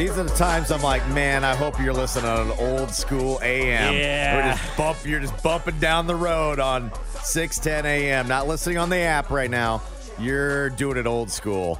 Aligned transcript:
These 0.00 0.16
are 0.16 0.22
the 0.22 0.34
times 0.34 0.70
I'm 0.70 0.80
like, 0.80 1.06
man, 1.08 1.44
I 1.44 1.54
hope 1.54 1.78
you're 1.78 1.92
listening 1.92 2.24
on 2.24 2.50
an 2.50 2.58
old 2.58 2.90
school 2.90 3.38
AM. 3.42 3.92
Yeah. 3.92 4.34
We're 4.34 4.52
just 4.56 4.76
bump, 4.78 4.98
you're 5.04 5.20
just 5.20 5.42
bumping 5.42 5.78
down 5.78 6.06
the 6.06 6.14
road 6.14 6.58
on 6.58 6.90
610 7.22 7.84
AM. 7.84 8.26
Not 8.26 8.48
listening 8.48 8.78
on 8.78 8.88
the 8.88 8.96
app 8.96 9.28
right 9.28 9.50
now. 9.50 9.82
You're 10.18 10.70
doing 10.70 10.96
it 10.96 11.06
old 11.06 11.30
school. 11.30 11.78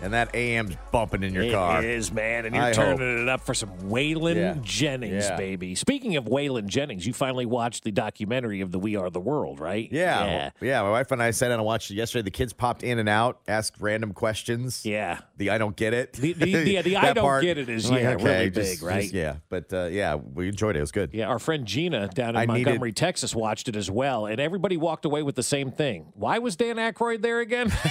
And 0.00 0.12
that 0.14 0.32
AM's 0.34 0.76
bumping 0.92 1.24
in 1.24 1.34
your 1.34 1.50
car. 1.50 1.82
It 1.82 1.90
is, 1.90 2.12
man. 2.12 2.46
And 2.46 2.54
you're 2.54 2.64
I 2.64 2.72
turning 2.72 2.98
hope. 2.98 3.22
it 3.22 3.28
up 3.28 3.40
for 3.40 3.52
some 3.52 3.70
Waylon 3.90 4.36
Yeah. 4.36 4.54
Jennings, 4.62 5.24
Yeah. 5.28 5.36
baby. 5.36 5.74
Speaking 5.74 6.14
of 6.16 6.26
Waylon 6.26 6.66
Jennings, 6.66 7.04
you 7.04 7.12
finally 7.12 7.46
watched 7.46 7.82
the 7.82 7.90
documentary 7.90 8.60
of 8.60 8.70
the 8.70 8.78
We 8.78 8.94
Are 8.94 9.10
the 9.10 9.18
World, 9.20 9.58
right? 9.58 9.88
Yeah, 9.90 10.24
Yeah. 10.24 10.50
yeah. 10.60 10.82
My 10.82 10.90
wife 10.90 11.10
and 11.10 11.20
I 11.20 11.32
sat 11.32 11.48
down 11.48 11.58
and 11.58 11.64
watched 11.64 11.90
it 11.90 11.94
yesterday. 11.94 12.22
The 12.22 12.30
kids 12.30 12.52
popped 12.52 12.84
in 12.84 13.00
and 13.00 13.08
out, 13.08 13.40
asked 13.48 13.74
random 13.80 14.12
questions. 14.12 14.86
Yeah. 14.86 15.18
The 15.36 15.50
I 15.50 15.58
don't 15.58 15.74
get 15.74 15.92
it. 15.94 16.12
The- 16.12 16.32
the- 16.32 16.48
yeah, 16.48 16.82
the 16.82 16.96
I 16.96 17.12
don't 17.12 17.24
part. 17.24 17.42
get 17.42 17.58
it 17.58 17.68
is, 17.68 17.90
like, 17.90 18.02
yeah, 18.02 18.10
okay, 18.10 18.24
really 18.24 18.50
just- 18.50 18.80
big, 18.80 18.88
right? 18.88 19.02
just- 19.02 19.14
yeah, 19.14 19.36
but 19.48 19.72
uh, 19.72 19.86
yeah, 19.90 20.14
we 20.14 20.46
enjoyed 20.48 20.76
it. 20.76 20.78
It 20.78 20.82
was 20.82 20.92
good. 20.92 21.10
Yeah, 21.12 21.26
our 21.26 21.40
friend 21.40 21.66
Gina 21.66 22.06
down 22.08 22.30
in 22.30 22.36
I 22.36 22.40
needed- 22.46 22.66
Montgomery, 22.66 22.92
Texas, 22.92 23.34
watched 23.34 23.68
it 23.68 23.74
as 23.74 23.90
well, 23.90 24.26
and 24.26 24.40
everybody 24.40 24.76
walked 24.76 25.04
away 25.04 25.22
with 25.24 25.34
the 25.34 25.42
same 25.42 25.72
thing. 25.72 26.06
Why 26.14 26.38
was 26.38 26.54
Dan 26.54 26.76
Aykroyd 26.76 27.22
there 27.22 27.40
again? 27.40 27.72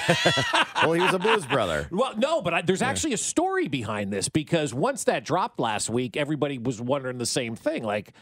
Well, 0.83 0.93
he 0.93 1.01
was 1.01 1.11
a 1.13 1.17
blues 1.19 1.43
brother. 1.45 1.87
well, 1.97 2.15
no, 2.17 2.41
but 2.41 2.53
I, 2.53 2.61
there's 2.61 2.81
actually 2.81 3.13
a 3.13 3.17
story 3.17 3.67
behind 3.67 4.11
this 4.13 4.29
because 4.29 4.73
once 4.73 5.05
that 5.05 5.25
dropped 5.25 5.59
last 5.59 5.89
week, 5.89 6.15
everybody 6.15 6.57
was 6.57 6.79
wondering 6.81 7.17
the 7.17 7.25
same 7.25 7.55
thing. 7.55 7.83
Like, 7.83 8.13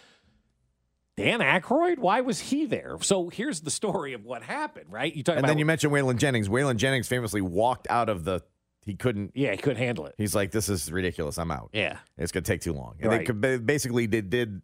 Dan 1.17 1.39
Aykroyd, 1.39 1.97
why 1.99 2.21
was 2.21 2.39
he 2.39 2.65
there? 2.65 2.97
So 3.01 3.29
here's 3.29 3.61
the 3.61 3.71
story 3.71 4.13
of 4.13 4.25
what 4.25 4.43
happened, 4.43 4.87
right? 4.91 5.13
You 5.15 5.23
talk 5.23 5.35
And 5.35 5.39
about 5.45 5.47
then 5.47 5.57
you 5.57 5.65
mentioned 5.65 5.93
Waylon 5.93 6.17
Jennings. 6.17 6.49
Waylon 6.49 6.75
Jennings 6.75 7.07
famously 7.07 7.41
walked 7.41 7.87
out 7.89 8.09
of 8.09 8.25
the. 8.25 8.41
He 8.85 8.95
couldn't. 8.95 9.31
yeah, 9.33 9.51
he 9.51 9.57
couldn't 9.57 9.81
handle 9.81 10.05
it. 10.05 10.13
He's 10.17 10.35
like, 10.35 10.51
"This 10.51 10.69
is 10.69 10.91
ridiculous. 10.91 11.37
I'm 11.39 11.49
out. 11.51 11.69
Yeah, 11.73 11.97
It's 12.19 12.31
going 12.31 12.43
to 12.43 12.51
take 12.51 12.61
too 12.61 12.73
long." 12.73 12.97
And 12.99 13.09
Right. 13.09 13.41
they 13.41 13.57
basically 13.57 14.05
did 14.07 14.29
did 14.29 14.61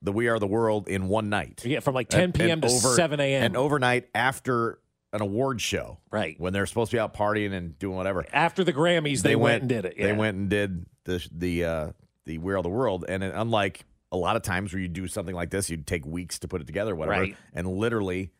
the 0.00 0.12
We 0.12 0.28
Are 0.28 0.38
the 0.38 0.46
World 0.46 0.86
in 0.88 1.08
one 1.08 1.28
night. 1.28 1.62
yeah, 1.64 1.80
from 1.80 1.94
like 1.94 2.08
10 2.08 2.22
And- 2.24 2.34
p.m. 2.34 2.60
to 2.60 2.68
over- 2.68 2.94
7 2.94 3.18
a.m. 3.18 3.42
and 3.44 3.56
overnight 3.56 4.08
after 4.14 4.78
an 5.12 5.20
award 5.20 5.60
show, 5.60 5.98
right 6.10 6.38
when 6.40 6.52
they're 6.52 6.66
supposed 6.66 6.90
to 6.90 6.96
be 6.96 7.00
out 7.00 7.14
partying 7.14 7.52
and 7.52 7.78
doing 7.78 7.96
whatever. 7.96 8.24
after 8.32 8.64
the 8.64 8.72
Grammys, 8.72 9.22
they, 9.22 9.36
went, 9.36 9.60
and 9.62 9.68
did 9.68 9.84
it. 9.84 9.96
They 9.98 10.12
went 10.12 10.36
and 10.36 10.48
did 10.48 10.86
the 11.04 11.26
the 11.30 11.64
uh, 11.64 11.92
the 12.26 12.38
We 12.38 12.54
Are 12.54 12.62
the 12.62 12.68
World, 12.68 13.04
and 13.08 13.22
it, 13.22 13.32
unlike 13.34 13.84
a 14.10 14.16
lot 14.16 14.36
of 14.36 14.42
times 14.42 14.72
where 14.72 14.80
you 14.80 14.88
do 14.88 15.06
something 15.08 15.34
like 15.34 15.50
this, 15.50 15.68
you'd 15.70 15.86
take 15.86 16.04
weeks 16.06 16.38
to 16.40 16.48
put 16.48 16.60
it 16.60 16.66
together, 16.66 16.94
whatever, 16.94 17.20
Right. 17.20 17.36
and 17.52 17.66
literally. 17.66 18.30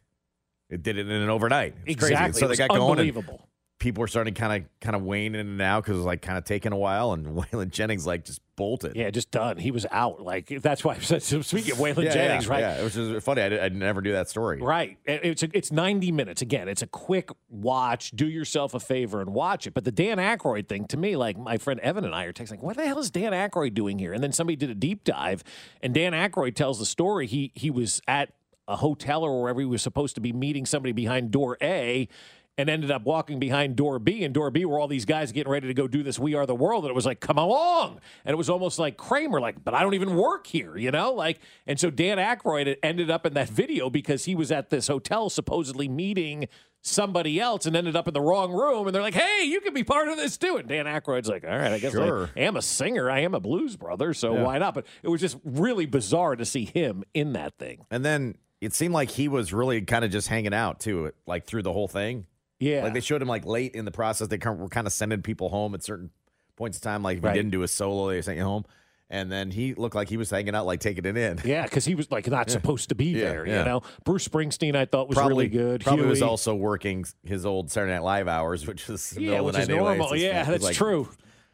It 0.70 0.82
did 0.82 0.96
it 0.96 1.06
in 1.06 1.12
an 1.12 1.28
overnight. 1.28 1.74
It's 1.84 1.98
crazy. 1.98 2.14
exactly. 2.14 2.40
So 2.40 2.46
It 2.46 2.48
they 2.48 2.56
got 2.56 2.70
going, 2.70 2.80
unbelievable. 2.82 3.46
People 3.82 4.00
were 4.00 4.06
starting 4.06 4.32
to 4.32 4.40
kind 4.40 4.62
of 4.62 4.80
kind 4.80 4.94
of 4.94 5.02
waning 5.02 5.40
in 5.40 5.48
and 5.48 5.60
out 5.60 5.82
because 5.82 5.96
it 5.96 5.98
was 5.98 6.06
like 6.06 6.22
kind 6.22 6.38
of 6.38 6.44
taking 6.44 6.72
a 6.72 6.76
while, 6.76 7.12
and 7.12 7.26
Waylon 7.36 7.70
Jennings 7.70 8.06
like 8.06 8.24
just 8.24 8.40
bolted. 8.54 8.94
Yeah, 8.94 9.10
just 9.10 9.32
done. 9.32 9.56
He 9.56 9.72
was 9.72 9.86
out. 9.90 10.22
Like 10.22 10.46
that's 10.46 10.84
why 10.84 10.94
I 10.94 10.98
said. 11.00 11.22
So 11.22 11.42
speaking 11.42 11.72
of 11.72 11.78
Waylon 11.78 12.04
yeah, 12.04 12.14
Jennings, 12.14 12.46
yeah, 12.46 12.50
right? 12.50 12.60
Yeah, 12.60 12.80
it 12.80 12.84
was 12.84 12.94
just 12.94 13.24
funny. 13.24 13.42
I, 13.42 13.64
I 13.64 13.68
never 13.70 14.00
knew 14.00 14.12
that 14.12 14.28
story. 14.28 14.62
Right. 14.62 14.98
It's 15.04 15.42
a, 15.42 15.48
it's 15.52 15.72
90 15.72 16.12
minutes. 16.12 16.42
Again, 16.42 16.68
it's 16.68 16.82
a 16.82 16.86
quick 16.86 17.30
watch. 17.48 18.12
Do 18.12 18.28
yourself 18.28 18.72
a 18.72 18.80
favor 18.80 19.20
and 19.20 19.34
watch 19.34 19.66
it. 19.66 19.74
But 19.74 19.84
the 19.84 19.92
Dan 19.92 20.18
Aykroyd 20.18 20.68
thing, 20.68 20.86
to 20.86 20.96
me, 20.96 21.16
like 21.16 21.36
my 21.36 21.58
friend 21.58 21.80
Evan 21.80 22.04
and 22.04 22.14
I 22.14 22.24
are 22.24 22.32
texting, 22.32 22.52
like, 22.52 22.62
what 22.62 22.76
the 22.76 22.86
hell 22.86 23.00
is 23.00 23.10
Dan 23.10 23.32
Aykroyd 23.32 23.74
doing 23.74 23.98
here? 23.98 24.12
And 24.12 24.22
then 24.22 24.32
somebody 24.32 24.54
did 24.54 24.70
a 24.70 24.76
deep 24.76 25.02
dive, 25.02 25.42
and 25.82 25.92
Dan 25.92 26.12
Aykroyd 26.12 26.54
tells 26.54 26.78
the 26.78 26.86
story. 26.86 27.26
He 27.26 27.50
he 27.54 27.70
was 27.70 28.00
at 28.06 28.32
a 28.68 28.76
hotel 28.76 29.24
or 29.24 29.42
wherever 29.42 29.60
he 29.60 29.66
was 29.66 29.82
supposed 29.82 30.14
to 30.14 30.20
be 30.20 30.32
meeting 30.32 30.66
somebody 30.66 30.92
behind 30.92 31.30
door 31.30 31.58
A. 31.60 32.08
And 32.58 32.68
ended 32.68 32.90
up 32.90 33.04
walking 33.04 33.38
behind 33.38 33.76
door 33.76 33.98
B, 33.98 34.22
and 34.24 34.34
door 34.34 34.50
B 34.50 34.66
were 34.66 34.78
all 34.78 34.86
these 34.86 35.06
guys 35.06 35.32
getting 35.32 35.50
ready 35.50 35.68
to 35.68 35.74
go 35.74 35.88
do 35.88 36.02
this 36.02 36.18
"We 36.18 36.34
Are 36.34 36.44
the 36.44 36.54
World," 36.54 36.84
and 36.84 36.90
it 36.90 36.94
was 36.94 37.06
like, 37.06 37.18
"Come 37.18 37.38
along!" 37.38 37.98
And 38.26 38.34
it 38.34 38.36
was 38.36 38.50
almost 38.50 38.78
like 38.78 38.98
Kramer, 38.98 39.40
like, 39.40 39.64
"But 39.64 39.72
I 39.72 39.82
don't 39.82 39.94
even 39.94 40.14
work 40.16 40.46
here," 40.46 40.76
you 40.76 40.90
know, 40.90 41.14
like. 41.14 41.40
And 41.66 41.80
so 41.80 41.88
Dan 41.90 42.18
Aykroyd 42.18 42.76
ended 42.82 43.10
up 43.10 43.24
in 43.24 43.32
that 43.34 43.48
video 43.48 43.88
because 43.88 44.26
he 44.26 44.34
was 44.34 44.52
at 44.52 44.68
this 44.68 44.88
hotel 44.88 45.30
supposedly 45.30 45.88
meeting 45.88 46.46
somebody 46.82 47.40
else 47.40 47.64
and 47.64 47.74
ended 47.74 47.96
up 47.96 48.06
in 48.06 48.12
the 48.12 48.20
wrong 48.20 48.52
room, 48.52 48.86
and 48.86 48.94
they're 48.94 49.00
like, 49.02 49.14
"Hey, 49.14 49.44
you 49.44 49.62
can 49.62 49.72
be 49.72 49.82
part 49.82 50.08
of 50.08 50.18
this 50.18 50.36
too." 50.36 50.56
And 50.58 50.68
Dan 50.68 50.84
Aykroyd's 50.84 51.28
like, 51.30 51.44
"All 51.44 51.56
right, 51.56 51.72
I 51.72 51.78
guess 51.78 51.92
Sure. 51.92 52.28
I 52.36 52.40
am 52.40 52.56
a 52.56 52.62
singer, 52.62 53.10
I 53.10 53.20
am 53.20 53.34
a 53.34 53.40
blues 53.40 53.76
brother, 53.76 54.12
so 54.12 54.34
Yeah. 54.34 54.42
why 54.42 54.58
not?" 54.58 54.74
But 54.74 54.84
it 55.02 55.08
was 55.08 55.22
just 55.22 55.38
really 55.42 55.86
bizarre 55.86 56.36
to 56.36 56.44
see 56.44 56.66
him 56.66 57.02
in 57.14 57.32
that 57.32 57.56
thing. 57.58 57.86
And 57.90 58.04
then 58.04 58.36
it 58.60 58.74
seemed 58.74 58.92
like 58.92 59.10
he 59.12 59.26
was 59.26 59.54
really 59.54 59.80
kind 59.80 60.04
of 60.04 60.10
just 60.10 60.28
hanging 60.28 60.52
out 60.52 60.80
too, 60.80 61.12
like 61.26 61.46
through 61.46 61.62
the 61.62 61.72
whole 61.72 61.88
thing. 61.88 62.26
Yeah, 62.62 62.84
Like 62.84 62.94
they 62.94 63.00
showed 63.00 63.20
him 63.22 63.28
like 63.28 63.44
late 63.44 63.74
in 63.74 63.84
the 63.84 63.90
process. 63.90 64.28
They 64.28 64.38
kind 64.38 64.54
of, 64.56 64.60
were 64.62 64.68
kind 64.68 64.86
of 64.86 64.92
sending 64.92 65.20
people 65.22 65.48
home 65.48 65.74
at 65.74 65.82
certain 65.82 66.10
points 66.56 66.78
in 66.78 66.82
time. 66.82 67.02
Like 67.02 67.18
if 67.18 67.24
Right. 67.24 67.34
he 67.34 67.38
didn't 67.40 67.50
do 67.52 67.62
a 67.62 67.68
solo, 67.68 68.08
they 68.10 68.22
sent 68.22 68.38
you 68.38 68.44
home. 68.44 68.64
And 69.10 69.30
then 69.30 69.50
he 69.50 69.74
looked 69.74 69.94
like 69.94 70.08
he 70.08 70.16
was 70.16 70.30
hanging 70.30 70.54
out, 70.54 70.64
like 70.64 70.80
taking 70.80 71.04
it 71.04 71.16
in. 71.16 71.38
Yeah, 71.44 71.64
because 71.64 71.84
he 71.84 71.94
was 71.94 72.10
like 72.10 72.26
not 72.28 72.48
supposed 72.50 72.88
to 72.90 72.94
be 72.94 73.06
Yeah, 73.06 73.24
there. 73.28 73.46
yeah. 73.46 73.58
You 73.58 73.64
know, 73.66 73.82
Bruce 74.04 74.26
Springsteen, 74.26 74.74
I 74.74 74.86
thought 74.86 75.08
was 75.08 75.18
probably 75.18 75.48
really 75.48 75.48
good. 75.48 75.82
Probably 75.84 76.06
was 76.06 76.22
also 76.22 76.54
working 76.54 77.04
his 77.24 77.44
old 77.44 77.70
Saturday 77.70 77.92
Night 77.92 78.02
Live 78.04 78.28
hours, 78.28 78.66
which 78.68 78.86
the 78.86 78.98
yeah, 79.18 79.40
which 79.40 79.58
is 79.58 79.68
anyway. 79.68 79.84
normal. 79.98 80.08
So 80.08 80.14
yeah, 80.14 80.44
that's 80.44 80.64
like, 80.64 80.76
true. 80.76 81.08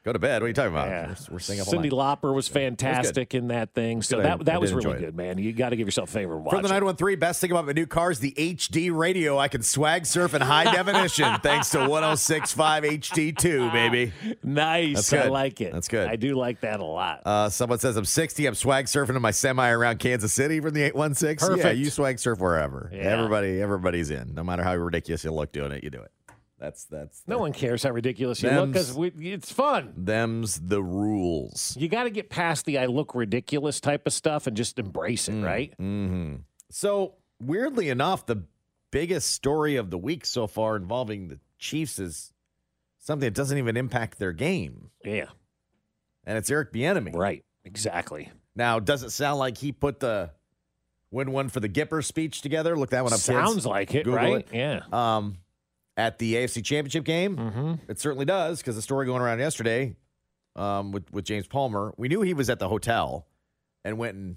Go 0.08 0.14
to 0.14 0.18
bed. 0.18 0.40
What 0.40 0.46
are 0.46 0.48
you 0.48 0.54
talking 0.54 0.72
about? 0.72 0.88
Yeah. 0.88 1.08
We're, 1.08 1.34
we're 1.34 1.38
staying 1.38 1.60
up 1.60 1.66
Cindy. 1.66 1.90
Lauper 1.90 2.34
was 2.34 2.48
fantastic 2.48 3.34
in 3.34 3.48
that 3.48 3.74
thing. 3.74 4.00
So 4.00 4.16
good. 4.16 4.24
I- 4.24 4.36
that 4.38 4.44
that 4.46 4.54
I 4.54 4.58
was 4.58 4.72
really 4.72 4.98
good, 4.98 5.14
man. 5.14 5.36
You 5.36 5.52
got 5.52 5.68
to 5.68 5.76
give 5.76 5.86
yourself 5.86 6.08
a 6.08 6.12
favor 6.12 6.34
and 6.34 6.46
watch 6.46 6.52
From 6.54 6.62
the 6.62 6.68
it. 6.68 6.80
913, 6.80 7.18
best 7.18 7.42
thing 7.42 7.50
about 7.50 7.66
my 7.66 7.72
new 7.72 7.84
car 7.86 8.10
is 8.10 8.18
the 8.18 8.32
HD 8.32 8.90
radio. 8.90 9.36
I 9.36 9.48
can 9.48 9.62
swag 9.62 10.06
surf 10.06 10.32
in 10.32 10.40
high 10.40 10.64
definition 10.64 11.38
thanks 11.42 11.68
to 11.72 11.80
1065 11.80 12.84
HD2, 12.84 13.70
baby. 13.70 14.12
Nice. 14.42 15.12
I 15.12 15.28
like 15.28 15.60
it. 15.60 15.74
That's 15.74 15.88
good. 15.88 16.08
I 16.08 16.16
do 16.16 16.36
like 16.36 16.60
that 16.60 16.80
a 16.80 16.84
lot. 16.84 17.20
Uh, 17.26 17.50
someone 17.50 17.78
says 17.78 17.98
I'm 17.98 18.06
60. 18.06 18.46
I'm 18.46 18.54
swag 18.54 18.86
surfing 18.86 19.14
in 19.14 19.20
my 19.20 19.30
semi 19.30 19.68
around 19.68 19.98
Kansas 19.98 20.32
City 20.32 20.58
from 20.60 20.72
the 20.72 20.84
816. 20.84 21.58
Yeah, 21.58 21.70
you 21.72 21.90
swag 21.90 22.18
surf 22.18 22.38
wherever. 22.38 22.90
Yeah. 22.94 23.00
Everybody, 23.00 23.60
everybody's 23.60 24.08
in. 24.08 24.32
No 24.32 24.42
matter 24.42 24.62
how 24.62 24.74
ridiculous 24.74 25.22
you 25.22 25.32
look 25.32 25.52
doing 25.52 25.72
it, 25.72 25.84
you 25.84 25.90
do 25.90 26.00
it. 26.00 26.10
That's 26.58 26.84
that's 26.86 27.22
No 27.26 27.38
one 27.38 27.52
cares 27.52 27.84
how 27.84 27.90
ridiculous 27.90 28.42
you 28.42 28.50
look 28.50 28.72
because 28.72 28.96
it's 29.20 29.52
fun. 29.52 29.92
them's 29.96 30.58
the 30.58 30.82
rules. 30.82 31.76
You 31.78 31.88
got 31.88 32.04
to 32.04 32.10
get 32.10 32.30
past 32.30 32.64
the 32.64 32.78
I 32.78 32.86
look 32.86 33.14
ridiculous 33.14 33.80
type 33.80 34.06
of 34.06 34.12
stuff 34.12 34.46
and 34.46 34.56
just 34.56 34.78
embrace 34.78 35.28
it, 35.28 35.40
right? 35.40 35.70
Mm-hmm. 35.78 36.36
So 36.70 37.14
weirdly 37.40 37.88
enough, 37.90 38.26
the 38.26 38.42
biggest 38.90 39.32
story 39.32 39.76
of 39.76 39.90
the 39.90 39.98
week 39.98 40.26
so 40.26 40.46
far 40.46 40.74
involving 40.76 41.28
the 41.28 41.38
Chiefs 41.58 41.98
is 41.98 42.32
something 42.98 43.26
that 43.26 43.34
doesn't 43.34 43.56
even 43.58 43.76
impact 43.76 44.18
their 44.18 44.32
game, 44.32 44.90
Yeah, 45.04 45.26
and 46.24 46.36
it's 46.38 46.50
Eric 46.50 46.72
Bieniemy. 46.72 47.14
right. 47.14 47.44
Exactly. 47.64 48.30
Now, 48.56 48.80
does 48.80 49.02
it 49.02 49.10
sound 49.10 49.38
like 49.38 49.58
he 49.58 49.72
put 49.72 50.00
the 50.00 50.30
win 51.10 51.30
one 51.32 51.48
for 51.48 51.60
the 51.60 51.68
Gipper 51.68 52.02
speech 52.04 52.40
together? 52.42 52.76
Look 52.76 52.90
that 52.90 53.04
one 53.04 53.12
up. 53.12 53.18
kids. 53.18 53.26
Sounds 53.26 53.64
like 53.66 53.94
it, 53.94 54.04
Google 54.04 54.14
right? 54.16 54.34
it. 54.36 54.48
Yeah. 54.52 54.80
Um, 54.92 55.36
at 55.98 56.18
the 56.18 56.34
AFC 56.36 56.64
Championship 56.64 57.04
game, 57.04 57.36
Mm-hmm. 57.36 57.74
it 57.90 57.98
certainly 58.00 58.24
does 58.24 58.58
because 58.60 58.76
the 58.76 58.82
story 58.82 59.04
going 59.04 59.20
around 59.20 59.40
yesterday 59.40 59.94
um, 60.56 60.92
with 60.92 61.12
with 61.12 61.24
James 61.26 61.46
Palmer, 61.46 61.92
we 61.98 62.08
knew 62.08 62.22
he 62.22 62.32
was 62.32 62.48
at 62.48 62.58
the 62.58 62.68
hotel 62.68 63.26
and 63.84 63.98
went 63.98 64.16
and 64.16 64.36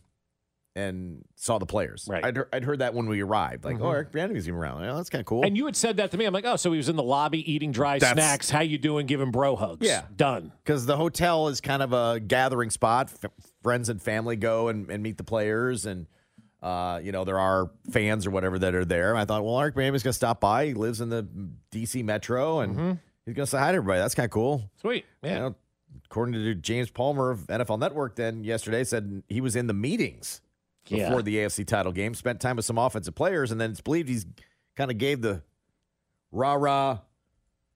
and 0.73 1.25
saw 1.35 1.57
the 1.57 1.65
players. 1.65 2.07
Right. 2.09 2.23
I'd, 2.23 2.37
heard- 2.37 2.47
I'd 2.53 2.63
heard 2.63 2.79
that 2.79 2.93
when 2.93 3.05
we 3.07 3.21
arrived. 3.21 3.65
Like, 3.65 3.75
Mhm. 3.77 3.81
oh, 3.81 3.91
Eric 3.91 4.13
Bieniemy's 4.13 4.47
even 4.47 4.57
around. 4.57 4.85
Oh, 4.85 4.95
that's 4.95 5.09
kind 5.09 5.19
of 5.19 5.25
cool. 5.25 5.43
And 5.45 5.57
you 5.57 5.65
had 5.65 5.75
said 5.75 5.97
that 5.97 6.11
to 6.11 6.17
me. 6.17 6.23
I'm 6.23 6.33
like, 6.33 6.45
oh, 6.45 6.55
so 6.55 6.71
he 6.71 6.77
was 6.77 6.87
in 6.87 6.95
the 6.95 7.03
lobby 7.03 7.39
eating 7.51 7.73
dry 7.73 7.99
That's- 7.99 8.13
snacks. 8.15 8.49
How 8.49 8.61
you 8.61 8.77
doing? 8.77 9.05
Giving 9.05 9.31
bro 9.31 9.57
hugs. 9.57 9.85
Yeah. 9.85 10.03
done. 10.15 10.53
because 10.63 10.85
the 10.85 10.95
hotel 10.95 11.49
is 11.49 11.59
kind 11.59 11.83
of 11.83 11.91
a 11.91 12.21
gathering 12.21 12.69
spot. 12.69 13.11
F- 13.21 13.29
friends 13.61 13.89
and 13.89 14.01
family 14.01 14.37
go 14.37 14.69
and, 14.69 14.89
and 14.89 15.03
meet 15.03 15.17
the 15.17 15.25
players, 15.25 15.85
and 15.85 16.07
uh, 16.61 16.99
you 17.03 17.11
know 17.11 17.23
there 17.23 17.39
are 17.39 17.69
fans 17.91 18.25
or 18.27 18.31
whatever 18.31 18.59
that 18.59 18.75
are 18.75 18.85
there. 18.85 19.09
And 19.11 19.19
I 19.19 19.25
thought, 19.25 19.43
well, 19.43 19.59
Eric 19.59 19.75
Bieniemy's 19.75 20.03
going 20.03 20.11
to 20.11 20.13
stop 20.13 20.39
by. 20.39 20.67
He 20.67 20.73
lives 20.73 21.01
in 21.01 21.09
the 21.09 21.23
D.C. 21.71 22.03
metro, 22.03 22.59
and 22.59 22.99
he's 23.25 23.33
going 23.35 23.45
to 23.45 23.47
say 23.47 23.57
hi 23.59 23.71
to 23.71 23.77
everybody. 23.77 23.99
That's 23.99 24.15
kind 24.15 24.25
of 24.25 24.31
cool. 24.31 24.69
Sweet. 24.79 25.05
Yeah. 25.23 25.33
You 25.33 25.39
know, 25.39 25.55
according 26.05 26.33
to 26.33 26.55
James 26.55 26.89
Palmer 26.89 27.31
of 27.31 27.39
NFL 27.47 27.79
Network, 27.79 28.15
then 28.15 28.43
yesterday 28.43 28.83
said 28.83 29.23
he 29.27 29.41
was 29.41 29.55
in 29.55 29.67
the 29.67 29.73
meetings 29.73 30.41
Yeah. 30.87 31.05
before 31.07 31.21
the 31.21 31.37
AFC 31.37 31.65
title 31.65 31.91
game, 31.91 32.13
spent 32.13 32.39
time 32.39 32.55
with 32.57 32.65
some 32.65 32.77
offensive 32.77 33.15
players, 33.15 33.51
and 33.51 33.59
then 33.59 33.71
it's 33.71 33.81
believed 33.81 34.09
he's 34.09 34.25
kind 34.75 34.91
of 34.91 34.97
gave 34.97 35.21
the 35.21 35.41
rah 36.31 36.53
rah 36.53 36.99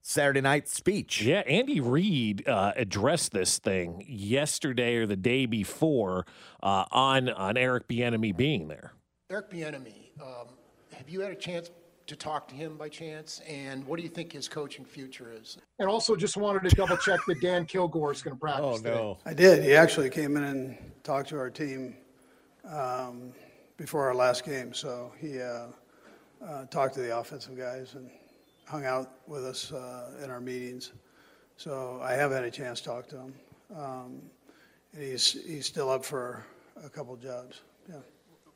Saturday 0.08 0.42
night 0.42 0.68
speech. 0.68 1.24
Yeah, 1.24 1.40
Andy 1.48 1.80
Reid 1.80 2.48
uh, 2.48 2.74
addressed 2.76 3.32
this 3.32 3.58
thing 3.58 4.06
yesterday 4.08 4.98
or 4.98 5.08
the 5.08 5.16
day 5.16 5.48
before 5.48 6.28
uh, 6.62 6.86
on 6.92 7.30
on 7.30 7.58
Eric 7.58 7.88
Bieniemy 7.88 8.38
being 8.38 8.68
there. 8.68 8.94
Eric 9.32 9.50
Bieniemy, 9.50 10.22
um, 10.22 10.50
have 10.96 11.10
you 11.10 11.22
had 11.22 11.32
a 11.32 11.36
chance 11.36 11.72
to 12.06 12.16
talk 12.16 12.48
to 12.50 12.56
him 12.56 12.78
by 12.78 12.88
chance? 12.88 13.42
And 13.50 13.84
what 13.88 13.98
do 13.98 14.04
you 14.04 14.10
think 14.10 14.32
his 14.32 14.48
coaching 14.48 14.86
future 14.86 15.34
is? 15.36 15.58
And 15.80 15.90
also, 15.90 16.16
just 16.16 16.38
wanted 16.38 16.70
to 16.70 16.76
double 16.76 16.98
check 16.98 17.20
that 17.28 17.42
Dan 17.42 17.66
Kilgore 17.66 18.12
is 18.12 18.22
going 18.22 18.36
to 18.36 18.40
practice. 18.40 18.64
Oh 18.64 18.78
today. 18.78 19.18
I 19.26 19.34
did. 19.34 19.64
He 19.64 19.76
actually 19.76 20.12
came 20.12 20.38
in 20.38 20.44
and 20.44 20.78
talked 21.04 21.30
to 21.30 21.40
our 21.40 21.50
team 21.50 21.96
um, 22.64 23.34
before 23.76 24.08
our 24.08 24.14
last 24.14 24.46
game. 24.46 24.72
So 24.72 25.12
he 25.18 25.42
uh, 25.42 25.66
uh, 26.46 26.66
talked 26.66 26.94
to 26.94 27.02
the 27.02 27.18
offensive 27.18 27.58
guys 27.58 27.96
and 27.96 28.08
hung 28.66 28.86
out 28.86 29.20
with 29.28 29.46
us 29.46 29.72
uh, 29.72 30.12
in 30.24 30.30
our 30.30 30.42
meetings. 30.42 30.92
So 31.58 32.00
I 32.02 32.14
have 32.14 32.32
had 32.32 32.44
a 32.44 32.52
chance 32.52 32.80
to 32.82 32.86
talk 32.86 33.08
to 33.10 33.18
him. 33.18 33.34
Um, 33.76 34.22
and 34.94 35.04
he's, 35.04 35.32
he's 35.46 35.66
still 35.66 35.90
up 35.90 36.04
for 36.04 36.46
a 36.84 36.90
couple 36.90 37.16
jobs. 37.16 37.62
Yeah. 37.90 37.96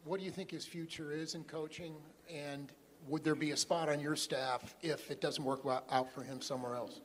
What 0.03 0.19
do 0.19 0.25
you 0.25 0.31
think 0.31 0.51
his 0.51 0.65
future 0.65 1.11
is 1.11 1.35
in 1.35 1.43
coaching? 1.43 1.95
And 2.33 2.71
would 3.07 3.23
there 3.23 3.35
be 3.35 3.51
a 3.51 3.57
spot 3.57 3.89
on 3.89 3.99
your 3.99 4.15
staff 4.15 4.75
if 4.81 5.11
it 5.11 5.21
doesn't 5.21 5.43
work 5.43 5.61
out 5.91 6.11
for 6.11 6.23
him 6.23 6.41
somewhere 6.41 6.75
else? 6.75 7.01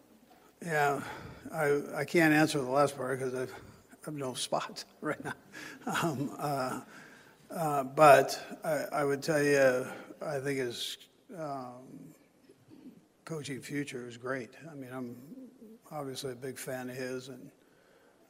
Yeah, 0.64 1.02
I, 1.52 1.80
I 1.94 2.04
can't 2.04 2.32
answer 2.32 2.58
the 2.58 2.70
last 2.70 2.96
part 2.96 3.18
because 3.18 3.34
I've, 3.34 3.52
I 3.52 3.96
have 4.06 4.14
no 4.14 4.34
spot 4.34 4.84
right 5.00 5.22
now. 5.24 5.34
Um, 5.86 6.30
uh, 6.38 6.80
uh, 7.50 7.84
but 7.84 8.58
I, 8.64 8.84
I 8.92 9.04
would 9.04 9.22
tell 9.22 9.42
you, 9.42 9.86
I 10.22 10.38
think 10.38 10.58
his 10.58 10.96
um, 11.38 11.93
coaching 13.24 13.60
future 13.60 14.06
is 14.08 14.16
great. 14.16 14.50
I 14.70 14.74
mean, 14.74 14.90
I'm 14.92 15.16
obviously 15.90 16.32
a 16.32 16.36
big 16.36 16.58
fan 16.58 16.90
of 16.90 16.96
his, 16.96 17.28
and 17.28 17.50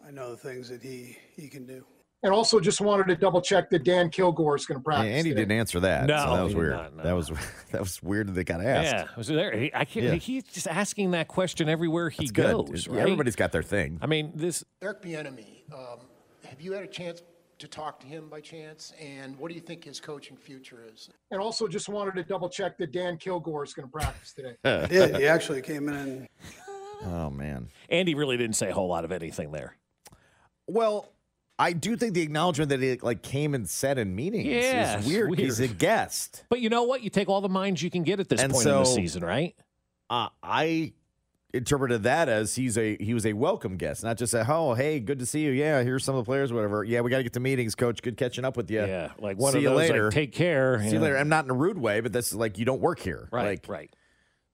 I 0.07 0.11
know 0.11 0.31
the 0.31 0.37
things 0.37 0.69
that 0.69 0.83
he, 0.83 1.17
he 1.37 1.49
can 1.49 1.67
do. 1.67 1.85
And 2.23 2.33
also, 2.33 2.59
just 2.59 2.81
wanted 2.81 3.07
to 3.09 3.17
double 3.17 3.43
check 3.43 3.69
that 3.69 3.85
Dan 3.85 4.09
Kilgore 4.09 4.57
is 4.57 4.65
going 4.65 4.81
to 4.81 4.85
Yeah, 4.91 4.95
practice. 4.97 5.15
Andy 5.15 5.31
today. 5.31 5.43
didn't 5.43 5.59
answer 5.59 5.81
that. 5.81 6.07
No, 6.07 6.17
so 6.17 6.37
that 6.37 6.43
was 6.43 6.55
weird. 6.55 6.73
not, 6.73 6.97
no. 6.97 7.03
That 7.03 7.13
was 7.15 7.29
that 7.71 7.81
was 7.83 8.03
weird 8.03 8.29
that 8.29 8.33
they 8.33 8.45
got 8.45 8.63
asked. 8.65 8.93
Yeah, 8.93 9.07
was 9.17 9.27
there? 9.29 9.55
He, 9.55 9.71
I 9.75 9.85
can't. 9.85 10.07
Yeah. 10.07 10.15
He's 10.15 10.45
just 10.45 10.67
asking 10.67 11.11
that 11.11 11.29
question 11.29 11.69
everywhere 11.69 12.09
he 12.09 12.25
That's 12.27 12.31
goes. 12.31 12.87
Yeah, 12.87 12.95
Right? 12.95 13.03
Everybody's 13.03 13.37
got 13.37 13.53
their 13.53 13.63
thing. 13.63 13.99
I 14.01 14.07
mean, 14.07 14.33
this. 14.35 14.65
Eric 14.81 15.03
Bieniemy, 15.03 15.71
um, 15.75 15.99
have 16.49 16.63
you 16.63 16.73
had 16.73 16.83
a 16.83 16.87
chance 16.87 17.21
to 17.59 17.69
talk 17.69 18.01
to 18.01 18.07
him 18.07 18.29
by 18.29 18.41
chance? 18.41 18.93
And 19.01 19.39
what 19.39 19.49
do 19.49 19.55
you 19.55 19.61
think 19.61 19.85
his 19.85 20.01
coaching 20.01 20.37
future 20.37 20.85
is? 20.93 21.11
And 21.31 21.41
also, 21.41 21.67
just 21.69 21.89
wanted 21.89 22.15
to 22.15 22.25
double 22.25 22.49
check 22.49 22.77
that 22.79 22.93
Dan 22.93 23.17
Kilgore 23.17 23.65
is 23.65 23.75
going 23.75 23.89
to 23.89 23.93
practice 23.93 24.33
today. 24.33 24.57
He 24.89 24.99
did. 24.99 25.17
He 25.17 25.27
actually 25.27 25.63
came 25.63 25.89
in 25.89 25.95
and 25.95 26.29
Oh 27.05 27.31
man. 27.31 27.69
Andy 27.89 28.15
really 28.15 28.37
didn't 28.37 28.57
say 28.57 28.71
a 28.71 28.75
whole 28.75 28.89
lot 28.89 29.05
of 29.05 29.13
anything 29.13 29.53
there. 29.53 29.77
Well, 30.67 31.09
I 31.59 31.73
do 31.73 31.97
think 31.97 32.15
the 32.15 32.23
acknowledgement 32.23 32.71
that 32.71 32.83
it 32.83 33.03
like 33.03 33.23
came 33.23 33.55
and 33.55 33.69
said 33.69 33.99
in 33.99 34.15
meetings 34.15 34.47
Yeah, 34.47 34.99
is 34.99 35.07
it's 35.07 35.07
weird. 35.07 35.39
He's 35.39 35.61
a 35.61 35.69
guest. 35.69 36.45
But 36.49 36.61
you 36.61 36.69
know 36.69 36.85
what? 36.85 37.03
You 37.03 37.11
take 37.11 37.29
all 37.29 37.41
the 37.41 37.49
minds 37.49 37.83
you 37.83 37.91
can 37.91 38.03
get 38.03 38.21
at 38.21 38.29
this 38.29 38.41
And 38.41 38.53
point 38.53 38.67
in 38.67 38.73
the 38.73 38.85
season, 38.85 39.25
right? 39.25 39.55
Uh, 40.11 40.29
I 40.43 40.93
interpreted 41.55 42.03
that 42.03 42.29
as 42.29 42.57
he's 42.57 42.77
a 42.77 42.97
he 43.01 43.15
was 43.15 43.25
a 43.25 43.33
welcome 43.33 43.77
guest, 43.77 44.03
not 44.05 44.19
just 44.19 44.35
a 44.35 44.45
oh 44.49 44.75
hey 44.75 45.01
good 45.01 45.19
to 45.21 45.27
see 45.27 45.41
you. 45.43 45.51
Yeah 45.53 45.83
here's 45.83 46.05
some 46.05 46.15
of 46.15 46.25
the 46.25 46.29
players 46.29 46.53
whatever. 46.53 46.85
Yeah 46.85 47.01
we 47.01 47.11
got 47.11 47.19
to 47.19 47.23
get 47.23 47.33
to 47.35 47.41
meetings 47.41 47.75
coach. 47.75 48.03
Good 48.03 48.17
catching 48.17 48.45
up 48.45 48.57
with 48.57 48.71
you 48.71 48.81
Yeah, 48.81 49.11
like 49.19 49.39
one 49.39 49.53
see 49.53 49.59
of 49.59 49.63
you 49.63 49.69
those, 49.71 49.79
like, 49.79 49.91
later. 49.91 50.11
take 50.11 50.33
care, 50.33 50.81
see 50.81 50.87
yeah. 50.87 50.93
you 50.93 51.01
later. 51.01 51.17
I'm 51.17 51.29
not 51.29 51.45
in 51.45 51.51
a 51.51 51.55
rude 51.55 51.79
way 51.79 52.01
but 52.01 52.13
that's 52.13 52.35
like 52.35 52.59
you 52.59 52.65
don't 52.65 52.81
work 52.81 52.99
here. 52.99 53.29
Right, 53.31 53.45
like 53.45 53.69
right. 53.69 53.91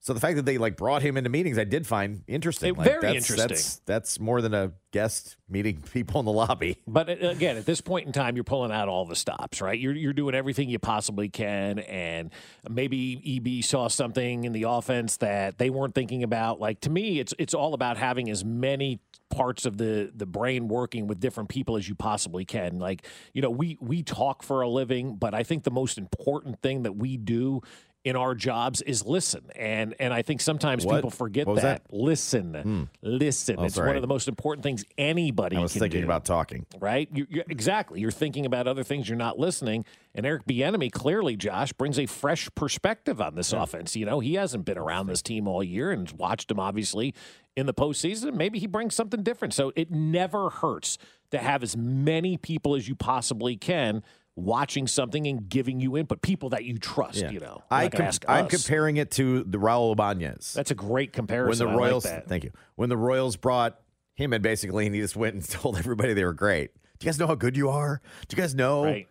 So 0.02 0.12
the 0.14 0.20
fact 0.20 0.36
that 0.36 0.46
they 0.46 0.56
like 0.58 0.76
brought 0.76 1.02
him 1.02 1.16
into 1.16 1.30
meetings 1.30 1.58
I 1.58 1.64
did 1.64 1.86
find 1.86 2.22
interesting 2.26 2.70
It- 2.70 2.78
Like, 2.78 2.86
very 2.86 3.00
that's, 3.00 3.16
interesting. 3.30 3.48
that's, 3.48 3.76
that's 3.86 4.20
more 4.20 4.40
than 4.42 4.54
a 4.54 4.72
guest 4.92 5.36
meeting 5.48 5.82
people 5.92 6.18
in 6.20 6.26
the 6.26 6.32
lobby 6.32 6.78
But 6.86 7.08
uh, 7.10 7.28
again, 7.28 7.56
at 7.56 7.66
this 7.66 7.80
point 7.80 8.06
in 8.06 8.12
time, 8.12 8.34
you're 8.36 8.44
pulling 8.44 8.72
out 8.72 8.88
all 8.88 9.04
the 9.04 9.14
stops, 9.16 9.60
right? 9.60 9.78
You're 9.78 9.94
you're 9.94 10.12
doing 10.12 10.34
everything 10.34 10.68
you 10.68 10.78
possibly 10.78 11.28
can, 11.28 11.78
and 11.80 12.30
maybe 12.68 13.22
EB 13.36 13.62
saw 13.64 13.88
something 13.88 14.44
in 14.44 14.52
the 14.52 14.64
offense 14.64 15.18
that 15.18 15.58
they 15.58 15.70
weren't 15.70 15.94
thinking 15.94 16.22
about. 16.22 16.60
Like 16.60 16.80
to 16.82 16.90
me, 16.90 17.20
it's 17.20 17.34
it's 17.38 17.54
all 17.54 17.74
about 17.74 17.96
having 17.96 18.28
as 18.30 18.44
many 18.44 19.00
parts 19.30 19.64
of 19.64 19.76
the 19.76 20.10
the 20.14 20.26
brain 20.26 20.66
working 20.66 21.06
with 21.06 21.20
different 21.20 21.48
people 21.48 21.76
as 21.76 21.88
you 21.88 21.94
possibly 21.94 22.44
can. 22.44 22.78
Like 22.80 23.06
you 23.32 23.42
know, 23.42 23.50
we 23.50 23.76
we 23.80 24.02
talk 24.02 24.42
for 24.42 24.62
a 24.62 24.68
living, 24.68 25.16
but 25.16 25.34
I 25.34 25.42
think 25.44 25.62
the 25.64 25.70
most 25.70 25.98
important 25.98 26.60
thing 26.62 26.82
that 26.82 26.96
we 26.96 27.16
do 27.16 27.60
in 28.04 28.16
our 28.16 28.34
jobs 28.34 28.80
is 28.82 29.04
listen 29.04 29.50
and 29.54 29.94
and 30.00 30.12
I 30.14 30.22
think 30.22 30.40
sometimes 30.40 30.86
What? 30.86 30.96
people 30.96 31.10
forget 31.10 31.46
What 31.46 31.56
that. 31.56 31.84
that? 31.84 31.94
listen 31.94 32.54
hmm. 32.54 32.82
listen 33.02 33.56
Oh, 33.58 33.64
it's 33.64 33.76
one 33.76 33.94
of 33.96 34.00
the 34.02 34.08
most 34.08 34.26
important 34.26 34.62
things 34.62 34.84
anybody 34.96 35.56
I 35.56 35.60
was 35.60 35.72
can 35.72 35.80
thinking 35.82 36.00
do 36.00 36.06
about 36.06 36.24
talking 36.24 36.64
right? 36.80 37.08
You, 37.12 37.26
you, 37.28 37.42
exactly. 37.48 38.00
You're 38.00 38.10
thinking 38.10 38.46
about 38.46 38.66
other 38.66 38.82
things. 38.82 39.08
You're 39.08 39.18
not 39.18 39.38
listening. 39.38 39.84
And 40.14 40.24
Eric 40.24 40.44
Bieniemy 40.46 40.90
clearly, 40.90 41.36
Josh, 41.36 41.72
brings 41.72 41.98
a 41.98 42.06
fresh 42.06 42.48
perspective 42.54 43.20
on 43.20 43.34
this 43.34 43.52
offense. 43.52 43.94
You 43.96 44.06
know, 44.06 44.20
he 44.20 44.34
hasn't 44.34 44.64
been 44.64 44.78
around 44.78 45.06
this 45.06 45.22
team 45.22 45.46
all 45.46 45.62
year 45.62 45.90
and 45.90 46.10
watched 46.12 46.48
them 46.48 46.58
obviously 46.58 47.14
in 47.56 47.66
the 47.66 47.74
postseason. 47.74 48.34
Maybe 48.34 48.58
he 48.58 48.66
brings 48.66 48.94
something 48.94 49.22
different. 49.22 49.54
So 49.54 49.72
it 49.76 49.90
never 49.90 50.50
hurts 50.50 50.98
to 51.30 51.38
have 51.38 51.62
as 51.62 51.76
many 51.76 52.36
people 52.36 52.74
as 52.74 52.88
you 52.88 52.94
possibly 52.94 53.56
can 53.56 54.02
watching 54.36 54.86
something 54.86 55.26
and 55.26 55.48
giving 55.48 55.80
you 55.80 55.96
input. 55.96 56.22
People 56.22 56.50
that 56.50 56.64
you 56.64 56.78
trust. 56.78 57.18
Yeah. 57.18 57.30
You 57.30 57.40
know, 57.40 57.62
I 57.70 57.88
com- 57.88 58.10
I'm 58.28 58.48
comparing 58.48 58.96
it 58.96 59.10
to 59.12 59.44
the 59.44 59.58
Raul 59.58 59.92
Ibanez 59.92 60.52
That's 60.54 60.70
a 60.70 60.74
great 60.74 61.12
comparison. 61.12 61.66
when 61.66 61.74
the 61.74 61.78
like 61.78 61.88
Royals 61.90 62.04
that. 62.04 62.28
thank 62.28 62.44
you 62.44 62.52
when 62.76 62.88
the 62.88 62.96
Royals 62.96 63.36
brought 63.36 63.78
him 64.14 64.32
in 64.32 64.42
basically 64.42 64.86
and 64.86 64.94
he 64.94 65.00
just 65.00 65.16
went 65.16 65.34
and 65.34 65.48
told 65.48 65.76
everybody 65.78 66.14
they 66.14 66.24
were 66.24 66.32
great. 66.32 66.70
Do 66.98 67.06
you 67.06 67.08
guys 67.08 67.18
know 67.18 67.26
how 67.26 67.34
good 67.34 67.56
you 67.56 67.70
are? 67.70 68.00
Do 68.28 68.36
you 68.36 68.40
guys 68.42 68.54
know 68.54 68.84
Right. 68.84 69.08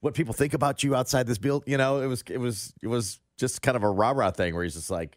what 0.00 0.14
people 0.14 0.32
think 0.34 0.54
about 0.54 0.82
you 0.82 0.94
outside 0.94 1.26
this 1.26 1.38
build? 1.38 1.64
You 1.66 1.76
know, 1.76 2.00
it 2.00 2.06
was 2.06 2.22
it 2.28 2.38
was 2.38 2.72
it 2.82 2.88
was 2.88 3.20
just 3.38 3.62
kind 3.62 3.76
of 3.76 3.82
a 3.82 3.90
rah 3.90 4.10
rah 4.10 4.30
thing 4.30 4.54
where 4.54 4.64
he's 4.64 4.74
just 4.74 4.90
like, 4.90 5.16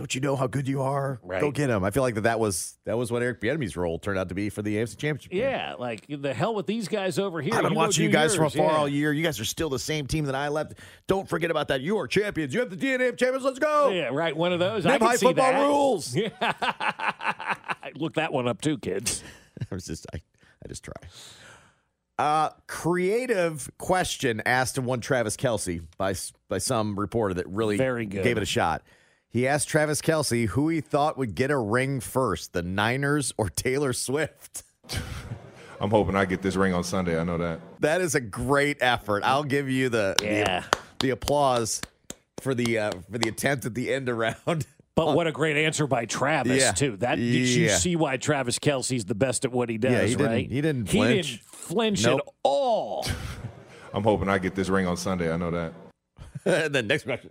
"Don't 0.00 0.14
you 0.14 0.20
know 0.22 0.34
how 0.34 0.46
good 0.46 0.66
you 0.66 0.80
are? 0.82 1.20
Go 1.40 1.50
get 1.50 1.68
him." 1.70 1.84
I 1.84 1.90
feel 1.90 2.02
like 2.02 2.14
that, 2.14 2.22
that 2.22 2.40
was 2.40 2.78
that 2.86 2.96
was 2.96 3.12
what 3.12 3.22
Eric 3.22 3.40
Bieniemy's 3.40 3.76
role 3.76 3.98
turned 3.98 4.18
out 4.18 4.28
to 4.30 4.34
be 4.34 4.48
for 4.48 4.62
the 4.62 4.76
AFC 4.76 4.96
Championship. 4.96 5.30
game. 5.30 5.40
Yeah, 5.42 5.74
like 5.78 6.06
the 6.08 6.32
hell 6.32 6.54
with 6.54 6.66
these 6.66 6.88
guys 6.88 7.18
over 7.18 7.40
here. 7.42 7.54
I've 7.54 7.62
been 7.62 7.72
You 7.72 7.78
watching 7.78 8.04
you 8.04 8.10
guys 8.10 8.34
from 8.34 8.46
afar 8.46 8.66
Yeah. 8.66 8.76
all 8.78 8.88
year. 8.88 9.12
You 9.12 9.22
guys 9.22 9.38
are 9.38 9.44
still 9.44 9.68
the 9.68 9.78
same 9.78 10.06
team 10.06 10.24
that 10.24 10.34
I 10.34 10.48
left. 10.48 10.74
Don't 11.06 11.28
forget 11.28 11.50
about 11.50 11.68
that. 11.68 11.80
You 11.82 11.98
are 11.98 12.08
champions. 12.08 12.54
You 12.54 12.60
have 12.60 12.70
the 12.70 12.76
DNA 12.76 13.08
of 13.10 13.16
champions. 13.16 13.44
Let's 13.44 13.58
go. 13.58 13.90
Yeah, 13.90 14.08
right. 14.12 14.36
One 14.36 14.52
of 14.52 14.58
those. 14.58 14.86
I 14.86 14.90
Name 14.90 14.98
can 15.00 15.08
high 15.08 15.16
football 15.16 15.52
that. 15.52 15.60
rules. 15.60 16.16
Look 17.96 18.14
that 18.14 18.32
one 18.32 18.48
up 18.48 18.60
too, 18.60 18.78
kids. 18.78 19.22
I 19.70 19.74
was 19.74 19.84
just 19.86 20.06
I, 20.14 20.18
I 20.64 20.68
just 20.68 20.82
try. 20.84 20.94
Uh, 22.18 22.50
creative 22.66 23.70
question 23.78 24.42
asked 24.44 24.74
to 24.74 24.82
one 24.82 25.00
Travis 25.00 25.36
Kelce 25.36 25.80
by 25.96 26.14
by 26.48 26.58
some 26.58 26.98
reporter 26.98 27.34
that 27.34 27.48
really 27.48 27.76
Very 27.78 28.04
good. 28.06 28.22
gave 28.24 28.36
it 28.36 28.42
a 28.42 28.46
shot. 28.46 28.82
He 29.30 29.46
asked 29.46 29.68
Travis 29.68 30.00
Kelce 30.02 30.46
who 30.48 30.68
he 30.68 30.80
thought 30.80 31.16
would 31.16 31.34
get 31.34 31.50
a 31.50 31.58
ring 31.58 32.00
first, 32.00 32.52
the 32.52 32.62
Niners 32.62 33.32
or 33.38 33.48
Taylor 33.48 33.92
Swift. 33.92 34.64
I'm 35.80 35.90
hoping 35.90 36.16
I 36.16 36.24
get 36.26 36.42
this 36.42 36.56
ring 36.56 36.74
on 36.74 36.84
Sunday. 36.84 37.18
I 37.18 37.24
know 37.24 37.38
that. 37.38 37.60
That 37.80 38.00
is 38.00 38.14
a 38.14 38.20
great 38.20 38.78
effort. 38.80 39.22
I'll 39.24 39.44
give 39.44 39.70
you 39.70 39.88
the 39.88 40.14
Yeah. 40.22 40.64
the, 40.70 40.78
the 40.98 41.10
applause 41.10 41.80
for 42.40 42.54
the 42.54 42.78
uh, 42.78 42.90
for 43.10 43.18
the 43.18 43.28
attempt 43.28 43.64
at 43.66 43.74
the 43.74 43.92
end 43.92 44.08
around. 44.08 44.66
But 44.96 45.14
what 45.16 45.26
a 45.26 45.32
great 45.32 45.56
answer 45.56 45.86
by 45.86 46.04
Travis 46.04 46.60
Yeah. 46.60 46.72
too. 46.72 46.96
That 46.98 47.14
did 47.16 47.22
you 47.24 47.68
see 47.70 47.96
why 47.96 48.18
Travis 48.18 48.58
Kelce's 48.58 49.06
the 49.06 49.14
best 49.14 49.46
at 49.46 49.52
what 49.52 49.70
he 49.70 49.78
does? 49.78 49.92
Yeah, 49.92 50.02
he 50.04 50.14
didn't- 50.14 50.50
he 50.50 50.60
didn't 50.60 50.88
He 50.90 50.98
flinch. 50.98 51.26
didn't 51.30 51.42
flinch 51.44 52.04
Nope. 52.04 52.20
at 52.26 52.32
all. 52.42 53.06
I'm 53.94 54.02
hoping 54.02 54.28
I 54.28 54.36
get 54.38 54.54
this 54.56 54.68
ring 54.68 54.86
on 54.86 54.98
Sunday. 54.98 55.32
I 55.32 55.38
know 55.38 55.50
that. 55.52 55.72
and 56.44 56.74
then 56.74 56.86
next 56.88 57.04
question. 57.04 57.30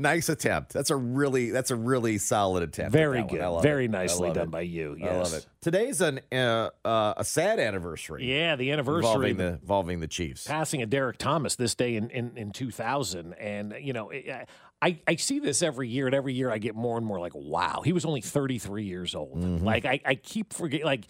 Nice 0.00 0.28
attempt. 0.28 0.72
That's 0.72 0.90
a 0.90 0.96
really 0.96 1.50
that's 1.50 1.70
a 1.72 1.76
really 1.76 2.18
solid 2.18 2.62
attempt. 2.62 2.92
Very 2.92 3.24
good. 3.24 3.42
Very 3.62 3.86
it. 3.86 3.90
Nicely 3.90 4.32
done 4.32 4.44
it. 4.44 4.50
by 4.52 4.60
you. 4.60 4.96
I 5.02 5.06
love 5.06 5.32
Yes. 5.32 5.34
it. 5.38 5.46
Today's 5.60 6.00
an 6.00 6.20
uh, 6.32 6.70
uh, 6.84 7.14
a 7.16 7.24
sad 7.24 7.58
anniversary. 7.58 8.24
Yeah, 8.32 8.54
the 8.54 8.70
anniversary 8.70 9.30
involving 9.30 9.36
the 9.38 9.46
involving 9.60 10.00
the 10.00 10.06
Chiefs. 10.08 10.46
passing 10.46 10.82
of 10.82 10.88
Derrick 10.90 11.18
Thomas 11.18 11.56
this 11.56 11.74
day 11.74 11.96
in, 11.96 12.10
in, 12.10 12.36
in 12.36 12.52
2000. 12.52 13.32
And, 13.34 13.74
you 13.80 13.92
know, 13.92 14.10
it- 14.10 14.48
I, 14.80 15.00
I 15.08 15.16
see 15.16 15.40
this 15.40 15.60
every 15.60 15.88
year, 15.88 16.06
and 16.06 16.14
every 16.14 16.34
year 16.34 16.52
I 16.52 16.58
get 16.58 16.76
more 16.76 16.96
and 16.96 17.04
more 17.04 17.18
like, 17.18 17.32
wow, 17.34 17.82
he 17.84 17.92
was 17.92 18.04
only 18.04 18.20
33 18.20 18.84
years 18.84 19.12
old. 19.16 19.38
Mm-hmm. 19.42 19.64
Like, 19.64 19.84
I, 19.84 19.98
I 20.04 20.14
keep 20.14 20.52
forgetting, 20.52 20.86
like, 20.86 21.06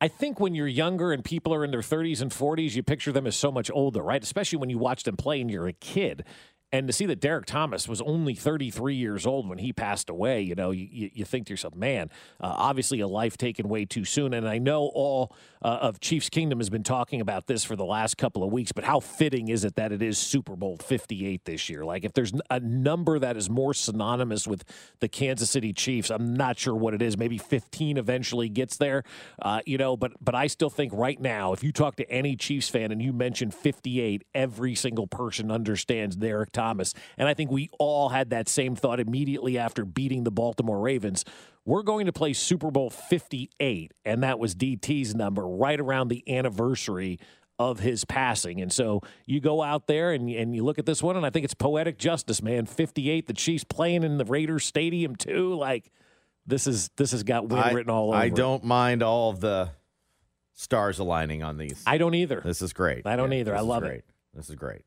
I 0.00 0.08
think 0.08 0.40
when 0.40 0.54
you're 0.54 0.66
younger 0.66 1.12
and 1.12 1.22
people 1.22 1.52
are 1.52 1.62
in 1.62 1.70
their 1.70 1.82
30s 1.82 2.22
and 2.22 2.30
40s, 2.30 2.74
you 2.74 2.82
picture 2.82 3.12
them 3.12 3.26
as 3.26 3.36
so 3.36 3.52
much 3.52 3.70
older, 3.70 4.00
right? 4.02 4.22
Especially 4.22 4.56
when 4.56 4.70
you 4.70 4.78
watch 4.78 5.02
them 5.02 5.18
play 5.18 5.38
and 5.42 5.50
you're 5.50 5.68
a 5.68 5.74
kid. 5.74 6.24
And 6.72 6.86
to 6.86 6.92
see 6.92 7.06
that 7.06 7.20
Derrick 7.20 7.46
Thomas 7.46 7.88
was 7.88 8.00
only 8.00 8.34
33 8.34 8.94
years 8.94 9.26
old 9.26 9.48
when 9.48 9.58
he 9.58 9.72
passed 9.72 10.08
away, 10.08 10.42
you 10.42 10.54
know, 10.54 10.70
you, 10.70 11.10
you, 11.12 11.24
think 11.24 11.46
to 11.46 11.52
yourself, 11.52 11.74
man, 11.74 12.10
uh, 12.40 12.54
obviously 12.56 13.00
a 13.00 13.08
life 13.08 13.36
taken 13.36 13.68
way 13.68 13.84
too 13.84 14.04
soon. 14.04 14.32
And 14.32 14.48
I 14.48 14.58
know 14.58 14.90
all 14.94 15.34
uh, 15.62 15.78
of 15.80 15.98
Chiefs 15.98 16.28
Kingdom 16.28 16.60
has 16.60 16.70
been 16.70 16.84
talking 16.84 17.20
about 17.20 17.48
this 17.48 17.64
for 17.64 17.74
the 17.74 17.84
last 17.84 18.16
couple 18.18 18.44
of 18.44 18.52
weeks, 18.52 18.70
but 18.70 18.84
how 18.84 19.00
fitting 19.00 19.48
is 19.48 19.64
it 19.64 19.74
that 19.74 19.90
it 19.90 20.00
is 20.00 20.16
Super 20.16 20.54
Bowl 20.54 20.76
58 20.76 21.44
this 21.44 21.68
year? 21.68 21.84
Like, 21.84 22.04
if 22.04 22.12
there's 22.12 22.32
a 22.50 22.60
number 22.60 23.18
that 23.18 23.36
is 23.36 23.50
more 23.50 23.74
synonymous 23.74 24.46
with 24.46 24.62
the 25.00 25.08
Kansas 25.08 25.50
City 25.50 25.72
Chiefs, 25.72 26.08
I'm 26.08 26.34
not 26.34 26.56
sure 26.56 26.76
what 26.76 26.94
it 26.94 27.02
is. 27.02 27.18
Maybe 27.18 27.36
15 27.36 27.96
eventually 27.96 28.48
gets 28.48 28.76
there, 28.76 29.02
uh, 29.42 29.60
you 29.66 29.76
know, 29.76 29.96
but, 29.96 30.12
but 30.20 30.36
I 30.36 30.46
still 30.46 30.70
think 30.70 30.92
right 30.94 31.20
now, 31.20 31.52
if 31.52 31.64
you 31.64 31.72
talk 31.72 31.96
to 31.96 32.08
any 32.08 32.36
Chiefs 32.36 32.68
fan 32.68 32.92
and 32.92 33.02
you 33.02 33.12
mention 33.12 33.50
58, 33.50 34.22
every 34.36 34.76
single 34.76 35.08
person 35.08 35.50
understands 35.50 36.14
Derek. 36.14 36.52
And 37.18 37.28
I 37.28 37.34
think 37.34 37.50
we 37.50 37.70
all 37.78 38.10
had 38.10 38.30
that 38.30 38.48
same 38.48 38.76
thought 38.76 39.00
immediately 39.00 39.58
after 39.58 39.84
beating 39.84 40.24
the 40.24 40.30
Baltimore 40.30 40.80
Ravens. 40.80 41.24
We're 41.64 41.82
going 41.82 42.06
to 42.06 42.12
play 42.12 42.32
Super 42.32 42.70
Bowl 42.70 42.90
58, 42.90 43.92
and 44.04 44.22
that 44.22 44.38
was 44.38 44.54
DT's 44.54 45.14
number 45.14 45.46
right 45.46 45.78
around 45.78 46.08
the 46.08 46.24
anniversary 46.28 47.18
of 47.58 47.80
his 47.80 48.06
passing. 48.06 48.60
And 48.62 48.72
so 48.72 49.02
you 49.26 49.40
go 49.40 49.62
out 49.62 49.86
there 49.86 50.12
and, 50.12 50.30
and 50.30 50.54
you 50.56 50.64
look 50.64 50.78
at 50.78 50.86
this 50.86 51.02
one, 51.02 51.16
and 51.16 51.26
I 51.26 51.30
think 51.30 51.44
it's 51.44 51.54
poetic 51.54 51.98
justice, 51.98 52.42
man. 52.42 52.64
58, 52.64 53.26
the 53.26 53.34
Chiefs 53.34 53.64
playing 53.64 54.02
in 54.02 54.16
the 54.16 54.24
Raiders 54.24 54.64
Stadium, 54.64 55.14
too. 55.14 55.54
Like, 55.54 55.90
this 56.46 56.66
is 56.66 56.90
this 56.96 57.12
has 57.12 57.22
got 57.22 57.48
win 57.48 57.58
I, 57.58 57.72
written 57.72 57.90
all 57.90 58.08
over. 58.08 58.16
I 58.16 58.30
don't 58.30 58.64
mind 58.64 59.02
all 59.02 59.30
of 59.30 59.40
the 59.40 59.70
stars 60.54 60.98
aligning 60.98 61.42
on 61.42 61.58
these. 61.58 61.82
I 61.86 61.98
don't 61.98 62.14
either. 62.14 62.40
This 62.44 62.62
is 62.62 62.72
great. 62.72 63.06
I 63.06 63.16
don't 63.16 63.32
either. 63.32 63.54
I 63.54 63.60
love 63.60 63.84
it. 63.84 64.04
This 64.34 64.48
is 64.48 64.56
great. 64.56 64.82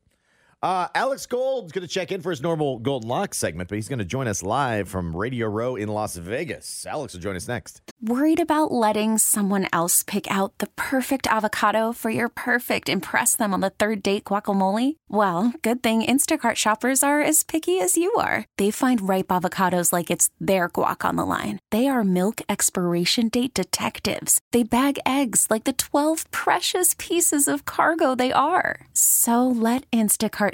Uh, 0.64 0.88
Alex 0.94 1.26
Gold's 1.26 1.72
going 1.72 1.86
to 1.86 1.92
check 1.92 2.10
in 2.10 2.22
for 2.22 2.30
his 2.30 2.40
normal 2.40 2.78
Golden 2.78 3.06
Lock 3.06 3.34
segment, 3.34 3.68
but 3.68 3.74
he's 3.74 3.90
going 3.90 3.98
to 3.98 4.04
join 4.06 4.26
us 4.26 4.42
live 4.42 4.88
from 4.88 5.14
Radio 5.14 5.46
Row 5.46 5.76
in 5.76 5.88
Las 5.90 6.16
Vegas. 6.16 6.86
Alex 6.86 7.12
will 7.12 7.20
join 7.20 7.36
us 7.36 7.46
next. 7.46 7.82
Worried 8.00 8.40
about 8.40 8.72
letting 8.72 9.18
someone 9.18 9.68
else 9.74 10.02
pick 10.02 10.26
out 10.30 10.56
the 10.56 10.68
perfect 10.68 11.26
avocado 11.26 11.92
for 11.92 12.08
your 12.08 12.30
perfect 12.30 12.88
impress 12.88 13.36
them 13.36 13.52
on 13.52 13.60
the 13.60 13.68
third 13.68 14.02
date 14.02 14.24
guacamole? 14.24 14.96
Well, 15.06 15.52
good 15.60 15.82
thing 15.82 16.02
Instacart 16.02 16.54
shoppers 16.54 17.02
are 17.02 17.20
as 17.20 17.42
picky 17.42 17.78
as 17.78 17.98
you 17.98 18.14
are. 18.14 18.46
They 18.56 18.70
find 18.70 19.06
ripe 19.06 19.28
avocados 19.28 19.92
like 19.92 20.10
it's 20.10 20.30
their 20.40 20.70
guac 20.70 21.06
on 21.06 21.16
the 21.16 21.26
line. 21.26 21.58
They 21.72 21.88
are 21.88 22.02
milk 22.02 22.40
expiration 22.48 23.28
date 23.28 23.52
detectives. 23.52 24.40
They 24.50 24.62
bag 24.62 24.98
eggs 25.04 25.48
like 25.50 25.64
the 25.64 25.74
12 25.74 26.30
precious 26.30 26.94
pieces 26.96 27.48
of 27.48 27.66
cargo 27.66 28.14
they 28.14 28.32
are. 28.32 28.86
So 28.94 29.46
let 29.46 29.90
Instacart 29.90 30.53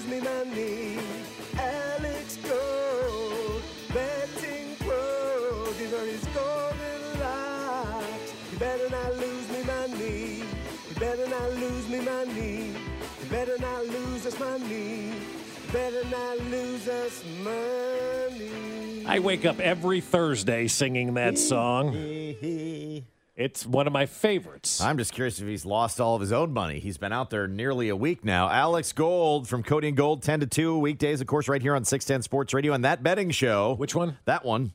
money. 12.25 12.73
Better 13.29 13.57
not 13.59 13.85
lose 13.85 14.25
us 14.25 14.39
money. 14.39 15.13
Better 15.71 16.03
not 16.09 16.37
lose 16.49 16.87
us 16.87 17.23
money. 17.43 19.05
I 19.05 19.19
wake 19.19 19.45
up 19.45 19.59
every 19.59 20.01
Thursday 20.01 20.67
singing 20.67 21.13
that 21.15 21.37
song. 21.37 21.93
It's 21.95 23.65
one 23.65 23.87
of 23.87 23.93
my 23.93 24.05
favorites. 24.05 24.81
I'm 24.81 24.97
just 24.97 25.13
curious 25.13 25.39
if 25.39 25.47
he's 25.47 25.65
lost 25.65 25.99
all 25.99 26.15
of 26.15 26.21
his 26.21 26.31
own 26.31 26.53
money. 26.53 26.79
He's 26.79 26.97
been 26.97 27.13
out 27.13 27.29
there 27.31 27.47
nearly 27.47 27.89
a 27.89 27.95
week 27.95 28.23
now. 28.23 28.49
Alex 28.49 28.91
Gold 28.93 29.47
from 29.47 29.63
Cody 29.63 29.87
and 29.87 29.97
Gold, 29.97 30.21
10 30.21 30.41
to 30.41 30.47
2 30.47 30.77
weekdays, 30.77 31.21
of 31.21 31.27
course, 31.27 31.47
right 31.47 31.61
here 31.61 31.75
on 31.75 31.83
610 31.83 32.21
Sports 32.23 32.53
Radio. 32.53 32.73
And 32.73 32.83
that 32.85 33.01
betting 33.01 33.31
show. 33.31 33.73
Which 33.75 33.95
one? 33.95 34.17
That 34.25 34.45
one 34.45 34.73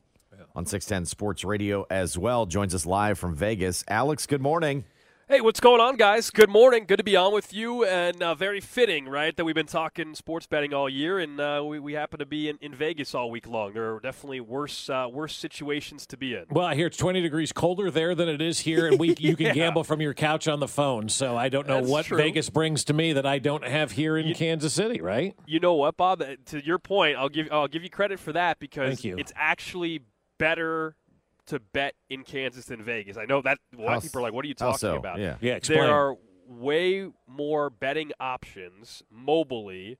on 0.55 0.65
610 0.65 1.05
Sports 1.05 1.45
Radio 1.45 1.85
as 1.89 2.17
well. 2.17 2.45
Joins 2.45 2.75
us 2.75 2.85
live 2.85 3.17
from 3.17 3.35
Vegas. 3.35 3.85
Alex, 3.87 4.25
good 4.25 4.41
morning. 4.41 4.83
Hey, 5.29 5.41
what's 5.41 5.59
going 5.59 5.81
on, 5.81 5.97
guys? 5.97 6.29
Good 6.31 6.49
morning. 6.49 6.85
Good 6.87 6.99
to 6.99 7.03
be 7.03 7.17
on 7.17 7.33
with 7.33 7.53
you, 7.53 7.83
and 7.83 8.23
uh, 8.23 8.33
very 8.33 8.61
fitting, 8.61 9.09
right, 9.09 9.35
that 9.35 9.43
we've 9.43 9.53
been 9.53 9.65
talking 9.65 10.15
sports 10.15 10.47
betting 10.47 10.73
all 10.73 10.87
year, 10.87 11.19
and 11.19 11.37
uh, 11.41 11.61
we, 11.67 11.79
we 11.79 11.93
happen 11.93 12.19
to 12.19 12.25
be 12.25 12.47
in, 12.47 12.57
in 12.61 12.73
Vegas 12.73 13.13
all 13.13 13.29
week 13.29 13.45
long. 13.45 13.73
There 13.73 13.93
are 13.95 13.99
definitely 13.99 14.39
worse 14.39 14.89
uh, 14.89 15.09
worse 15.11 15.35
situations 15.35 16.07
to 16.07 16.17
be 16.17 16.33
in. 16.33 16.45
Well, 16.49 16.65
I 16.65 16.75
hear 16.75 16.87
it's 16.87 16.95
20 16.95 17.19
degrees 17.19 17.51
colder 17.51 17.91
there 17.91 18.15
than 18.15 18.29
it 18.29 18.41
is 18.41 18.59
here, 18.59 18.87
and 18.87 18.97
we 18.97 19.15
you 19.19 19.35
can 19.35 19.47
Yeah. 19.47 19.53
gamble 19.53 19.83
from 19.83 19.99
your 19.99 20.13
couch 20.13 20.47
on 20.47 20.61
the 20.61 20.67
phone. 20.67 21.09
So 21.09 21.35
I 21.35 21.49
don't 21.49 21.67
know 21.67 21.81
That's 21.81 21.89
what 21.91 22.05
true. 22.05 22.17
Vegas 22.17 22.49
brings 22.49 22.85
to 22.85 22.93
me 22.93 23.11
that 23.11 23.25
I 23.25 23.37
don't 23.39 23.67
have 23.67 23.91
here 23.91 24.17
in 24.17 24.33
Kansas 24.33 24.73
City, 24.73 25.01
right? 25.01 25.35
You 25.45 25.59
know 25.59 25.73
what, 25.73 25.97
Bob? 25.97 26.21
Uh, 26.21 26.35
To 26.45 26.65
your 26.65 26.79
point, 26.79 27.17
I'll 27.17 27.27
give 27.27 27.49
I'll 27.51 27.67
give 27.67 27.83
you 27.83 27.89
credit 27.89 28.21
for 28.21 28.31
that 28.31 28.59
because 28.59 29.03
you. 29.03 29.17
it's 29.17 29.33
actually 29.35 30.03
better 30.37 30.95
to 31.47 31.59
bet 31.59 31.95
in 32.09 32.23
Kansas 32.23 32.65
than 32.65 32.83
Vegas? 32.83 33.17
I 33.17 33.25
know 33.25 33.41
that 33.41 33.57
a 33.77 33.81
lot 33.81 33.89
How 33.89 33.97
of 33.97 34.03
people 34.03 34.19
are 34.19 34.23
like, 34.23 34.33
"What 34.33 34.45
are 34.45 34.47
you 34.47 34.53
talking 34.53 34.77
so? 34.77 34.95
about?" 34.95 35.19
Yeah. 35.19 35.37
Yeah, 35.41 35.55
explain. 35.55 35.79
there 35.79 35.93
are 35.93 36.15
way 36.47 37.09
more 37.27 37.69
betting 37.69 38.11
options 38.19 39.03
mobily 39.13 39.97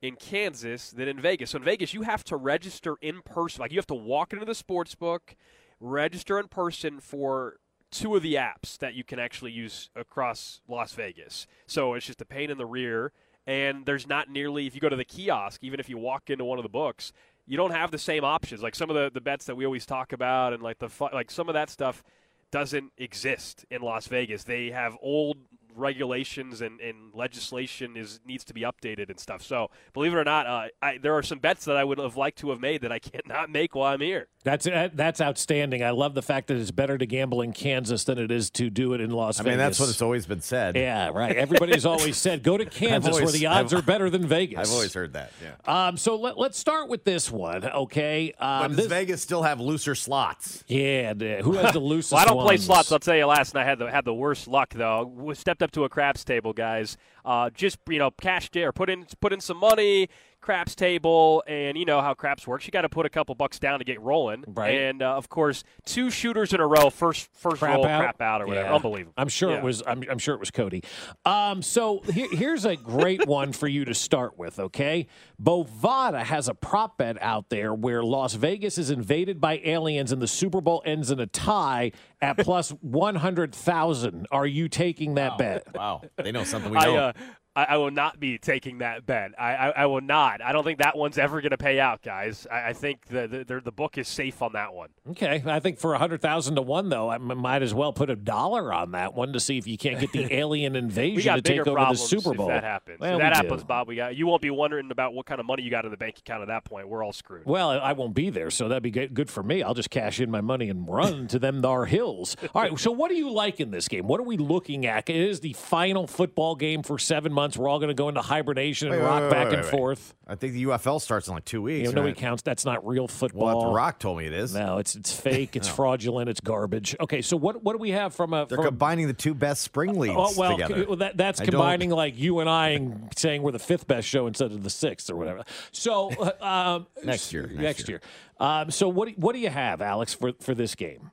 in 0.00 0.16
Kansas 0.16 0.90
than 0.90 1.08
in 1.08 1.20
Vegas. 1.20 1.50
So 1.50 1.58
in 1.58 1.64
Vegas, 1.64 1.94
you 1.94 2.02
have 2.02 2.24
to 2.24 2.36
register 2.36 2.96
in 3.00 3.22
person. 3.22 3.60
Like 3.60 3.72
you 3.72 3.78
have 3.78 3.86
to 3.88 3.94
walk 3.94 4.32
into 4.32 4.44
the 4.44 4.54
sports 4.54 4.94
book, 4.94 5.36
register 5.80 6.38
in 6.38 6.48
person 6.48 7.00
for 7.00 7.58
two 7.90 8.16
of 8.16 8.22
the 8.22 8.34
apps 8.34 8.78
that 8.78 8.94
you 8.94 9.04
can 9.04 9.18
actually 9.18 9.52
use 9.52 9.90
across 9.94 10.62
Las 10.66 10.92
Vegas. 10.94 11.46
So 11.66 11.94
it's 11.94 12.06
just 12.06 12.20
a 12.20 12.24
pain 12.24 12.50
in 12.50 12.58
the 12.58 12.66
rear. 12.66 13.12
And 13.46 13.86
there's 13.86 14.06
not 14.06 14.30
nearly, 14.30 14.66
if 14.66 14.74
you 14.74 14.80
go 14.80 14.88
to 14.88 14.96
the 14.96 15.04
kiosk, 15.04 15.62
even 15.64 15.80
if 15.80 15.88
you 15.88 15.98
walk 15.98 16.30
into 16.30 16.44
one 16.44 16.58
of 16.58 16.62
the 16.62 16.68
books, 16.68 17.12
you 17.46 17.56
don't 17.56 17.72
have 17.72 17.90
the 17.90 17.98
same 17.98 18.24
options. 18.24 18.62
Like 18.62 18.74
some 18.74 18.90
of 18.90 18.96
the, 18.96 19.10
the 19.12 19.20
bets 19.20 19.46
that 19.46 19.56
we 19.56 19.64
always 19.64 19.86
talk 19.86 20.12
about 20.12 20.52
and 20.52 20.62
like 20.62 20.78
the 20.78 20.90
like 21.12 21.30
some 21.30 21.48
of 21.48 21.54
that 21.54 21.70
stuff 21.70 22.02
doesn't 22.50 22.92
exist 22.98 23.64
in 23.70 23.82
Las 23.82 24.06
Vegas. 24.06 24.44
They 24.44 24.70
have 24.70 24.96
old 25.00 25.38
regulations 25.74 26.60
and, 26.60 26.80
and 26.80 27.12
legislation 27.14 27.96
is 27.96 28.20
needs 28.26 28.44
to 28.44 28.54
be 28.54 28.62
updated 28.62 29.10
and 29.10 29.18
stuff. 29.18 29.42
So 29.42 29.70
believe 29.92 30.12
it 30.12 30.16
or 30.16 30.24
not, 30.24 30.46
uh, 30.46 30.68
I, 30.80 30.98
there 30.98 31.14
are 31.14 31.22
some 31.22 31.38
bets 31.38 31.64
that 31.64 31.76
I 31.76 31.84
would 31.84 31.98
have 31.98 32.16
liked 32.16 32.38
to 32.38 32.50
have 32.50 32.60
made 32.60 32.82
that 32.82 32.92
I 32.92 32.98
cannot 33.00 33.50
make 33.50 33.74
while 33.74 33.92
I'm 33.92 34.00
here. 34.00 34.28
That's 34.44 34.64
that's 34.64 35.20
outstanding. 35.20 35.84
I 35.84 35.90
love 35.90 36.14
the 36.14 36.22
fact 36.22 36.48
that 36.48 36.56
it's 36.56 36.72
better 36.72 36.98
to 36.98 37.06
gamble 37.06 37.42
in 37.42 37.52
Kansas 37.52 38.02
than 38.04 38.18
it 38.18 38.30
is 38.32 38.50
to 38.52 38.70
do 38.70 38.92
it 38.92 39.00
in 39.00 39.10
Las 39.10 39.38
I 39.38 39.44
Vegas. 39.44 39.46
I 39.46 39.50
mean, 39.52 39.58
that's 39.58 39.80
what 39.80 39.88
it's 39.88 40.02
always 40.02 40.26
been 40.26 40.40
said. 40.40 40.74
Yeah, 40.76 41.10
right. 41.14 41.36
Everybody's 41.36 41.86
always 41.86 42.16
said 42.16 42.42
go 42.42 42.56
to 42.56 42.64
Kansas 42.82 43.20
where 43.20 43.30
the 43.30 43.46
odds 43.46 43.72
I've- 43.72 43.80
are 43.80 43.84
better 43.84 44.10
than 44.10 44.26
Vegas. 44.26 44.58
I've 44.68 44.74
always 44.74 44.92
heard 44.94 45.12
that. 45.12 45.30
Yeah. 45.40 45.86
Um, 45.86 45.96
so 45.96 46.16
let, 46.16 46.38
let's 46.38 46.58
start 46.58 46.88
with 46.88 47.04
this 47.04 47.30
one, 47.30 47.64
okay? 47.64 48.32
Um, 48.38 48.62
But 48.62 48.68
does 48.68 48.76
this- 48.78 48.86
Vegas 48.88 49.22
still 49.22 49.42
have 49.44 49.60
looser 49.60 49.94
slots? 49.94 50.64
yeah, 50.66 51.14
who 51.14 51.52
has 51.52 51.72
the 51.72 51.78
loosest 51.78 52.12
well, 52.12 52.22
I 52.22 52.24
don't 52.24 52.40
play 52.44 52.56
slots. 52.56 52.90
I'll 52.90 52.98
tell 52.98 53.16
you. 53.16 53.26
Last 53.26 53.54
night 53.54 53.62
I 53.62 53.64
had 53.64 53.78
the 53.78 53.90
had 53.90 54.04
the 54.04 54.14
worst 54.14 54.48
luck 54.48 54.74
though. 54.74 55.04
We 55.06 55.34
stepped 55.36 55.61
up 55.62 55.70
to 55.72 55.84
a 55.84 55.88
craps 55.88 56.24
table, 56.24 56.52
guys. 56.52 56.96
Uh, 57.24 57.50
just 57.50 57.78
you 57.88 57.98
know, 57.98 58.10
cashed 58.10 58.56
in 58.56 58.64
or 58.64 58.72
put 58.72 58.90
in 58.90 59.06
put 59.20 59.32
in 59.32 59.40
some 59.40 59.56
money. 59.56 60.08
Craps 60.42 60.74
table, 60.74 61.42
and 61.46 61.78
you 61.78 61.84
know 61.84 62.00
how 62.00 62.14
craps 62.14 62.46
works. 62.48 62.66
You 62.66 62.72
got 62.72 62.82
to 62.82 62.88
put 62.88 63.06
a 63.06 63.08
couple 63.08 63.34
bucks 63.36 63.58
down 63.60 63.78
to 63.78 63.84
get 63.84 64.00
rolling. 64.00 64.44
Right. 64.48 64.74
And 64.74 65.00
uh, 65.00 65.14
of 65.16 65.28
course, 65.28 65.62
two 65.86 66.10
shooters 66.10 66.52
in 66.52 66.58
a 66.60 66.66
row. 66.66 66.90
First 66.90 67.28
first 67.32 67.60
crap 67.60 67.76
roll, 67.76 67.86
out? 67.86 68.00
crap 68.00 68.20
out 68.20 68.42
or 68.42 68.46
whatever. 68.48 68.66
Yeah. 68.68 68.74
Unbelievable. 68.74 69.14
I'm 69.16 69.28
sure 69.28 69.52
Yeah. 69.52 69.58
it 69.58 69.62
was. 69.62 69.82
I'm, 69.86 70.02
I'm 70.10 70.18
sure 70.18 70.34
it 70.34 70.40
was 70.40 70.50
Cody. 70.50 70.82
Um, 71.24 71.62
so 71.62 72.00
here, 72.00 72.28
here's 72.32 72.64
a 72.64 72.74
great 72.74 73.24
one 73.26 73.52
for 73.52 73.68
you 73.68 73.84
to 73.84 73.94
start 73.94 74.36
with. 74.36 74.58
Okay, 74.58 75.06
Bovada 75.40 76.22
has 76.24 76.48
a 76.48 76.54
prop 76.54 76.98
bet 76.98 77.22
out 77.22 77.48
there 77.48 77.72
where 77.72 78.02
Las 78.02 78.34
Vegas 78.34 78.78
is 78.78 78.90
invaded 78.90 79.40
by 79.40 79.60
aliens 79.64 80.12
and 80.12 80.20
the 80.20 80.26
Super 80.28 80.60
Bowl 80.60 80.82
ends 80.84 81.10
in 81.10 81.20
a 81.20 81.26
tie 81.26 81.92
at 82.20 82.36
plus 82.38 82.70
one 82.80 83.14
hundred 83.14 83.54
thousand. 83.54 84.26
Are 84.32 84.46
you 84.46 84.68
taking 84.68 85.14
that 85.14 85.38
bet? 85.38 85.72
Wow, 85.74 86.02
they 86.16 86.32
know 86.32 86.44
something 86.44 86.72
we 86.72 86.78
I, 86.78 86.84
don't. 86.84 86.98
uh, 86.98 87.12
I, 87.54 87.64
I 87.64 87.76
will 87.76 87.90
not 87.90 88.18
be 88.18 88.38
taking 88.38 88.78
that 88.78 89.04
bet. 89.04 89.32
I, 89.38 89.54
I, 89.54 89.68
I 89.70 89.86
will 89.86 90.00
not. 90.00 90.40
I 90.42 90.52
don't 90.52 90.64
think 90.64 90.78
that 90.78 90.96
one's 90.96 91.18
ever 91.18 91.40
going 91.40 91.50
to 91.50 91.58
pay 91.58 91.78
out, 91.78 92.02
guys. 92.02 92.46
I, 92.50 92.68
I 92.68 92.72
think 92.72 93.06
the, 93.06 93.44
the 93.46 93.60
the- 93.60 93.72
book 93.72 93.96
is 93.98 94.06
safe 94.06 94.42
on 94.42 94.52
that 94.52 94.74
one. 94.74 94.90
Okay, 95.10 95.42
I 95.46 95.58
think 95.60 95.78
for 95.78 95.94
a 95.94 95.98
hundred 95.98 96.20
thousand 96.22 96.56
to 96.56 96.62
one 96.62 96.88
though, 96.88 97.08
I 97.08 97.16
m- 97.16 97.36
might 97.38 97.62
as 97.62 97.72
well 97.74 97.92
put 97.92 98.10
a 98.10 98.16
dollar 98.16 98.72
on 98.72 98.92
that 98.92 99.14
one 99.14 99.32
to 99.32 99.40
see 99.40 99.56
if 99.58 99.66
you 99.66 99.76
can't 99.78 99.98
get 99.98 100.12
the 100.12 100.28
alien 100.34 100.76
invasion 100.76 101.34
to 101.34 101.42
take 101.42 101.66
over 101.66 101.78
the 101.90 101.94
Super 101.94 102.34
Bowl. 102.34 102.48
if 102.48 102.54
that 102.54 102.64
happens. 102.64 103.00
Well, 103.00 103.18
that 103.18 103.34
happens, 103.34 103.62
do. 103.62 103.66
Bob, 103.66 103.88
we 103.88 103.96
got 103.96 104.14
you 104.14 104.26
won't 104.26 104.42
be 104.42 104.50
wondering 104.50 104.90
about 104.90 105.14
what 105.14 105.26
kind 105.26 105.40
of 105.40 105.46
money 105.46 105.62
you 105.62 105.70
got 105.70 105.84
in 105.84 105.90
the 105.90 105.96
bank 105.96 106.18
account 106.18 106.42
at 106.42 106.48
that 106.48 106.64
point. 106.64 106.88
We're 106.88 107.02
all 107.02 107.12
screwed. 107.12 107.46
Well, 107.46 107.70
I 107.70 107.92
won't 107.92 108.14
be 108.14 108.30
there, 108.30 108.50
so 108.50 108.68
that'd 108.68 108.82
be 108.82 108.90
good 108.90 109.14
good 109.14 109.30
for 109.30 109.42
me. 109.42 109.62
I'll 109.62 109.74
just 109.74 109.90
cash 109.90 110.20
in 110.20 110.30
my 110.30 110.40
money 110.42 110.68
and 110.68 110.86
run 110.88 111.26
to 111.28 111.38
them 111.38 111.60
thar 111.62 111.86
hills. 111.86 112.36
All 112.54 112.62
right, 112.62 112.78
so 112.78 112.90
what 112.92 113.08
do 113.10 113.16
you 113.16 113.30
like 113.30 113.58
in 113.60 113.70
this 113.70 113.88
game? 113.88 114.06
What 114.06 114.20
are 114.20 114.24
we 114.24 114.36
looking 114.36 114.86
at? 114.86 115.08
It 115.10 115.16
is 115.16 115.40
the 115.40 115.54
final 115.54 116.06
football 116.06 116.54
game 116.54 116.82
for 116.82 116.98
seven 116.98 117.32
months. 117.32 117.41
We're 117.56 117.68
all 117.68 117.78
going 117.78 117.88
to 117.88 117.94
go 117.94 118.08
into 118.08 118.20
hibernation 118.20 118.88
and 118.92 118.96
Wait, 119.00 119.06
rock 119.06 119.22
wait, 119.22 119.30
back 119.30 119.46
wait, 119.48 119.54
and 119.54 119.62
wait. 119.64 119.70
forth. 119.70 120.14
I 120.26 120.34
think 120.34 120.52
the 120.54 120.64
UFL 120.64 121.00
starts 121.00 121.28
in 121.28 121.34
like 121.34 121.44
two 121.44 121.60
weeks. 121.62 121.88
You 121.88 121.94
know, 121.94 122.02
nobody 122.02 122.18
counts. 122.18 122.42
That's 122.42 122.64
not 122.64 122.86
real 122.86 123.08
football. 123.08 123.46
Well, 123.46 123.60
The 123.68 123.74
Rock 123.76 123.98
told 123.98 124.18
me 124.18 124.26
it 124.26 124.32
is. 124.32 124.54
No, 124.54 124.78
it's 124.78 124.94
it's 124.94 125.12
fake. 125.20 125.56
It's 125.56 125.68
No. 125.68 125.74
fraudulent. 125.74 126.28
It's 126.30 126.40
garbage. 126.40 126.94
Okay, 127.00 127.22
so 127.22 127.36
what 127.36 127.62
what 127.62 127.72
do 127.72 127.78
we 127.78 127.90
have 127.90 128.14
from 128.14 128.32
a? 128.32 128.46
They're 128.46 128.56
from, 128.56 128.66
combining 128.66 129.06
the 129.08 129.12
two 129.14 129.34
best 129.34 129.62
spring 129.62 129.98
leagues 129.98 130.14
Oh 130.16 130.32
well, 130.36 130.56
c- 130.58 130.84
well, 130.84 130.96
that, 130.96 131.16
that's 131.16 131.40
I 131.40 131.44
don't- 131.44 131.52
combining 131.52 131.90
like 131.90 132.18
you 132.18 132.40
and 132.40 132.48
I 132.48 132.68
and 132.70 133.08
saying 133.16 133.42
we're 133.42 133.52
the 133.52 133.58
fifth 133.58 133.86
best 133.86 134.06
show 134.08 134.26
instead 134.26 134.52
of 134.52 134.62
the 134.62 134.70
sixth 134.70 135.10
or 135.10 135.16
whatever. 135.16 135.42
So 135.72 136.10
uh, 136.40 136.44
um, 136.44 136.86
Next 137.04 137.32
year, 137.32 137.46
next, 137.46 137.60
next 137.60 137.88
year. 137.88 138.00
Um, 138.40 138.70
so 138.70 138.88
what 138.88 139.08
do, 139.08 139.14
what 139.16 139.34
do 139.34 139.38
you 139.40 139.50
have, 139.50 139.80
Alex, 139.82 140.14
for 140.14 140.32
for 140.40 140.54
this 140.54 140.74
game? 140.74 141.10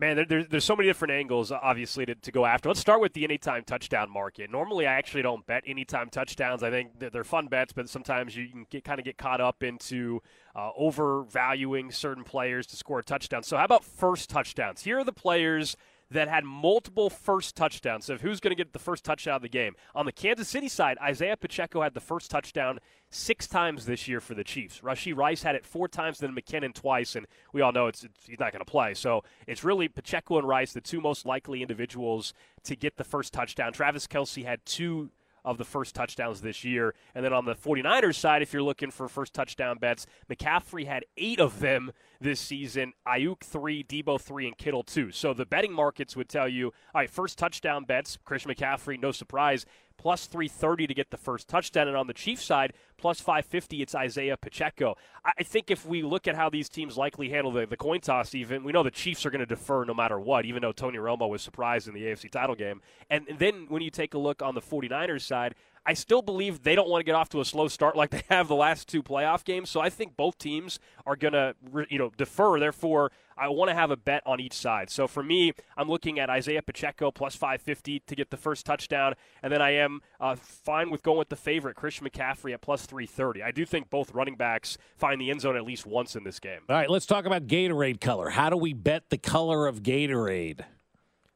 Man, 0.00 0.16
there, 0.16 0.24
there's 0.24 0.48
there's 0.48 0.64
so 0.64 0.74
many 0.74 0.88
different 0.88 1.12
angles, 1.12 1.52
obviously, 1.52 2.06
to, 2.06 2.14
to 2.14 2.32
go 2.32 2.46
after. 2.46 2.70
Let's 2.70 2.80
start 2.80 3.02
with 3.02 3.12
the 3.12 3.22
anytime 3.22 3.64
touchdown 3.64 4.10
market. 4.10 4.50
Normally, 4.50 4.86
I 4.86 4.94
actually 4.94 5.20
don't 5.20 5.46
bet 5.46 5.62
anytime 5.66 6.08
touchdowns. 6.08 6.62
I 6.62 6.70
think 6.70 7.00
that 7.00 7.12
they're 7.12 7.22
fun 7.22 7.48
bets, 7.48 7.74
but 7.74 7.86
sometimes 7.86 8.34
you 8.34 8.48
can 8.48 8.64
get 8.70 8.82
kind 8.82 8.98
of 8.98 9.04
get 9.04 9.18
caught 9.18 9.42
up 9.42 9.62
into 9.62 10.22
uh, 10.56 10.70
overvaluing 10.74 11.90
certain 11.90 12.24
players 12.24 12.66
to 12.68 12.76
score 12.76 13.00
a 13.00 13.04
touchdown. 13.04 13.42
So, 13.42 13.58
how 13.58 13.64
about 13.66 13.84
first 13.84 14.30
touchdowns? 14.30 14.80
Here 14.80 14.98
are 14.98 15.04
the 15.04 15.12
players 15.12 15.76
that 16.10 16.28
had 16.28 16.44
multiple 16.44 17.08
first 17.08 17.56
touchdowns. 17.56 18.04
So, 18.04 18.16
who's 18.16 18.40
going 18.40 18.50
to 18.50 18.56
get 18.56 18.72
the 18.72 18.78
first 18.78 19.04
touchdown 19.04 19.36
of 19.36 19.42
the 19.42 19.48
game? 19.48 19.74
On 19.94 20.06
the 20.06 20.12
Kansas 20.12 20.48
City 20.48 20.68
side, 20.68 20.98
Isaiah 21.02 21.36
Pacheco 21.36 21.82
had 21.82 21.94
the 21.94 22.00
first 22.00 22.30
touchdown 22.30 22.78
six 23.10 23.46
times 23.46 23.86
this 23.86 24.08
year 24.08 24.20
for 24.20 24.34
the 24.34 24.44
Chiefs. 24.44 24.80
Rashee 24.80 25.16
Rice 25.16 25.42
had 25.42 25.54
it 25.54 25.66
four 25.66 25.88
times, 25.88 26.18
then 26.18 26.34
McKinnon 26.34 26.74
twice, 26.74 27.16
and 27.16 27.26
we 27.52 27.60
all 27.60 27.72
know 27.72 27.86
it's, 27.86 28.04
it's 28.04 28.26
he's 28.26 28.40
not 28.40 28.52
going 28.52 28.64
to 28.64 28.70
play. 28.70 28.94
So 28.94 29.24
it's 29.46 29.64
really 29.64 29.88
Pacheco 29.88 30.38
and 30.38 30.46
Rice, 30.46 30.72
the 30.72 30.80
two 30.80 31.00
most 31.00 31.26
likely 31.26 31.62
individuals 31.62 32.32
to 32.64 32.76
get 32.76 32.96
the 32.96 33.04
first 33.04 33.32
touchdown. 33.32 33.72
Travis 33.72 34.06
Kelce 34.06 34.44
had 34.44 34.64
two 34.64 35.10
of 35.44 35.58
the 35.58 35.64
first 35.64 35.94
touchdowns 35.94 36.40
this 36.40 36.64
year. 36.64 36.94
And 37.14 37.24
then 37.24 37.32
on 37.32 37.44
the 37.44 37.54
49ers 37.54 38.16
side, 38.16 38.42
if 38.42 38.52
you're 38.52 38.62
looking 38.62 38.90
for 38.90 39.08
first 39.08 39.34
touchdown 39.34 39.78
bets, 39.78 40.06
McCaffrey 40.30 40.86
had 40.86 41.04
eight 41.16 41.40
of 41.40 41.60
them 41.60 41.92
this 42.20 42.40
season. 42.40 42.92
Aiyuk 43.06 43.40
three, 43.40 43.82
Deebo 43.82 44.20
three, 44.20 44.46
and 44.46 44.56
Kittle 44.56 44.82
two. 44.82 45.10
So 45.10 45.32
the 45.32 45.46
betting 45.46 45.72
markets 45.72 46.16
would 46.16 46.28
tell 46.28 46.48
you, 46.48 46.66
all 46.94 47.00
right, 47.00 47.10
first 47.10 47.38
touchdown 47.38 47.84
bets, 47.84 48.18
Christian 48.24 48.52
McCaffrey, 48.52 49.00
no 49.00 49.12
surprise, 49.12 49.66
plus 50.00 50.24
330 50.24 50.86
to 50.86 50.94
get 50.94 51.10
the 51.10 51.18
first 51.18 51.46
touchdown. 51.46 51.86
And 51.86 51.94
on 51.94 52.06
the 52.06 52.14
Chiefs 52.14 52.42
side, 52.42 52.72
plus 52.96 53.20
550, 53.20 53.82
it's 53.82 53.94
Isaiah 53.94 54.38
Pacheco. 54.38 54.96
I 55.22 55.42
think 55.42 55.70
if 55.70 55.84
we 55.84 56.02
look 56.02 56.26
at 56.26 56.36
how 56.36 56.48
these 56.48 56.70
teams 56.70 56.96
likely 56.96 57.28
handle 57.28 57.52
the, 57.52 57.66
the 57.66 57.76
coin 57.76 58.00
toss, 58.00 58.34
even, 58.34 58.64
we 58.64 58.72
know 58.72 58.82
the 58.82 58.90
Chiefs 58.90 59.26
are 59.26 59.30
going 59.30 59.40
to 59.40 59.46
defer 59.46 59.84
no 59.84 59.92
matter 59.92 60.18
what, 60.18 60.46
even 60.46 60.62
though 60.62 60.72
Tony 60.72 60.96
Romo 60.96 61.28
was 61.28 61.42
surprised 61.42 61.86
in 61.86 61.92
the 61.92 62.00
AFC 62.00 62.30
title 62.30 62.54
game. 62.54 62.80
And 63.10 63.26
then 63.38 63.66
when 63.68 63.82
you 63.82 63.90
take 63.90 64.14
a 64.14 64.18
look 64.18 64.40
on 64.40 64.54
the 64.54 64.62
49ers 64.62 65.20
side, 65.20 65.54
I 65.86 65.94
still 65.94 66.22
believe 66.22 66.62
they 66.62 66.74
don't 66.74 66.88
want 66.88 67.00
to 67.00 67.04
get 67.04 67.14
off 67.14 67.28
to 67.30 67.40
a 67.40 67.44
slow 67.44 67.68
start 67.68 67.96
like 67.96 68.10
they 68.10 68.22
have 68.28 68.48
the 68.48 68.54
last 68.54 68.88
two 68.88 69.02
playoff 69.02 69.44
games. 69.44 69.70
So 69.70 69.80
I 69.80 69.90
think 69.90 70.16
both 70.16 70.38
teams 70.38 70.78
are 71.06 71.16
going 71.16 71.32
to, 71.32 71.54
you 71.88 71.98
know, 71.98 72.10
defer. 72.16 72.58
Therefore, 72.60 73.10
I 73.40 73.48
want 73.48 73.70
to 73.70 73.74
have 73.74 73.90
a 73.90 73.96
bet 73.96 74.22
on 74.26 74.38
each 74.38 74.52
side. 74.52 74.90
So 74.90 75.08
for 75.08 75.22
me, 75.22 75.52
I'm 75.76 75.88
looking 75.88 76.18
at 76.18 76.28
Isaiah 76.28 76.60
Pacheco 76.60 77.10
plus 77.10 77.34
550 77.34 78.00
to 78.00 78.14
get 78.14 78.30
the 78.30 78.36
first 78.36 78.66
touchdown, 78.66 79.14
and 79.42 79.50
then 79.50 79.62
I 79.62 79.70
am 79.70 80.00
uh, 80.20 80.36
fine 80.36 80.90
with 80.90 81.02
going 81.02 81.18
with 81.18 81.30
the 81.30 81.36
favorite 81.36 81.74
Christian 81.76 82.06
McCaffrey 82.06 82.52
at 82.52 82.60
plus 82.60 82.84
330. 82.84 83.42
I 83.42 83.50
do 83.50 83.64
think 83.64 83.88
both 83.88 84.12
running 84.12 84.36
backs 84.36 84.76
find 84.96 85.18
the 85.20 85.30
end 85.30 85.40
zone 85.40 85.56
at 85.56 85.64
least 85.64 85.86
once 85.86 86.14
in 86.14 86.24
this 86.24 86.38
game. 86.38 86.60
All 86.68 86.76
right, 86.76 86.90
let's 86.90 87.06
talk 87.06 87.24
about 87.24 87.46
Gatorade 87.46 88.00
color. 88.00 88.28
How 88.28 88.50
do 88.50 88.58
we 88.58 88.74
bet 88.74 89.08
the 89.08 89.18
color 89.18 89.66
of 89.66 89.82
Gatorade? 89.82 90.64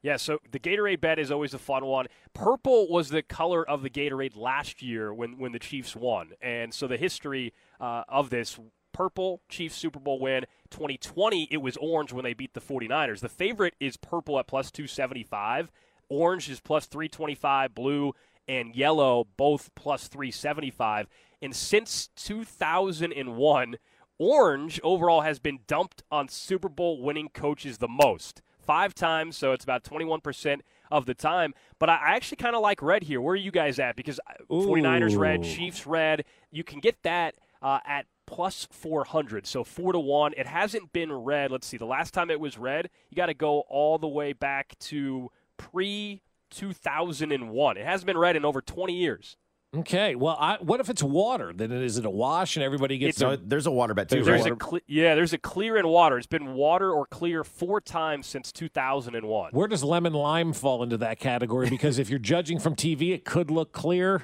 Yeah, 0.05 0.17
so 0.17 0.37
the 0.51 0.59
Gatorade 0.59 1.01
bet 1.01 1.17
is 1.17 1.31
always 1.31 1.55
a 1.55 1.57
fun 1.57 1.83
one. 1.83 2.05
Purple 2.35 2.87
was 2.89 3.09
the 3.09 3.23
color 3.23 3.67
of 3.67 3.81
the 3.81 3.89
Gatorade 3.89 4.37
last 4.37 4.83
year 4.83 5.11
when, 5.11 5.39
when 5.39 5.51
the 5.51 5.57
Chiefs 5.57 5.95
won. 5.95 6.33
And 6.43 6.71
so 6.71 6.85
the 6.85 6.95
history 6.95 7.53
uh, 7.81 8.03
of 8.07 8.29
this 8.29 8.59
purple 8.93 9.41
Chiefs 9.49 9.75
Super 9.75 9.99
Bowl 9.99 10.19
win. 10.19 10.45
2020, 10.69 11.47
it 11.49 11.57
was 11.57 11.75
orange 11.77 12.13
when 12.13 12.23
they 12.23 12.35
beat 12.35 12.53
the 12.53 12.61
49ers. 12.61 13.21
The 13.21 13.29
favorite 13.29 13.73
is 13.79 13.97
purple 13.97 14.37
at 14.37 14.45
plus 14.45 14.69
275. 14.69 15.71
Orange 16.07 16.51
is 16.51 16.59
plus 16.59 16.85
325. 16.85 17.73
Blue 17.73 18.13
and 18.47 18.75
yellow 18.75 19.25
both 19.37 19.73
plus 19.73 20.07
375. 20.07 21.07
And 21.41 21.55
since 21.55 22.09
2001, 22.15 23.77
orange 24.19 24.79
overall 24.83 25.21
has 25.21 25.39
been 25.39 25.61
dumped 25.65 26.03
on 26.11 26.27
Super 26.27 26.69
Bowl 26.69 27.01
winning 27.01 27.29
coaches 27.29 27.79
the 27.79 27.87
most 27.87 28.43
five 28.65 28.93
times, 28.93 29.37
so 29.37 29.51
it's 29.51 29.63
about 29.63 29.83
21% 29.83 30.61
of 30.91 31.05
the 31.05 31.13
time. 31.13 31.53
But 31.79 31.89
I 31.89 32.15
actually 32.15 32.37
kind 32.37 32.55
of 32.55 32.61
like 32.61 32.81
red 32.81 33.03
here. 33.03 33.21
Where 33.21 33.33
are 33.33 33.37
you 33.37 33.51
guys 33.51 33.79
at? 33.79 33.95
Because 33.95 34.19
uh, 34.27 34.43
49ers 34.49 35.17
red, 35.17 35.43
Chiefs 35.43 35.85
red. 35.85 36.25
You 36.51 36.63
can 36.63 36.79
get 36.79 37.01
that 37.03 37.35
uh, 37.61 37.79
at 37.85 38.05
plus 38.25 38.67
400, 38.71 39.45
so 39.45 39.63
4 39.63 39.93
to 39.93 39.99
1. 39.99 40.33
It 40.37 40.47
hasn't 40.47 40.91
been 40.93 41.11
red. 41.11 41.51
Let's 41.51 41.67
see. 41.67 41.77
The 41.77 41.85
last 41.85 42.13
time 42.13 42.29
it 42.29 42.39
was 42.39 42.57
red, 42.57 42.89
you 43.09 43.15
got 43.15 43.27
to 43.27 43.33
go 43.33 43.61
all 43.61 43.97
the 43.97 44.07
way 44.07 44.33
back 44.33 44.77
to 44.79 45.31
pre 45.57 46.21
2001. 46.51 47.77
It 47.77 47.85
hasn't 47.85 48.07
been 48.07 48.17
red 48.17 48.35
in 48.35 48.45
over 48.45 48.61
20 48.61 48.93
years. 48.93 49.37
Okay. 49.73 50.15
Well, 50.15 50.37
I, 50.39 50.57
what 50.61 50.79
if 50.79 50.89
it's 50.89 51.03
water? 51.03 51.51
Then 51.53 51.71
is 51.71 51.97
it 51.97 52.05
a 52.05 52.09
wash 52.09 52.55
and 52.55 52.63
everybody 52.63 52.97
gets 52.97 53.17
So 53.17 53.29
their 53.35 53.37
there's 53.37 53.65
a 53.67 53.71
water 53.71 53.93
bet 53.93 54.09
too. 54.09 54.23
There's 54.23 54.43
right? 54.43 54.51
a 54.53 54.55
cle- 54.55 54.79
yeah, 54.87 55.15
there's 55.15 55.33
a 55.33 55.37
clear 55.37 55.77
in 55.77 55.87
water. 55.87 56.17
It's 56.17 56.27
been 56.27 56.53
water 56.53 56.91
or 56.91 57.05
clear 57.05 57.43
four 57.43 57.81
times 57.81 58.27
since 58.27 58.51
2001. 58.51 59.51
Where 59.51 59.67
does 59.67 59.83
lemon 59.83 60.13
lime 60.13 60.53
fall 60.53 60.83
into 60.83 60.97
that 60.97 61.19
category? 61.19 61.69
Because 61.69 61.99
if 61.99 62.09
you're 62.09 62.19
judging 62.19 62.59
from 62.59 62.75
TV, 62.75 63.13
it 63.13 63.25
could 63.25 63.51
look 63.51 63.71
clear. 63.73 64.23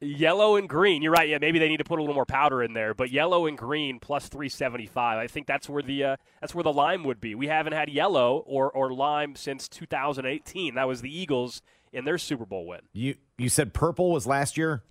Yellow 0.00 0.56
and 0.56 0.68
green. 0.68 1.00
You're 1.00 1.12
right. 1.12 1.28
Yeah, 1.28 1.38
maybe 1.40 1.58
they 1.58 1.68
need 1.68 1.78
to 1.78 1.84
put 1.84 1.98
a 1.98 2.02
little 2.02 2.14
more 2.14 2.26
powder 2.26 2.62
in 2.62 2.74
there, 2.74 2.92
but 2.92 3.10
yellow 3.10 3.46
and 3.46 3.56
green 3.56 3.98
plus 4.00 4.28
375. 4.28 5.18
I 5.18 5.26
think 5.26 5.46
that's 5.46 5.66
where 5.66 5.82
the 5.82 6.04
uh, 6.04 6.16
that's 6.42 6.54
where 6.54 6.64
the 6.64 6.72
lime 6.72 7.04
would 7.04 7.20
be. 7.20 7.34
We 7.34 7.46
haven't 7.46 7.72
had 7.72 7.88
yellow 7.88 8.44
or 8.46 8.70
or 8.70 8.92
lime 8.92 9.34
since 9.34 9.66
2018. 9.66 10.74
That 10.74 10.88
was 10.88 11.00
the 11.00 11.16
Eagles 11.16 11.62
in 11.94 12.04
their 12.04 12.18
Super 12.18 12.44
Bowl 12.44 12.66
win. 12.66 12.80
You 12.92 13.14
you 13.38 13.48
said 13.48 13.72
purple 13.72 14.10
was 14.10 14.26
last 14.26 14.56
year. 14.56 14.82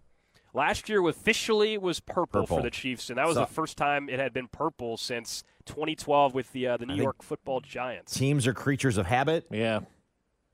Last 0.55 0.87
year 0.87 1.05
officially 1.07 1.79
was 1.79 1.99
purple, 1.99 2.41
Purple. 2.41 2.57
for 2.57 2.61
the 2.63 2.69
Chiefs, 2.69 3.09
and 3.09 3.17
that 3.17 3.25
was 3.25 3.35
So- 3.35 3.41
the 3.41 3.47
first 3.47 3.75
time 3.75 4.07
it 4.07 4.19
had 4.19 4.33
been 4.33 4.47
purple 4.47 4.97
since 4.97 5.43
2012 5.65 6.35
with 6.35 6.51
the 6.51 6.67
uh, 6.67 6.77
the 6.77 6.85
New 6.85 6.95
York 6.95 7.23
Football 7.23 7.59
Giants. 7.61 8.13
Teams 8.13 8.45
are 8.47 8.53
creatures 8.53 8.97
of 8.97 9.05
habit. 9.07 9.47
Yeah. 9.51 9.79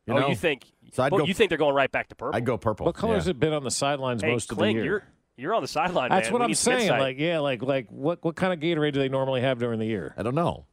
You 0.08 0.14
oh, 0.16 0.20
know? 0.20 0.30
you 0.30 0.36
think? 0.36 0.66
So 0.94 1.04
I'd 1.04 1.12
well, 1.12 1.20
go- 1.22 1.28
you 1.28 1.34
think 1.34 1.50
they're 1.50 1.58
going 1.58 1.76
right 1.76 1.92
back 1.92 2.08
to 2.08 2.16
purple? 2.16 2.36
I'd 2.36 2.46
go 2.46 2.58
purple. 2.58 2.86
What 2.86 2.96
color 2.96 3.14
yeah. 3.14 3.20
has 3.20 3.28
it 3.28 3.40
been 3.40 3.54
on 3.54 3.64
the 3.64 3.72
sidelines 3.72 4.24
Hey, 4.24 4.32
most 4.32 4.50
Kling, 4.50 4.78
of 4.78 4.82
the 4.82 4.84
year? 4.84 4.92
you're 4.92 5.04
you're 5.36 5.54
on 5.54 5.62
the 5.62 5.68
sideline. 5.68 6.10
That's 6.10 6.28
man. 6.28 6.34
what 6.34 6.42
We 6.42 6.46
I'm 6.46 6.54
saying. 6.54 6.90
Like, 6.90 7.18
yeah, 7.18 7.40
like, 7.40 7.62
like, 7.62 7.90
what, 7.90 8.24
what 8.24 8.36
kind 8.36 8.52
of 8.52 8.60
Gatorade 8.60 8.92
do 8.94 9.00
they 9.00 9.08
normally 9.08 9.40
have 9.42 9.58
during 9.58 9.80
the 9.80 9.86
year? 9.86 10.14
I 10.18 10.24
don't 10.24 10.36
know. 10.36 10.66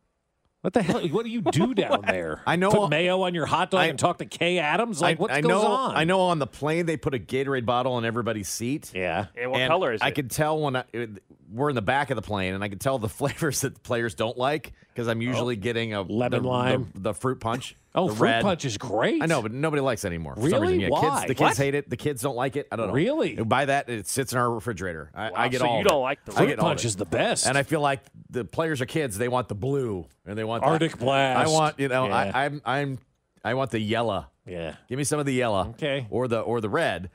What 0.62 0.72
the 0.72 0.82
hell? 0.82 1.00
What 1.08 1.24
do 1.24 1.30
you 1.30 1.42
do 1.42 1.74
down 1.74 2.02
there? 2.06 2.42
I 2.46 2.56
know- 2.56 2.70
Put 2.70 2.90
mayo 2.90 3.22
on 3.22 3.34
your 3.34 3.46
hot 3.46 3.70
dog 3.70 3.80
I- 3.82 3.86
and 3.86 3.98
talk 3.98 4.18
to 4.18 4.24
Kay 4.26 4.58
Adams. 4.58 5.00
Like, 5.00 5.18
I, 5.18 5.20
what 5.20 5.30
I 5.30 5.40
goes 5.40 5.48
know, 5.50 5.62
on? 5.66 5.96
I 5.96 6.04
know 6.04 6.20
on 6.22 6.38
the 6.38 6.46
plane 6.46 6.86
they 6.86 6.96
put 6.96 7.14
a 7.14 7.18
Gatorade 7.18 7.64
bottle 7.66 7.92
on 7.92 8.04
everybody's 8.04 8.48
seat. 8.48 8.90
Yeah. 8.94 9.26
And 9.36 9.50
what 9.52 9.66
color 9.68 9.92
is 9.92 10.02
I 10.02 10.06
it? 10.06 10.08
I 10.08 10.12
could 10.12 10.30
tell 10.30 10.60
when 10.60 10.76
I, 10.76 10.84
it- 10.92 11.22
we're 11.52 11.68
in 11.68 11.76
the 11.76 11.82
back 11.82 12.10
of 12.10 12.16
the 12.16 12.22
plane, 12.22 12.54
and 12.54 12.64
I 12.64 12.68
could 12.68 12.80
tell 12.80 12.98
the 12.98 13.08
flavors 13.08 13.60
that 13.60 13.74
the 13.74 13.80
players 13.80 14.14
don't 14.16 14.36
like 14.36 14.72
because 14.96 15.08
I'm 15.08 15.20
usually 15.20 15.56
getting 15.56 15.92
a 15.92 16.00
Oh. 16.00 16.06
Lemon 16.08 16.42
the, 16.42 16.48
lime. 16.48 16.90
the, 16.94 17.00
the 17.00 17.14
fruit 17.14 17.38
punch. 17.38 17.76
Oh, 17.94 18.08
the 18.08 18.14
fruit 18.16 18.26
red. 18.28 18.42
punch 18.42 18.64
is 18.64 18.78
great. 18.78 19.22
I 19.22 19.26
know, 19.26 19.42
but 19.42 19.52
nobody 19.52 19.80
likes 19.82 20.04
it 20.04 20.08
anymore. 20.08 20.34
For 20.34 20.40
some 20.48 20.60
Really? 20.62 20.66
reason. 20.78 20.80
Yeah, 20.80 20.88
Why? 20.88 21.00
Kids, 21.00 21.20
the 21.28 21.34
kids 21.34 21.40
What? 21.40 21.56
hate 21.58 21.74
it. 21.74 21.88
The 21.90 21.96
kids 21.96 22.22
don't 22.22 22.36
like 22.36 22.56
it. 22.56 22.66
I 22.72 22.76
don't 22.76 22.88
know. 22.88 22.92
Really? 22.94 23.36
Buy 23.36 23.66
that. 23.66 23.88
It 23.90 24.06
sits 24.06 24.32
in 24.32 24.38
our 24.38 24.50
refrigerator. 24.50 25.10
I, 25.14 25.28
I 25.28 25.30
Wow, 25.30 25.48
get 25.48 25.60
so 25.60 25.66
all. 25.66 25.78
you 25.78 25.84
don't 25.84 26.02
like 26.02 26.24
the 26.24 26.32
I 26.32 26.36
Fruit 26.46 26.58
punch 26.58 26.84
is 26.84 26.96
the 26.96 27.04
best. 27.06 27.46
And 27.46 27.56
I 27.58 27.62
feel 27.62 27.80
like 27.80 28.00
the 28.30 28.44
players 28.44 28.80
are 28.80 28.86
kids. 28.86 29.18
They 29.18 29.28
want 29.28 29.48
the 29.48 29.54
blue, 29.54 30.06
and 30.26 30.36
they 30.38 30.44
want 30.44 30.62
the- 30.62 30.68
Arctic 30.68 30.98
Blast. 30.98 31.48
I 31.48 31.52
want 31.52 31.78
you 31.78 31.88
know. 31.88 32.06
Yeah. 32.06 32.14
I, 32.34 32.44
I'm 32.46 32.62
I'm 32.64 32.98
I 33.44 33.54
want 33.54 33.70
the 33.70 33.80
yellow. 33.80 34.26
yeah. 34.46 34.76
Give 34.88 34.98
me 34.98 35.04
some 35.04 35.18
of 35.20 35.26
the 35.26 35.32
yellow. 35.34 35.68
Okay. 35.70 36.06
Or 36.10 36.26
the 36.28 36.40
or 36.40 36.60
the 36.60 36.68
red. 36.70 37.10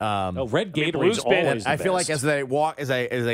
Um, 0.00 0.36
Oh, 0.36 0.46
red 0.48 0.72
I 0.76 0.80
mean, 0.80 0.92
Gatorade's 0.92 0.92
blue's 0.92 1.24
been- 1.24 1.46
always 1.46 1.66
I 1.66 1.76
feel 1.78 1.92
like 1.94 2.10
as 2.10 2.20
they 2.20 2.42
walk, 2.42 2.78
as 2.78 2.90
I 2.90 3.04
as 3.04 3.26
I, 3.26 3.32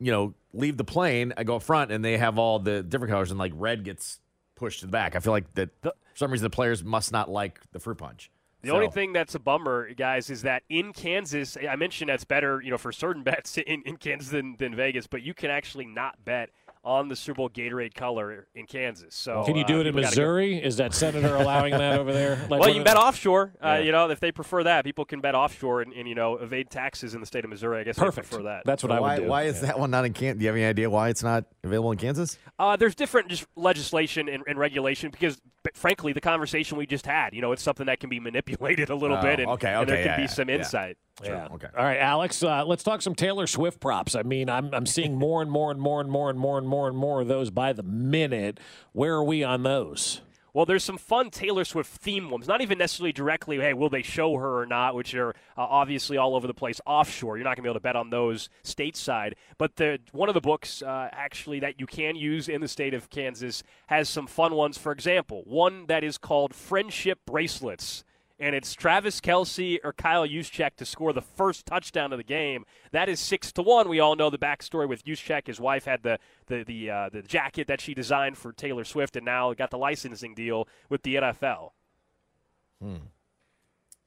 you 0.00 0.10
know, 0.10 0.34
leave 0.54 0.76
the 0.76 0.84
plane, 0.84 1.32
I 1.36 1.44
go 1.44 1.56
up 1.56 1.62
front, 1.62 1.90
and 1.92 2.04
they 2.04 2.16
have 2.18 2.38
all 2.38 2.58
the 2.58 2.82
different 2.82 3.10
colors, 3.12 3.30
and 3.30 3.38
like 3.38 3.52
red 3.54 3.84
gets 3.84 4.20
pushed 4.54 4.80
to 4.80 4.86
the 4.86 4.92
back. 4.92 5.16
I 5.16 5.20
feel 5.20 5.32
like 5.32 5.52
that 5.54 5.70
for 5.82 5.92
some 6.14 6.30
reason 6.30 6.44
the 6.44 6.50
players 6.50 6.82
must 6.84 7.12
not 7.12 7.28
like 7.30 7.60
the 7.72 7.80
fruit 7.80 7.98
punch. 7.98 8.30
The 8.62 8.68
So- 8.70 8.76
only 8.76 8.88
thing 8.88 9.12
that's 9.12 9.34
a 9.34 9.38
bummer, 9.38 9.92
guys, 9.94 10.30
is 10.30 10.42
that 10.42 10.62
in 10.70 10.92
Kansas, 10.94 11.58
I 11.68 11.76
mentioned 11.76 12.08
that's 12.08 12.24
better, 12.24 12.62
you 12.62 12.70
know, 12.70 12.78
for 12.78 12.92
certain 12.92 13.22
bets 13.22 13.58
in, 13.66 13.82
in 13.84 13.96
Kansas 13.98 14.30
than, 14.30 14.56
than 14.58 14.74
Vegas, 14.74 15.06
but 15.06 15.22
you 15.22 15.34
can 15.34 15.50
actually 15.50 15.84
not 15.86 16.24
bet 16.24 16.48
on 16.84 17.08
the 17.08 17.16
Super 17.16 17.36
Bowl 17.38 17.48
Gatorade 17.50 17.94
color 17.94 18.46
in 18.54 18.66
Kansas. 18.66 19.14
So 19.14 19.42
Can 19.44 19.56
you 19.56 19.64
do 19.64 19.76
uh, 19.76 19.80
it 19.80 19.86
in 19.86 19.94
people 19.94 20.02
gotta 20.02 20.16
go- 20.16 20.20
Missouri? 20.22 20.62
Is 20.62 20.76
that 20.76 20.92
senator 20.94 21.34
allowing 21.34 21.72
that 21.72 21.98
over 21.98 22.12
there? 22.12 22.36
Like, 22.50 22.60
well, 22.60 22.68
you 22.68 22.74
can 22.74 22.82
are- 22.82 22.84
bet 22.84 22.96
offshore. 22.96 23.54
Uh, 23.62 23.66
Yeah. 23.66 23.78
You 23.78 23.92
know, 23.92 24.10
if 24.10 24.20
they 24.20 24.30
prefer 24.32 24.62
that, 24.64 24.84
people 24.84 25.04
can 25.04 25.20
bet 25.20 25.34
offshore 25.34 25.80
and, 25.82 25.92
and 25.94 26.06
you 26.08 26.14
know 26.14 26.36
evade 26.36 26.68
taxes 26.70 27.14
in 27.14 27.20
the 27.20 27.26
state 27.26 27.44
of 27.44 27.50
Missouri. 27.50 27.80
I 27.80 27.84
guess 27.84 27.98
Perfect. 27.98 28.28
they 28.30 28.36
prefer 28.36 28.48
that. 28.50 28.62
That's 28.66 28.82
what 28.82 28.90
So 28.90 28.94
I 28.96 29.00
would 29.00 29.06
why 29.06 29.16
do. 29.16 29.24
why 29.28 29.42
is 29.44 29.60
that 29.62 29.78
one 29.78 29.90
not 29.90 30.04
in 30.04 30.12
Kansas? 30.12 30.38
Do 30.38 30.44
you 30.44 30.48
have 30.48 30.56
any 30.56 30.64
idea 30.66 30.90
why 30.90 31.08
it's 31.08 31.22
not 31.22 31.44
available 31.64 31.92
in 31.92 31.98
Kansas? 31.98 32.38
Uh, 32.58 32.76
there's 32.76 32.94
different 32.94 33.28
just 33.28 33.46
legislation 33.56 34.28
and, 34.28 34.42
and 34.46 34.58
regulation 34.58 35.10
because, 35.10 35.36
but 35.36 35.53
frankly, 35.74 36.12
the 36.12 36.20
conversation 36.20 36.76
we 36.76 36.86
just 36.86 37.06
had, 37.06 37.34
you 37.34 37.40
know, 37.40 37.52
it's 37.52 37.62
something 37.62 37.86
that 37.86 38.00
can 38.00 38.10
be 38.10 38.20
manipulated 38.20 38.90
a 38.90 38.94
little 38.94 39.16
Oh, 39.16 39.22
bit, 39.22 39.40
and, 39.40 39.48
okay, 39.52 39.72
and 39.72 39.88
there 39.88 39.96
okay, 39.96 40.04
can 40.08 40.16
be 40.16 40.22
yeah, 40.22 40.28
some 40.28 40.48
yeah. 40.48 40.56
insight. 40.56 40.96
Yeah. 41.22 41.48
Okay. 41.52 41.68
All 41.76 41.84
right, 41.84 41.98
Alex. 41.98 42.42
Uh, 42.42 42.64
let's 42.66 42.82
talk 42.82 43.00
some 43.00 43.14
Taylor 43.14 43.46
Swift 43.46 43.80
props. 43.80 44.14
I 44.16 44.22
mean, 44.22 44.50
I'm 44.50 44.74
I'm 44.74 44.84
seeing 44.84 45.16
more 45.16 45.40
and 45.42 45.50
more 45.50 45.70
and 45.70 45.80
more 45.80 46.00
and 46.00 46.10
more 46.10 46.28
and 46.28 46.38
more 46.38 46.58
and 46.58 46.66
more 46.66 46.88
and 46.88 46.96
more 46.96 47.20
of 47.20 47.28
those 47.28 47.50
by 47.50 47.72
the 47.72 47.84
minute. 47.84 48.58
Where 48.92 49.14
are 49.14 49.24
we 49.24 49.44
on 49.44 49.62
those? 49.62 50.20
Well, 50.54 50.66
there's 50.66 50.84
some 50.84 50.98
fun 50.98 51.30
Taylor 51.30 51.64
Swift 51.64 51.90
theme 51.90 52.30
ones. 52.30 52.46
Not 52.46 52.60
even 52.60 52.78
necessarily 52.78 53.12
directly, 53.12 53.58
hey, 53.58 53.74
will 53.74 53.90
they 53.90 54.02
show 54.02 54.36
her 54.36 54.60
or 54.60 54.66
not, 54.66 54.94
which 54.94 55.12
are 55.16 55.30
uh, 55.30 55.32
obviously 55.56 56.16
all 56.16 56.36
over 56.36 56.46
the 56.46 56.54
place 56.54 56.80
offshore. 56.86 57.36
You're 57.36 57.42
not 57.44 57.56
going 57.56 57.56
to 57.56 57.62
be 57.62 57.68
able 57.70 57.80
to 57.80 57.82
bet 57.82 57.96
on 57.96 58.10
those 58.10 58.48
stateside. 58.62 59.32
But 59.58 59.74
the 59.74 59.98
one 60.12 60.28
of 60.28 60.34
the 60.34 60.40
books 60.40 60.80
uh, 60.80 61.08
actually 61.10 61.58
that 61.60 61.80
you 61.80 61.86
can 61.86 62.14
use 62.14 62.48
in 62.48 62.60
the 62.60 62.68
state 62.68 62.94
of 62.94 63.10
Kansas 63.10 63.64
has 63.88 64.08
some 64.08 64.28
fun 64.28 64.54
ones. 64.54 64.78
For 64.78 64.92
example, 64.92 65.42
one 65.44 65.86
that 65.86 66.04
is 66.04 66.18
called 66.18 66.54
Friendship 66.54 67.18
Bracelets. 67.26 68.04
And 68.44 68.54
it's 68.54 68.74
Travis 68.74 69.22
Kelce 69.22 69.78
or 69.82 69.94
Kyle 69.94 70.26
Juszczyk 70.28 70.76
to 70.76 70.84
score 70.84 71.14
the 71.14 71.22
first 71.22 71.64
touchdown 71.64 72.12
of 72.12 72.18
the 72.18 72.24
game. 72.24 72.66
That 72.92 73.08
is 73.08 73.18
six 73.18 73.50
to 73.52 73.62
one. 73.62 73.88
We 73.88 74.00
all 74.00 74.16
know 74.16 74.28
the 74.28 74.36
backstory 74.36 74.86
with 74.86 75.02
Juszczyk. 75.02 75.46
His 75.46 75.58
wife 75.58 75.86
had 75.86 76.02
the 76.02 76.18
the 76.48 76.62
the, 76.62 76.90
uh, 76.90 77.08
the 77.10 77.22
jacket 77.22 77.68
that 77.68 77.80
she 77.80 77.94
designed 77.94 78.36
for 78.36 78.52
Taylor 78.52 78.84
Swift, 78.84 79.16
and 79.16 79.24
now 79.24 79.54
got 79.54 79.70
the 79.70 79.78
licensing 79.78 80.34
deal 80.34 80.68
with 80.90 81.04
the 81.04 81.14
NFL. 81.14 81.70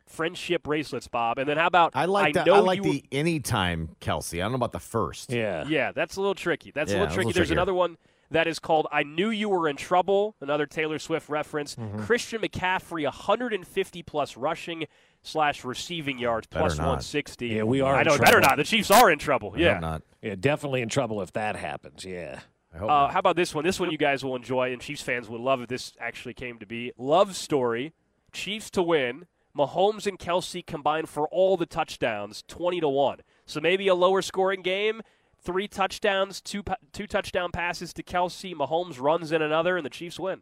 Friendship 0.06 0.62
bracelets, 0.64 1.08
Bob. 1.08 1.40
And 1.40 1.50
then 1.50 1.58
how 1.58 1.66
about 1.68 1.94
I 1.96 2.06
like 2.06 2.38
I 2.38 2.44
the 2.44 2.46
know 2.46 2.56
I 2.56 2.60
like 2.60 2.78
you 2.86 2.92
the 2.94 3.04
anytime 3.12 3.96
Kelce. 4.00 4.36
I 4.36 4.44
don't 4.44 4.52
know 4.52 4.56
about 4.58 4.72
the 4.72 4.80
first. 4.80 5.32
Yeah. 5.32 5.66
Yeah, 5.68 5.92
that's 5.92 6.16
a 6.16 6.22
little 6.22 6.36
tricky. 6.36 6.72
That's 6.72 6.92
Yeah, 6.92 7.00
a 7.00 7.04
it's 7.06 7.10
little 7.10 7.12
a 7.12 7.16
tricky. 7.16 7.26
little 7.28 7.34
There's 7.40 7.48
trickier. 7.50 7.60
another 7.60 7.74
one 7.74 7.98
that 8.32 8.48
is 8.48 8.60
called 8.60 8.88
I 8.92 9.04
Knew 9.04 9.30
You 9.30 9.50
Were 9.50 9.68
in 9.68 9.76
Trouble, 9.76 10.36
another 10.42 10.66
Taylor 10.66 11.00
Swift 11.00 11.30
reference. 11.30 11.76
Mm-hmm. 11.76 12.04
Christian 12.04 12.42
McCaffrey, 12.42 13.04
150 13.04 14.04
plus 14.04 14.38
rushing 14.38 14.86
slash 15.22 15.64
receiving 15.64 16.20
yards, 16.20 16.48
Better 16.48 16.62
plus 16.62 16.78
not. 16.78 16.84
160. 16.84 17.48
Yeah, 17.48 17.64
we 17.64 17.82
are 17.82 17.96
I 17.96 18.02
in 18.02 18.08
know, 18.08 18.18
better 18.18 18.40
not. 18.40 18.58
The 18.58 18.64
Chiefs 18.64 18.92
are 18.92 19.10
in 19.10 19.20
trouble. 19.20 19.54
I 19.56 19.60
yeah. 19.60 19.80
not. 19.80 20.04
Yeah, 20.22 20.36
definitely 20.40 20.82
in 20.82 20.90
trouble 20.90 21.22
if 21.22 21.32
that 21.34 21.56
happens. 21.56 22.04
Yeah. 22.06 22.40
I 22.74 22.78
hope 22.80 22.90
Uh, 22.90 23.08
how 23.10 23.20
about 23.20 23.36
this 23.36 23.56
one? 23.56 23.64
This 23.64 23.80
one 23.80 23.92
you 23.92 23.98
guys 23.98 24.24
will 24.24 24.36
enjoy, 24.36 24.72
and 24.74 24.82
Chiefs 24.82 25.02
fans 25.02 25.30
would 25.30 25.42
love 25.42 25.62
if 25.62 25.68
this 25.70 25.94
actually 26.00 26.34
came 26.34 26.60
to 26.60 26.66
be. 26.66 26.92
Love 26.98 27.36
story: 27.36 27.94
Chiefs 28.34 28.70
to 28.72 28.82
win. 28.84 29.26
Mahomes 29.58 30.06
and 30.06 30.20
Kelce 30.20 30.64
combined 30.64 31.10
for 31.10 31.28
all 31.30 31.58
the 31.58 31.66
touchdowns, 31.66 32.44
twenty 32.48 32.80
to 32.80 32.88
one. 32.90 33.20
So 33.46 33.60
maybe 33.60 33.88
a 33.88 33.96
lower 33.96 34.22
scoring 34.22 34.62
game. 34.62 35.02
Three 35.48 35.70
touchdowns, 35.70 36.42
two 36.42 36.62
two 36.92 37.08
touchdown 37.08 37.54
passes 37.54 37.94
to 37.94 38.04
Kelce. 38.04 38.54
Mahomes 38.54 39.00
runs 39.00 39.32
in 39.32 39.42
another, 39.42 39.78
and 39.78 39.86
the 39.86 39.90
Chiefs 39.90 40.20
win. 40.20 40.42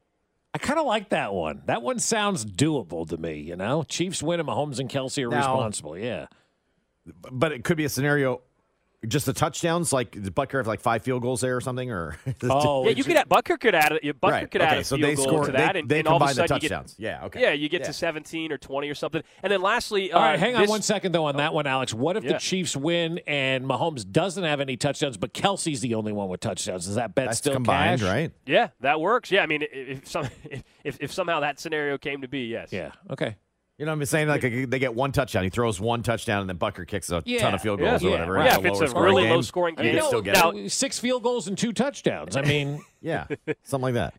I 0.52 0.58
kind 0.58 0.80
of 0.80 0.88
like 0.88 1.10
that 1.10 1.32
one. 1.32 1.62
That 1.68 1.84
one 1.84 2.00
sounds 2.00 2.44
doable 2.44 3.08
to 3.10 3.18
me. 3.18 3.36
You 3.36 3.56
know, 3.56 3.84
Chiefs 3.84 4.24
win 4.24 4.40
and 4.40 4.50
Mahomes 4.50 4.80
and 4.80 4.90
Kelce 4.90 5.24
are 5.24 5.30
Now- 5.30 5.38
responsible. 5.38 5.96
Yeah. 5.96 6.26
But 7.32 7.52
it 7.52 7.64
could 7.64 7.78
be 7.78 7.86
a 7.86 7.90
scenario. 7.90 8.42
Just 9.08 9.26
the 9.28 9.34
touchdowns, 9.34 9.94
like 9.94 10.12
did 10.12 10.34
Butker 10.36 10.58
have 10.58 10.68
like 10.68 10.80
five 10.80 11.04
field 11.04 11.22
goals 11.22 11.42
there 11.42 11.56
or 11.56 11.62
something, 11.62 11.92
or 11.92 12.18
Oh, 12.44 12.86
yeah, 12.86 12.92
you 12.92 13.04
could. 13.04 13.16
Add, 13.18 13.30
Butker 13.30 13.60
could 13.60 13.76
add. 13.76 13.92
it. 13.92 14.04
Butker 14.20 14.32
Right, 14.32 14.52
could 14.52 14.62
okay, 14.62 14.72
add 14.72 14.78
a 14.80 14.84
so 14.84 14.96
field 14.96 15.10
they 15.10 15.16
goal 15.16 15.26
score- 15.28 15.46
to 15.46 15.52
that, 15.52 15.74
they- 15.74 15.80
and, 15.80 15.90
they 15.90 16.00
and 16.00 16.08
all 16.08 16.16
of 16.16 16.22
a 16.24 16.26
combine 16.26 16.36
the 16.36 16.48
sudden 16.48 16.56
you 16.56 16.62
get- 16.62 16.70
touchdowns. 16.70 16.96
Yeah, 16.98 17.26
okay. 17.26 17.42
Yeah, 17.42 17.52
you 17.52 17.70
get 17.70 17.82
Yeah. 17.82 17.88
to 17.88 17.94
seventeen 17.94 18.52
or 18.52 18.58
twenty 18.58 18.90
or 18.90 18.96
something, 18.96 19.22
and 19.44 19.52
then 19.52 19.62
lastly, 19.62 20.12
All 20.12 20.22
right, 20.22 20.36
uh, 20.36 20.38
hang 20.38 20.56
on 20.56 20.62
this- 20.62 20.70
one 20.70 20.82
second 20.82 21.12
though 21.12 21.26
on 21.26 21.38
that 21.38 21.54
one, 21.54 21.68
Alex. 21.68 21.94
What 21.94 22.18
if 22.18 22.24
Yeah. 22.24 22.34
the 22.34 22.40
Chiefs 22.40 22.76
win 22.76 23.20
and 23.28 23.66
Mahomes 23.66 24.10
doesn't 24.10 24.44
have 24.44 24.60
any 24.60 24.76
touchdowns, 24.78 25.18
but 25.18 25.34
Kelce's 25.34 25.82
the 25.82 25.94
only 25.96 26.12
one 26.12 26.28
with 26.30 26.40
touchdowns? 26.40 26.88
Is 26.88 26.96
that 26.96 27.14
bet 27.14 27.28
That's 27.28 27.38
still 27.38 27.54
combined, 27.54 28.02
cash? 28.02 28.10
right? 28.10 28.32
Yeah, 28.46 28.70
that 28.80 29.00
works. 29.00 29.30
Yeah, 29.32 29.44
I 29.44 29.46
mean, 29.46 29.62
i- 29.64 29.68
if 29.72 30.08
some 30.08 30.28
if, 30.84 30.98
if 31.00 31.14
somehow 31.14 31.42
that 31.42 31.60
scenario 31.60 31.98
came 31.98 32.22
to 32.22 32.28
be, 32.28 32.42
yes. 32.46 32.70
Yeah. 32.72 32.92
Okay. 33.12 33.36
You 33.78 33.86
know 33.86 33.92
what 33.92 34.00
I'm 34.00 34.06
saying? 34.06 34.28
Like 34.30 34.42
they 34.42 34.80
get 34.80 34.96
one 34.96 35.12
touchdown, 35.12 35.44
he 35.44 35.50
throws 35.50 35.82
one 35.82 36.02
touchdown, 36.02 36.40
and 36.42 36.50
then 36.50 36.58
Butker 36.58 36.88
kicks 36.88 37.10
a 37.12 37.22
Yeah. 37.26 37.40
ton 37.40 37.54
of 37.56 37.62
field 37.62 37.80
Yeah. 37.82 37.90
goals 37.90 38.04
or 38.04 38.08
Yeah. 38.08 38.12
whatever. 38.14 38.38
Yeah, 38.38 38.46
It's 38.46 38.80
if 38.80 38.84
it's 38.84 38.94
a 38.94 39.00
really 39.02 39.24
game, 39.24 39.34
low-scoring 39.34 39.76
game, 39.76 39.86
you 39.88 39.92
mean, 39.92 40.00
can 40.00 40.04
no, 40.06 40.08
still 40.10 40.22
get 40.22 40.34
now, 40.36 40.52
it. 40.52 40.70
six 40.70 40.98
field 40.98 41.24
goals 41.24 41.48
and 41.50 41.58
two 41.58 41.74
touchdowns. 41.74 42.38
I 42.38 42.42
mean, 42.44 42.80
Yeah, 43.02 43.26
something 43.64 43.82
like 43.82 43.94
that. 43.96 44.14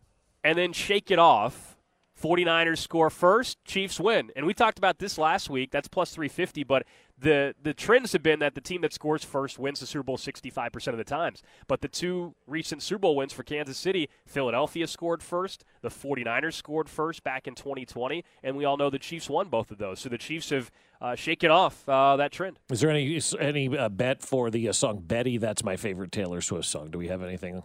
and 0.44 0.58
then 0.58 0.72
shake 0.74 1.10
it 1.10 1.18
off. 1.18 1.72
49ers 2.20 2.78
score 2.78 3.10
first, 3.10 3.62
Chiefs 3.66 4.00
win. 4.00 4.30
And 4.36 4.46
we 4.46 4.54
talked 4.54 4.78
about 4.78 4.98
this 4.98 5.18
last 5.18 5.50
week. 5.50 5.70
That's 5.70 5.86
plus 5.88 6.14
350, 6.14 6.64
but 6.64 6.84
the 7.18 7.54
the 7.62 7.72
trends 7.72 8.12
have 8.12 8.22
been 8.22 8.40
that 8.40 8.54
the 8.54 8.60
team 8.60 8.82
that 8.82 8.92
scores 8.92 9.24
first 9.24 9.58
wins 9.58 9.80
the 9.80 9.86
Super 9.86 10.02
Bowl 10.02 10.18
65% 10.18 10.88
of 10.88 10.98
the 10.98 11.04
times. 11.04 11.42
But 11.66 11.80
the 11.80 11.88
two 11.88 12.34
recent 12.46 12.82
Super 12.82 13.00
Bowl 13.00 13.16
wins 13.16 13.32
for 13.32 13.42
Kansas 13.42 13.78
City, 13.78 14.08
Philadelphia 14.26 14.86
scored 14.86 15.22
first, 15.22 15.64
the 15.80 15.88
49ers 15.88 16.54
scored 16.54 16.88
first 16.88 17.24
back 17.24 17.46
in 17.46 17.54
2020, 17.54 18.24
and 18.42 18.56
we 18.56 18.64
all 18.64 18.76
know 18.76 18.90
the 18.90 18.98
Chiefs 18.98 19.30
won 19.30 19.48
both 19.48 19.70
of 19.70 19.78
those. 19.78 20.00
So 20.00 20.08
the 20.08 20.18
Chiefs 20.18 20.50
have 20.50 20.70
uh, 21.00 21.14
shaken 21.14 21.50
off 21.50 21.88
uh, 21.88 22.16
that 22.16 22.32
trend. 22.32 22.58
is 22.70 22.80
there 22.80 22.90
any 22.90 23.20
any 23.38 23.76
uh, 23.76 23.88
bet 23.88 24.22
for 24.22 24.50
the 24.50 24.68
uh, 24.68 24.72
song 24.72 25.02
"Betty"? 25.04 25.38
That's 25.38 25.64
my 25.64 25.76
favorite 25.76 26.12
Taylor 26.12 26.40
Swift 26.40 26.66
song. 26.66 26.90
Do 26.90 26.98
we 26.98 27.08
have 27.08 27.22
anything 27.22 27.62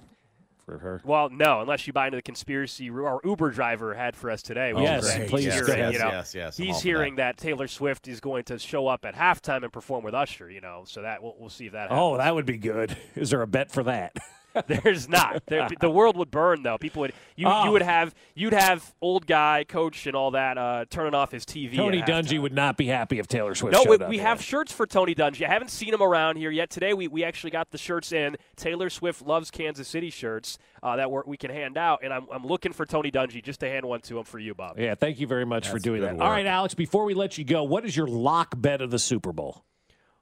for 0.65 0.77
her. 0.77 1.01
Well, 1.03 1.29
no, 1.29 1.61
unless 1.61 1.87
you 1.87 1.93
buy 1.93 2.07
into 2.07 2.17
the 2.17 2.21
conspiracy 2.21 2.89
our 2.89 3.19
Uber 3.23 3.51
driver 3.51 3.93
had 3.93 4.15
for 4.15 4.29
us 4.29 4.41
today. 4.41 4.73
which 4.73 4.83
Yes, 4.83 5.15
great. 5.15 5.29
please, 5.29 5.45
He's 5.45 5.55
yes, 5.55 5.65
hearing, 5.67 5.79
yes, 5.79 5.93
you 5.93 5.99
know, 5.99 6.09
yes, 6.09 6.35
yes, 6.35 6.57
He's 6.57 6.81
for 6.81 6.87
hearing 6.87 7.15
that. 7.15 7.37
Taylor 7.37 7.67
Swift 7.67 8.07
is 8.07 8.19
going 8.19 8.43
to 8.45 8.59
show 8.59 8.87
up 8.87 9.05
at 9.05 9.15
halftime 9.15 9.63
and 9.63 9.71
perform 9.71 10.03
with 10.03 10.13
Usher. 10.13 10.49
You 10.49 10.61
know, 10.61 10.83
so 10.85 11.01
that 11.01 11.23
we'll, 11.23 11.35
we'll 11.39 11.49
see 11.49 11.67
if 11.67 11.73
that 11.73 11.91
oh, 11.91 11.95
happens. 11.95 12.01
Oh, 12.01 12.17
that 12.17 12.35
would 12.35 12.45
be 12.45 12.57
good. 12.57 12.97
Is 13.15 13.29
there 13.29 13.41
a 13.41 13.47
bet 13.47 13.71
for 13.71 13.83
that? 13.83 14.15
There's 14.67 15.07
not. 15.07 15.43
There, 15.47 15.67
the 15.79 15.89
world 15.89 16.17
would 16.17 16.31
burn 16.31 16.63
though. 16.63 16.77
People 16.77 17.01
would 17.01 17.13
you 17.35 17.47
Oh. 17.47 17.65
you 17.65 17.71
would 17.71 17.81
have 17.81 18.13
you'd 18.35 18.53
have 18.53 18.93
old 19.01 19.25
guy 19.25 19.65
coach 19.67 20.07
and 20.07 20.15
all 20.15 20.31
that 20.31 20.57
uh, 20.57 20.85
turning 20.89 21.13
off 21.13 21.31
his 21.31 21.45
TV. 21.45 21.75
Tony 21.75 22.01
at 22.01 22.07
Dungy 22.07 22.41
would 22.41 22.53
not 22.53 22.77
be 22.77 22.87
happy 22.87 23.19
if 23.19 23.27
Taylor 23.27 23.55
Swift 23.55 23.73
No, 23.73 23.83
we, 23.89 23.97
up. 23.97 24.09
we 24.09 24.17
yeah. 24.17 24.23
have 24.23 24.41
shirts 24.41 24.71
for 24.71 24.85
Tony 24.85 25.15
Dungy. 25.15 25.45
I 25.45 25.49
haven't 25.49 25.71
seen 25.71 25.93
him 25.93 26.01
around 26.01 26.37
here 26.37 26.51
yet. 26.51 26.69
Today 26.69 26.93
we, 26.93 27.07
we 27.07 27.23
actually 27.23 27.51
got 27.51 27.71
the 27.71 27.77
shirts 27.77 28.11
in. 28.11 28.35
Taylor 28.55 28.89
Swift 28.89 29.21
loves 29.21 29.51
Kansas 29.51 29.87
City 29.87 30.09
shirts 30.09 30.57
uh, 30.83 30.95
that 30.97 31.09
we're, 31.11 31.23
we 31.25 31.37
can 31.37 31.51
hand 31.51 31.77
out, 31.77 31.99
and 32.03 32.11
I'm, 32.13 32.27
I'm 32.31 32.45
looking 32.45 32.73
for 32.73 32.85
Tony 32.85 33.11
Dungy 33.11 33.43
just 33.43 33.59
to 33.61 33.69
hand 33.69 33.85
one 33.85 34.01
to 34.01 34.17
him 34.19 34.23
for 34.23 34.39
you, 34.39 34.53
Bob. 34.53 34.77
Yeah, 34.79 34.95
thank 34.95 35.19
you 35.19 35.27
very 35.27 35.45
much 35.45 35.69
for 35.69 35.79
doing 35.79 36.01
that. 36.01 36.13
work. 36.15 36.23
All 36.23 36.29
right, 36.31 36.45
Alex, 36.45 36.73
before 36.73 37.05
we 37.05 37.13
let 37.13 37.37
you 37.37 37.43
go, 37.43 37.63
what 37.63 37.85
is 37.85 37.95
your 37.95 38.07
lock 38.07 38.53
bet 38.57 38.81
of 38.81 38.91
the 38.91 38.99
Super 38.99 39.31
Bowl? 39.31 39.63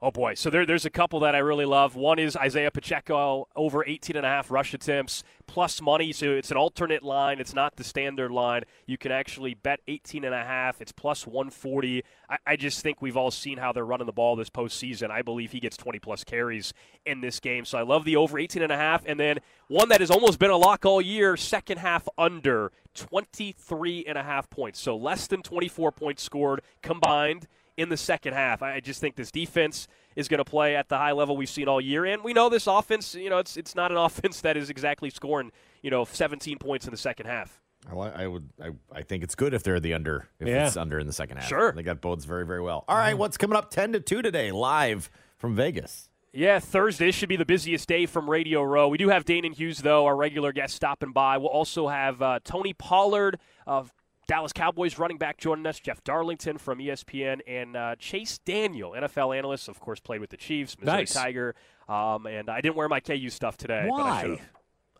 Oh 0.01 0.11
boy, 0.11 0.35
so 0.35 0.49
there, 0.49 0.65
there's 0.65 0.85
a 0.85 0.89
couple 0.89 1.19
that 1.21 1.35
I 1.35 1.39
really 1.39 1.65
love. 1.65 1.97
One 1.97 2.19
is 2.19 2.37
Isaiah 2.37 2.71
Pacheco 2.71 3.49
over 3.53 3.85
18 3.85 4.15
and 4.15 4.25
a 4.25 4.29
half 4.29 4.49
rush 4.49 4.73
attempts 4.73 5.23
plus 5.45 5.81
money. 5.81 6.13
So 6.13 6.31
it's 6.31 6.51
an 6.51 6.55
alternate 6.55 7.03
line. 7.03 7.41
It's 7.41 7.53
not 7.53 7.75
the 7.75 7.83
standard 7.83 8.31
line. 8.31 8.63
You 8.85 8.97
can 8.97 9.11
actually 9.11 9.55
bet 9.55 9.81
18 9.89 10.23
and 10.23 10.33
a 10.33 10.45
half. 10.45 10.79
It's 10.79 10.93
plus 10.93 11.27
140. 11.27 12.05
I, 12.29 12.37
I 12.47 12.55
just 12.55 12.81
think 12.81 13.01
we've 13.01 13.17
all 13.17 13.29
seen 13.29 13.57
how 13.57 13.73
they're 13.73 13.85
running 13.85 14.05
the 14.05 14.13
ball 14.13 14.37
this 14.37 14.49
postseason. 14.49 15.11
I 15.11 15.21
believe 15.21 15.51
he 15.51 15.59
gets 15.59 15.75
20 15.75 15.99
plus 15.99 16.23
carries 16.23 16.73
in 17.05 17.19
this 17.19 17.41
game. 17.41 17.65
So 17.65 17.77
I 17.77 17.81
love 17.81 18.05
the 18.05 18.15
over 18.15 18.39
18 18.39 18.61
and 18.61 18.71
a 18.71 18.77
half. 18.77 19.03
And 19.05 19.19
then 19.19 19.39
one 19.67 19.89
that 19.89 19.99
has 19.99 20.09
almost 20.09 20.39
been 20.39 20.51
a 20.51 20.57
lock 20.57 20.85
all 20.85 21.01
year, 21.01 21.35
second 21.35 21.77
half 21.77 22.07
under 22.17 22.71
23 22.95 24.05
and 24.07 24.17
a 24.17 24.23
half 24.23 24.49
points. 24.49 24.79
So 24.79 24.95
less 24.95 25.27
than 25.27 25.41
24 25.41 25.91
points 25.91 26.23
scored 26.23 26.61
combined 26.81 27.47
in 27.79 27.89
the 27.89 27.97
second 27.97 28.33
half. 28.33 28.61
I 28.61 28.79
just 28.79 29.01
think 29.01 29.15
this 29.15 29.31
defense 29.31 29.87
is 30.15 30.27
going 30.27 30.39
to 30.39 30.45
play 30.45 30.75
at 30.75 30.89
the 30.89 30.97
high 30.97 31.11
level 31.13 31.37
we've 31.37 31.49
seen 31.49 31.67
all 31.67 31.79
year, 31.81 32.05
and 32.05 32.23
we 32.23 32.33
know 32.33 32.49
this 32.49 32.67
offense. 32.67 33.15
You 33.15 33.29
know, 33.29 33.37
it's 33.39 33.57
it's 33.57 33.75
not 33.75 33.91
an 33.91 33.97
offense 34.07 34.41
that 34.41 34.57
is 34.57 34.69
exactly 34.69 35.09
scoring 35.09 35.51
you 35.81 35.89
know 35.89 36.05
17 36.05 36.57
points 36.57 36.85
in 36.85 36.91
the 36.91 36.97
second 36.97 37.25
half. 37.27 37.61
I, 37.89 37.95
I 37.95 38.27
would. 38.27 38.49
I, 38.61 38.69
I 38.91 39.01
think 39.03 39.23
it's 39.23 39.35
good 39.35 39.53
if 39.53 39.63
they're 39.63 39.79
the 39.79 39.93
under. 39.93 40.27
If 40.39 40.47
Yeah. 40.47 40.67
it's 40.67 40.75
under 40.77 40.99
in 40.99 41.07
the 41.07 41.13
second 41.13 41.37
half. 41.37 41.47
Sure. 41.47 41.71
I 41.71 41.75
think 41.75 41.87
that 41.87 42.01
bodes 42.01 42.25
very 42.25 42.45
very 42.45 42.61
well. 42.61 42.83
All 42.87 42.97
right, 42.97 43.17
what's 43.17 43.37
coming 43.37 43.57
up 43.57 43.71
ten 43.71 43.93
to 43.93 43.99
two 43.99 44.21
today, 44.21 44.51
live 44.51 45.09
from 45.37 45.55
Vegas. 45.55 46.09
Yeah, 46.31 46.59
Thursday 46.59 47.09
should 47.09 47.29
be 47.29 47.37
the 47.37 47.45
busiest 47.45 47.87
day 47.89 48.05
from 48.05 48.29
Radio 48.29 48.61
Row. 48.61 48.87
We 48.87 48.99
do 48.99 49.09
have 49.09 49.25
Danan 49.25 49.55
Hughes, 49.55 49.79
though, 49.79 50.05
our 50.05 50.15
regular 50.15 50.53
guest, 50.53 50.75
stopping 50.75 51.11
by. 51.11 51.39
We'll 51.39 51.47
also 51.49 51.87
have 51.87 52.21
uh, 52.21 52.37
Tony 52.43 52.73
Pollard 52.73 53.39
of 53.65 53.91
Dallas 54.29 54.53
Cowboys 54.53 54.99
running 54.99 55.17
back 55.17 55.39
joining 55.39 55.65
us, 55.65 55.79
Jeff 55.79 56.03
Darlington 56.03 56.59
from 56.59 56.77
ESPN, 56.77 57.39
and 57.47 57.75
uh, 57.75 57.95
Chase 57.97 58.37
Daniel, 58.37 58.91
NFL 58.91 59.35
analyst, 59.35 59.67
of 59.67 59.79
course, 59.79 59.99
played 59.99 60.21
with 60.21 60.29
the 60.29 60.37
Chiefs, 60.37 60.77
Missouri 60.77 60.97
Nice. 60.97 61.13
Tiger. 61.15 61.55
Um, 61.87 62.27
and 62.27 62.47
I 62.47 62.61
didn't 62.61 62.75
wear 62.75 62.87
my 62.87 62.99
KU 62.99 63.29
stuff 63.29 63.57
today. 63.57 63.87
But 63.89 63.95
I 63.95 64.27
Why? 64.27 64.41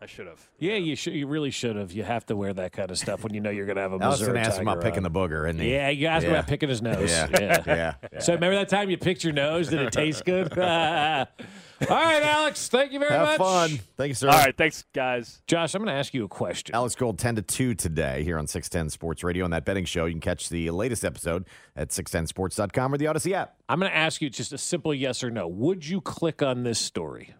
Should 0.06 0.26
have. 0.26 0.36
I 0.36 0.36
should 0.38 0.38
have. 0.38 0.48
Yeah, 0.58 0.76
you 0.76 0.96
should. 0.96 1.12
You 1.14 1.26
really 1.26 1.50
should 1.50 1.76
have. 1.76 1.92
You 1.92 2.02
have 2.04 2.24
to 2.26 2.36
wear 2.36 2.52
that 2.54 2.72
kind 2.72 2.90
of 2.90 2.98
stuff 2.98 3.22
when 3.22 3.34
you 3.34 3.40
know 3.40 3.50
you're 3.50 3.66
going 3.66 3.76
to 3.76 3.82
have 3.82 3.92
a 3.92 3.96
I 3.96 4.08
was 4.08 4.20
Missouri 4.20 4.32
going 4.34 4.44
to 4.44 4.48
ask 4.48 4.60
him 4.60 4.66
about 4.68 4.80
Tiger 4.80 4.90
picking 4.90 5.02
the 5.02 5.10
booger, 5.10 5.48
and 5.48 5.60
he? 5.60 5.72
Yeah, 5.72 5.88
you 5.90 6.06
asked 6.06 6.24
him 6.24 6.32
Yeah. 6.32 6.38
about 6.38 6.48
picking 6.48 6.68
his 6.68 6.80
nose. 6.82 7.10
Yeah. 7.10 7.28
yeah. 7.38 7.94
Yeah. 8.12 8.20
So 8.20 8.32
remember 8.34 8.56
that 8.56 8.68
time 8.68 8.88
you 8.90 8.96
picked 8.98 9.24
your 9.24 9.32
nose? 9.32 9.68
Did 9.68 9.80
it 9.80 9.92
taste 9.92 10.24
good? 10.24 10.56
All 11.88 11.96
right, 11.96 12.22
Alex. 12.22 12.68
Thank 12.68 12.92
you 12.92 12.98
very 12.98 13.10
Have 13.12 13.26
much. 13.26 13.38
fun. 13.38 13.80
Thank 13.96 14.08
you, 14.08 14.14
sir. 14.14 14.28
All 14.28 14.38
right, 14.38 14.54
thanks, 14.56 14.84
guys. 14.92 15.40
Josh, 15.46 15.74
I'm 15.74 15.82
going 15.82 15.92
to 15.94 15.98
ask 15.98 16.12
you 16.12 16.24
a 16.24 16.28
question. 16.28 16.74
Alex 16.74 16.94
Gold 16.94 17.18
10 17.18 17.36
to 17.36 17.42
2 17.42 17.74
today 17.74 18.22
here 18.22 18.38
on 18.38 18.46
610 18.46 18.90
Sports 18.90 19.24
Radio 19.24 19.44
on 19.44 19.50
that 19.52 19.64
betting 19.64 19.86
show. 19.86 20.04
You 20.04 20.12
can 20.12 20.20
catch 20.20 20.48
the 20.50 20.70
latest 20.70 21.04
episode 21.06 21.46
at 21.76 21.88
610sports.com 21.90 22.92
or 22.94 22.98
the 22.98 23.06
Audacy 23.06 23.32
app. 23.32 23.54
I'm 23.68 23.78
going 23.80 23.90
to 23.90 23.96
ask 23.96 24.20
you 24.20 24.28
just 24.28 24.52
a 24.52 24.58
simple 24.58 24.92
yes 24.94 25.24
or 25.24 25.30
no. 25.30 25.48
Would 25.48 25.86
you 25.86 26.00
click 26.02 26.42
on 26.42 26.64
this 26.64 26.78
story? 26.78 27.34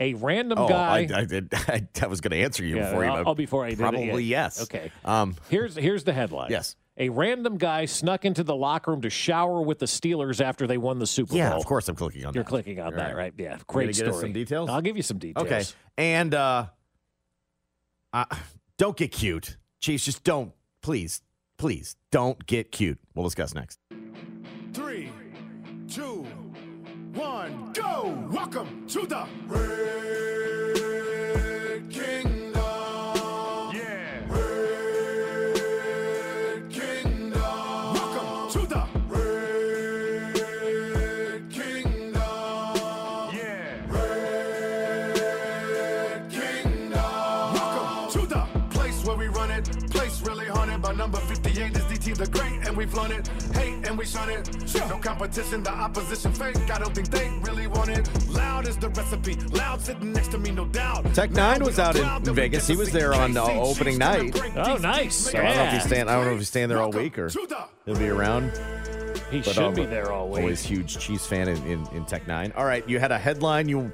A 0.00 0.14
random 0.14 0.58
oh, 0.58 0.66
guy. 0.66 1.08
I, 1.12 1.18
I, 1.18 1.24
did, 1.26 1.48
I, 1.54 1.86
I 2.02 2.06
was 2.06 2.22
going 2.22 2.30
to 2.32 2.38
answer 2.38 2.64
you 2.64 2.76
Yeah, 2.76 2.86
before 2.86 3.04
you. 3.04 3.10
I'll- 3.10 3.28
I'll 3.28 3.34
before 3.34 3.64
I 3.64 3.70
did 3.70 3.80
yeah. 3.80 3.90
Probably 3.90 4.24
yes. 4.24 4.62
Okay. 4.62 4.90
Um, 5.04 5.36
Here's 5.50 5.76
here's 5.76 6.04
the 6.04 6.12
headline. 6.12 6.50
Yes. 6.50 6.74
A 6.96 7.08
random 7.08 7.56
guy 7.56 7.86
snuck 7.86 8.24
into 8.24 8.42
the 8.42 8.54
locker 8.54 8.90
room 8.90 9.00
to 9.02 9.10
shower 9.10 9.62
with 9.62 9.78
the 9.78 9.86
Steelers 9.86 10.40
after 10.40 10.66
they 10.66 10.76
won 10.76 10.98
the 10.98 11.06
Super 11.06 11.34
yeah, 11.34 11.48
Bowl. 11.48 11.56
Yeah, 11.56 11.60
of 11.60 11.66
course 11.66 11.88
I'm 11.88 11.96
clicking 11.96 12.26
on 12.26 12.32
that. 12.32 12.34
You're 12.34 12.44
clicking 12.44 12.78
on 12.78 12.90
You're 12.90 12.98
that, 12.98 13.16
right? 13.16 13.32
Yeah, 13.38 13.58
great 13.66 13.94
story. 13.94 14.12
Some 14.12 14.32
details? 14.32 14.68
I'll 14.68 14.82
give 14.82 14.96
you 14.96 15.02
some 15.02 15.18
details. 15.18 15.46
Okay. 15.46 15.64
And 15.96 16.34
uh, 16.34 16.66
uh, 18.12 18.24
don't 18.76 18.96
get 18.96 19.12
cute. 19.12 19.56
Chiefs, 19.80 20.04
just 20.04 20.24
don't. 20.24 20.52
Please, 20.82 21.22
please 21.56 21.96
don't 22.10 22.44
get 22.46 22.70
cute. 22.70 22.98
We'll 23.14 23.24
discuss 23.24 23.54
next. 23.54 23.78
Go! 27.74 28.28
Welcome 28.30 28.86
to 28.88 29.06
the 29.06 29.26
Red 29.48 29.70
Kingdom. 31.90 32.54
Yeah. 33.74 34.24
Red 34.28 35.50
Kingdom. 36.70 37.40
Welcome 37.94 38.50
to 38.50 38.66
the 38.66 38.86
Red 40.34 40.34
Kingdom. 41.50 42.22
Yeah. 43.32 43.86
Red 43.88 45.10
Kingdom. 46.30 47.52
Welcome 47.54 48.10
to 48.12 48.26
the 48.26 48.46
place 48.70 49.04
where 49.04 49.16
we 49.16 49.28
run 49.28 49.50
it. 49.50 49.64
Place 49.90 50.22
really 50.22 50.46
haunted 50.46 50.82
by 50.82 50.92
number 50.92 51.18
58 51.18 51.76
is 51.76 51.84
the 51.86 52.00
the 52.14 52.26
great, 52.26 52.66
and 52.66 52.76
we 52.76 52.86
flown 52.86 53.12
it. 53.12 53.30
Hate 53.54 53.86
and 53.88 53.98
we 53.98 54.04
shun 54.04 54.30
it. 54.30 54.48
No 54.88 54.98
competition, 54.98 55.62
the 55.62 55.70
opposition 55.70 56.32
fake. 56.32 56.56
I 56.70 56.78
don't 56.78 56.94
think 56.94 57.08
they 57.10 57.28
really 57.42 57.66
want 57.66 57.90
it. 57.90 58.08
Loud 58.28 58.66
is 58.68 58.76
the 58.76 58.88
recipe. 58.90 59.34
Loud 59.52 59.80
sitting 59.80 60.12
next 60.12 60.28
to 60.32 60.38
me, 60.38 60.50
no 60.50 60.64
doubt. 60.66 61.12
Tech 61.14 61.30
N9ne 61.30 61.62
was 61.64 61.78
out 61.78 61.96
in, 61.96 62.28
in 62.28 62.34
Vegas. 62.34 62.66
He 62.66 62.76
was 62.76 62.90
there 62.92 63.14
on 63.14 63.36
uh, 63.36 63.44
opening 63.44 63.98
night. 63.98 64.40
Oh, 64.56 64.76
nice. 64.76 65.14
So 65.30 65.38
I 65.38 65.42
don't 65.42 65.56
know 65.56 65.62
if 65.64 65.72
he's 65.72 65.80
Yeah. 65.82 65.86
staying. 65.86 66.08
I 66.08 66.12
don't 66.14 66.24
know 66.26 66.32
if 66.32 66.38
he's 66.38 66.48
staying 66.48 66.68
there 66.68 66.80
all 66.80 66.90
week 66.90 67.18
or 67.18 67.28
he'll 67.84 67.96
be 67.98 68.08
around. 68.08 68.52
He 69.30 69.40
But, 69.40 69.54
should 69.54 69.62
uh, 69.62 69.70
be 69.70 69.86
there 69.86 70.10
all 70.12 70.28
week. 70.28 70.40
Always 70.42 70.62
huge 70.62 70.98
Chiefs 70.98 71.26
fan 71.26 71.48
in, 71.48 71.56
in, 71.66 71.86
in 71.88 72.04
Tech 72.04 72.26
N9ne. 72.26 72.56
All 72.56 72.64
right, 72.64 72.88
you 72.88 72.98
had 72.98 73.12
a 73.12 73.18
headline 73.18 73.68
you 73.68 73.92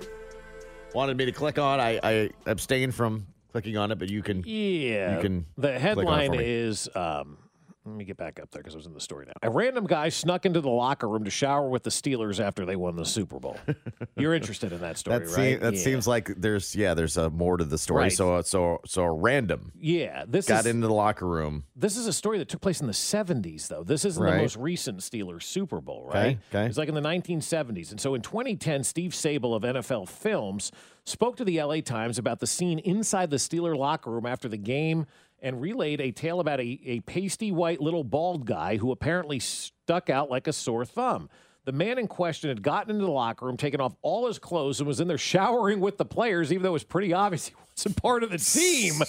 wanted 0.95 1.17
me 1.17 1.27
to 1.27 1.33
click 1.33 1.59
on. 1.59 1.79
I, 1.81 2.01
I 2.03 2.31
abstained 2.47 2.95
from 2.95 3.27
clicking 3.53 3.77
on 3.77 3.91
it, 3.93 3.99
but 3.99 4.09
you 4.09 4.23
can. 4.23 4.43
Yeah. 4.47 5.17
you 5.17 5.23
can. 5.23 5.47
The 5.57 5.69
click 5.69 5.75
on 5.77 5.81
headline 5.81 6.31
for 6.33 6.37
me. 6.39 6.45
is 6.45 6.89
um, 6.95 7.39
let 7.87 7.95
me 7.97 8.05
get 8.05 8.17
back 8.17 8.41
up 8.41 8.51
there 8.51 8.61
because 8.63 8.75
I 8.75 8.79
was 8.79 8.87
in 8.87 8.95
the 8.95 9.01
story 9.01 9.27
now. 9.27 9.33
A 9.43 9.51
random 9.51 9.87
guy 9.87 10.09
snuck 10.09 10.45
into 10.45 10.61
the 10.61 10.69
locker 10.71 11.09
room 11.09 11.23
to 11.25 11.31
shower 11.31 11.69
with 11.69 11.85
the 11.85 11.91
Steelers 11.91 12.41
after 12.41 12.67
they 12.67 12.75
won 12.77 12.97
the 12.97 13.05
Super 13.05 13.39
Bowl. 13.39 13.57
You're 14.17 14.35
interested 14.35 14.73
in 14.73 14.81
that 14.81 14.99
story, 14.99 15.21
That, 15.21 15.25
right? 15.27 15.35
seem- 15.35 15.61
that 15.61 15.75
Yeah. 15.75 15.81
seems 15.81 16.07
like 16.09 16.27
there's 16.37 16.75
yeah 16.75 16.95
there's 16.95 17.17
a 17.17 17.31
more 17.31 17.57
to 17.57 17.65
the 17.65 17.79
story. 17.79 18.03
Right. 18.05 18.13
So 18.13 18.43
so 18.43 18.81
so 18.85 19.03
a 19.05 19.13
random 19.13 19.73
Yeah, 19.79 20.25
this 20.27 20.47
got 20.49 20.61
is 20.61 20.67
into 20.67 20.89
the 20.89 20.93
locker 20.95 21.27
room. 21.27 21.65
this 21.77 21.97
is 21.97 22.07
a 22.07 22.13
story 22.13 22.39
that 22.39 22.49
took 22.49 22.61
place 22.61 22.81
in 22.81 22.87
the 22.89 22.93
70s, 22.93 23.69
though. 23.69 23.85
This 23.85 24.05
isn't 24.05 24.25
the 24.25 24.37
most 24.37 24.57
recent 24.57 24.99
Steelers 24.99 25.45
Super 25.45 25.81
Bowl, 25.81 26.07
Okay, 26.09 26.19
right? 26.19 26.39
okay. 26.51 26.67
It's 26.67 26.79
like 26.79 26.89
in 26.89 26.95
the 26.95 27.01
1970s. 27.01 27.91
And 27.93 28.01
so 28.01 28.15
in 28.15 28.23
2010, 28.23 28.83
Steve 28.85 29.13
Sabol 29.13 29.55
of 29.55 29.63
NFL 29.63 30.09
Films 30.09 30.73
spoke 31.05 31.37
to 31.37 31.45
the 31.45 31.63
LA 31.63 31.81
Times 31.81 32.19
about 32.19 32.41
the 32.41 32.47
scene 32.49 32.81
inside 32.81 33.31
the 33.31 33.37
Steeler 33.37 33.77
locker 33.77 34.11
room 34.11 34.27
after 34.27 34.49
the 34.49 34.57
game 34.57 35.07
and 35.47 35.61
relayed 35.61 36.01
a 36.01 36.11
tale 36.11 36.41
about 36.41 36.59
a, 36.59 36.81
a 36.85 36.99
pasty 37.01 37.53
white 37.53 37.81
little 37.81 38.03
bald 38.03 38.45
guy 38.47 38.79
who 38.79 38.91
apparently 38.91 39.39
stuck 39.39 40.11
out 40.11 40.29
like 40.29 40.49
a 40.49 40.53
sore 40.53 40.85
thumb. 40.85 41.31
The 41.67 41.71
man 41.73 41.99
in 41.99 42.09
question 42.09 42.49
had 42.49 42.63
gotten 42.63 42.91
into 42.91 43.05
the 43.05 43.13
locker 43.13 43.47
room, 43.47 43.57
taken 43.57 43.81
off 43.81 43.95
all 44.03 44.27
his 44.27 44.41
clothes, 44.41 44.81
and 44.81 44.89
was 44.89 44.99
in 44.99 45.07
there 45.07 45.17
showering 45.17 45.79
with 45.79 45.99
the 45.99 46.05
players, 46.05 46.53
even 46.53 46.65
though 46.65 46.71
it 46.71 46.73
was 46.73 46.83
pretty 46.83 47.13
obvious 47.13 47.47
he 47.47 47.55
wasn't 47.77 47.97
part 48.03 48.23
of 48.23 48.31
the 48.31 48.39
team. 48.39 48.95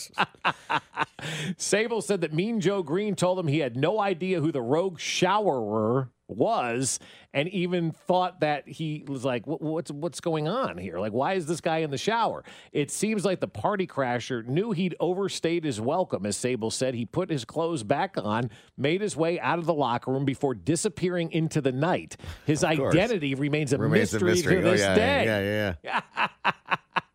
Sabol 1.57 2.03
said 2.03 2.21
that 2.21 2.33
Mean 2.33 2.59
Joe 2.59 2.83
Greene 2.83 3.15
told 3.15 3.39
him 3.39 3.47
he 3.47 3.59
had 3.59 3.75
no 3.77 3.99
idea 3.99 4.41
who 4.41 4.51
the 4.51 4.61
rogue 4.61 4.99
showerer 4.99 6.09
was, 6.29 6.99
and 7.33 7.47
even 7.49 7.91
thought 7.91 8.41
that 8.41 8.67
he 8.67 9.05
was 9.07 9.23
like, 9.23 9.43
"What's 9.45 9.89
what's 9.91 10.19
going 10.19 10.49
on 10.49 10.77
here? 10.77 10.99
Like, 10.99 11.13
why 11.13 11.33
is 11.35 11.45
this 11.45 11.61
guy 11.61 11.77
in 11.77 11.89
the 11.89 11.97
shower?" 11.97 12.43
It 12.73 12.91
seems 12.91 13.23
like 13.23 13.39
the 13.39 13.47
party 13.47 13.87
crasher 13.87 14.45
knew 14.45 14.71
he'd 14.73 14.95
overstayed 14.99 15.63
his 15.63 15.79
welcome. 15.79 16.25
As 16.25 16.35
Sabol 16.35 16.71
said, 16.73 16.95
he 16.95 17.05
put 17.05 17.29
his 17.29 17.45
clothes 17.45 17.83
back 17.83 18.15
on, 18.17 18.51
made 18.77 18.99
his 18.99 19.15
way 19.15 19.39
out 19.39 19.57
of 19.57 19.65
the 19.65 19.73
locker 19.73 20.11
room 20.11 20.25
before 20.25 20.53
disappearing 20.53 21.31
into 21.31 21.61
the 21.61 21.71
night. 21.71 22.17
His 22.45 22.61
identity 22.65 23.33
remains 23.33 23.71
a 23.71 23.77
Remains 23.77 24.13
a 24.13 24.15
mystery, 24.19 24.31
mystery. 24.31 24.61
to 24.61 24.67
Oh, 24.67 24.71
this 24.71 24.81
yeah, 24.81 24.95
day. 24.95 25.25
yeah, 25.25 25.73
yeah, 25.83 26.01
yeah. 26.43 26.51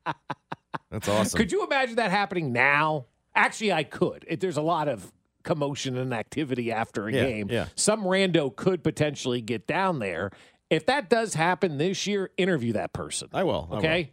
That's 0.93 1.09
awesome. 1.09 1.37
Could 1.39 1.51
you 1.51 1.65
imagine 1.65 1.97
that 1.97 2.11
happening 2.13 2.53
now? 2.53 3.07
Actually, 3.35 3.73
I 3.73 3.83
could. 3.83 4.25
It, 4.29 4.39
there's 4.41 4.59
a 4.59 4.63
lot 4.63 4.87
of 4.89 5.11
commotion 5.43 5.97
and 5.97 6.13
activity 6.15 6.71
after 6.71 7.09
a 7.09 7.13
Yeah, 7.13 7.25
game. 7.25 7.49
yeah. 7.51 7.67
Some 7.75 8.05
rando 8.05 8.55
could 8.55 8.85
potentially 8.85 9.41
get 9.41 9.67
down 9.67 9.99
there. 9.99 10.31
If 10.71 10.87
that 10.87 11.11
does 11.11 11.35
happen 11.35 11.79
this 11.79 12.07
year, 12.07 12.31
interview 12.37 12.75
that 12.75 12.93
person. 12.93 13.29
I 13.33 13.43
will. 13.43 13.67
I 13.71 13.75
will. 13.75 13.79
Okay. 13.79 14.13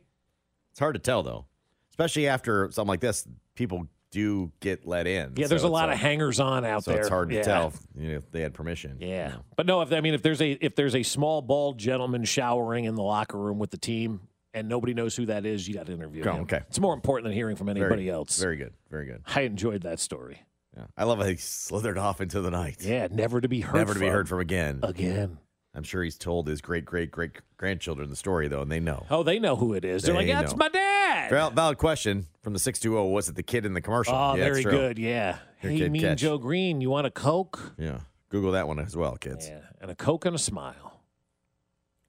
It's 0.72 0.80
hard 0.80 0.96
to 0.96 1.00
tell 1.00 1.22
though, 1.22 1.46
especially 1.92 2.28
after 2.28 2.72
something 2.72 2.88
like 2.90 3.00
this, 3.02 3.28
people 3.56 3.88
do 4.12 4.52
get 4.60 4.88
let 4.88 5.06
in. 5.06 5.34
Yeah, 5.36 5.48
there's 5.48 5.62
So 5.62 5.68
a 5.68 5.70
lot 5.70 5.90
it's 5.90 5.98
of 5.98 6.02
hangers 6.02 6.40
on 6.40 6.66
out 6.66 6.84
so 6.86 6.92
there. 6.92 7.02
So 7.04 7.06
it's 7.06 7.10
hard 7.10 7.30
to 7.30 7.36
Yeah. 7.36 7.42
tell 7.44 7.68
if, 7.68 7.78
you 7.96 8.08
know, 8.12 8.16
if 8.18 8.32
they 8.32 8.42
had 8.42 8.54
permission. 8.54 8.98
Yeah, 9.00 9.36
but 9.56 9.66
no. 9.68 9.82
If 9.82 9.92
I 9.94 10.02
mean, 10.02 10.14
if 10.16 10.22
there's 10.24 10.42
a 10.42 10.52
if 10.66 10.76
there's 10.76 10.96
a 10.96 11.04
small 11.04 11.42
bald 11.44 11.78
gentleman 11.78 12.24
showering 12.24 12.86
in 12.86 12.96
the 12.96 13.04
locker 13.04 13.38
room 13.38 13.60
with 13.60 13.70
the 13.72 13.78
team 13.78 14.22
and 14.54 14.68
nobody 14.70 14.94
knows 14.94 15.16
who 15.16 15.26
that 15.28 15.46
is, 15.46 15.68
you 15.68 15.74
got 15.74 15.86
to 15.88 15.94
interview 15.94 16.24
Oh, 16.26 16.34
him. 16.34 16.42
okay. 16.44 16.62
it's 16.68 16.80
more 16.80 16.94
important 16.94 17.26
than 17.26 17.34
hearing 17.34 17.56
from 17.56 17.68
Very- 17.68 17.82
anybody 17.82 18.10
else. 18.10 18.40
Very 18.40 18.58
good. 18.58 18.74
Very 18.90 19.06
good. 19.06 19.22
I 19.28 19.42
enjoyed 19.42 19.82
that 19.84 20.00
story. 20.00 20.42
Yeah. 20.78 20.86
I 20.98 21.04
love 21.06 21.20
how 21.20 21.26
he 21.26 21.36
slithered 21.36 21.98
off 21.98 22.22
into 22.22 22.42
the 22.42 22.52
night. 22.52 22.78
Yeah, 22.82 23.08
never 23.12 23.42
to 23.42 23.48
be 23.48 23.62
heard. 23.62 23.76
Never 23.76 23.94
to 23.94 24.00
be 24.00 24.06
from. 24.06 24.14
heard 24.14 24.30
from 24.30 24.40
again. 24.40 24.80
Again. 24.84 25.40
I'm 25.76 25.84
sure 25.84 26.04
he's 26.04 26.18
told 26.18 26.48
his 26.48 26.62
great 26.62 26.84
great 26.84 27.12
great 27.12 27.32
grandchildren 27.58 28.10
the 28.10 28.16
story 28.16 28.48
though, 28.48 28.62
and 28.64 28.72
they 28.72 28.80
know. 28.80 29.06
Oh, 29.10 29.22
they 29.24 29.38
know 29.40 29.56
who 29.56 29.74
it 29.74 29.86
is. 29.86 30.02
They're 30.04 30.16
like, 30.16 30.26
They 30.26 30.34
that's 30.34 30.56
my 30.56 30.68
dad. 30.70 31.30
Val- 31.30 31.52
valid 31.52 31.78
question 31.78 32.26
from 32.42 32.54
the 32.54 32.60
six 32.60 32.80
two 32.80 32.92
zero. 32.92 33.06
Was 33.08 33.30
it 33.30 33.36
the 33.36 33.44
kid 33.44 33.66
in 33.66 33.74
the 33.74 33.82
commercial? 33.82 34.16
Oh, 34.16 34.36
Yeah, 34.36 34.44
very 34.46 34.64
good. 34.64 34.98
Yeah. 34.98 35.38
Here, 35.60 35.72
hey, 35.72 35.90
mean 35.90 36.02
catch. 36.02 36.20
Joe 36.20 36.38
Greene, 36.40 36.82
you 36.82 36.90
want 36.90 37.06
a 37.08 37.12
Coke? 37.12 37.74
Yeah. 37.78 38.00
Google 38.30 38.52
that 38.54 38.68
one 38.68 38.80
as 38.80 38.96
well, 38.98 39.16
kids. 39.18 39.48
Yeah, 39.48 39.60
and 39.82 39.92
a 39.92 39.96
Coke 39.96 40.26
and 40.26 40.36
a 40.36 40.40
smile. 40.40 41.02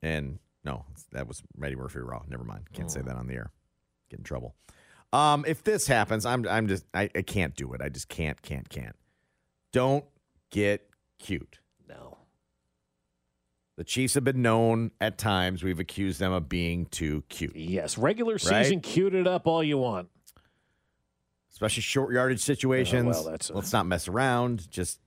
And 0.03 0.38
no, 0.64 0.85
that 1.12 1.27
was 1.27 1.42
Eddie 1.62 1.77
Murphy 1.77 2.01
Raw. 2.01 2.23
Never 2.29 2.44
mind. 2.44 2.64
Can't 2.73 2.88
Oh. 2.90 2.92
say 2.92 3.01
that 3.03 3.16
on 3.16 3.27
the 3.27 3.35
air. 3.35 3.51
Get 4.11 4.18
in 4.20 4.25
trouble. 4.25 4.55
Um, 5.12 5.44
if 5.46 5.64
this 5.64 5.87
happens, 5.87 6.25
I'm 6.27 6.46
I'm 6.46 6.68
just 6.68 6.85
I, 6.94 7.11
I 7.14 7.23
can't 7.23 7.55
do 7.57 7.73
it. 7.73 7.81
I 7.83 7.88
just 7.88 8.09
can't, 8.09 8.40
can't, 8.42 8.68
can't. 8.68 8.94
Don't 9.73 10.05
get 10.51 10.88
cute. 11.18 11.59
No. 11.88 12.18
The 13.77 13.85
Chiefs 13.85 14.14
have 14.14 14.25
been 14.25 14.42
known 14.42 14.90
at 15.01 15.16
times. 15.16 15.62
We've 15.62 15.81
accused 15.81 16.20
them 16.20 16.33
of 16.33 16.49
being 16.49 16.87
too 16.87 17.25
cute. 17.29 17.57
Yes, 17.57 17.96
regular 17.96 18.35
Right? 18.35 18.40
season, 18.64 18.81
cute 18.81 19.14
it 19.14 19.27
up 19.27 19.46
all 19.46 19.62
you 19.64 19.79
want. 19.79 20.09
Especially 21.53 21.83
short 21.83 22.12
yardage 22.12 22.40
situations. 22.40 23.16
Oh, 23.18 23.23
well, 23.23 23.31
that's 23.33 23.51
a- 23.51 23.55
Let's 23.55 23.73
not 23.73 23.87
mess 23.87 24.07
around. 24.07 24.70
Just 24.70 25.01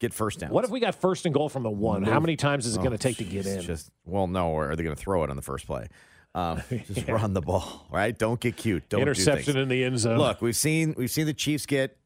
get 0.00 0.12
first 0.12 0.40
down. 0.40 0.50
What 0.50 0.64
if 0.64 0.70
we 0.70 0.80
got 0.80 0.94
first 0.94 1.24
and 1.26 1.34
goal 1.34 1.48
from 1.48 1.62
the 1.62 1.70
one? 1.70 2.02
How 2.04 2.20
many 2.20 2.36
times 2.36 2.66
is 2.66 2.76
it 2.76 2.80
Oh, 2.80 2.82
going 2.82 2.92
to 2.96 2.98
take 2.98 3.16
to 3.18 3.24
get 3.24 3.46
in? 3.46 3.60
Just 3.62 3.90
well, 4.04 4.26
no. 4.26 4.48
Or 4.50 4.70
are 4.70 4.76
they 4.76 4.82
going 4.82 4.94
to 4.96 5.00
throw 5.00 5.24
it 5.24 5.30
on 5.30 5.36
the 5.36 5.42
first 5.42 5.66
play? 5.66 5.88
Um, 6.34 6.62
just 6.92 7.06
run 7.08 7.32
the 7.32 7.40
ball, 7.40 7.86
right? 7.90 8.16
Don't 8.18 8.40
get 8.40 8.56
cute. 8.56 8.88
Don't 8.88 9.00
Interception 9.02 9.54
things. 9.54 9.62
in 9.62 9.68
the 9.68 9.84
end 9.84 9.98
zone. 9.98 10.18
Look, 10.18 10.42
we've 10.42 10.56
seen 10.56 10.94
we've 10.96 11.10
seen 11.10 11.26
the 11.26 11.34
Chiefs 11.34 11.66
get. 11.66 11.96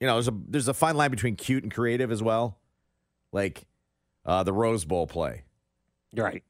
You 0.00 0.06
know, 0.06 0.14
there's 0.14 0.28
a 0.28 0.34
there's 0.48 0.68
a 0.68 0.74
fine 0.74 0.96
line 0.96 1.10
between 1.10 1.36
cute 1.36 1.62
and 1.62 1.72
creative 1.72 2.12
as 2.12 2.22
well, 2.22 2.58
like 3.32 3.64
uh, 4.26 4.42
the 4.42 4.52
Rose 4.52 4.84
Bowl 4.84 5.06
play. 5.06 5.44
Right. 6.14 6.42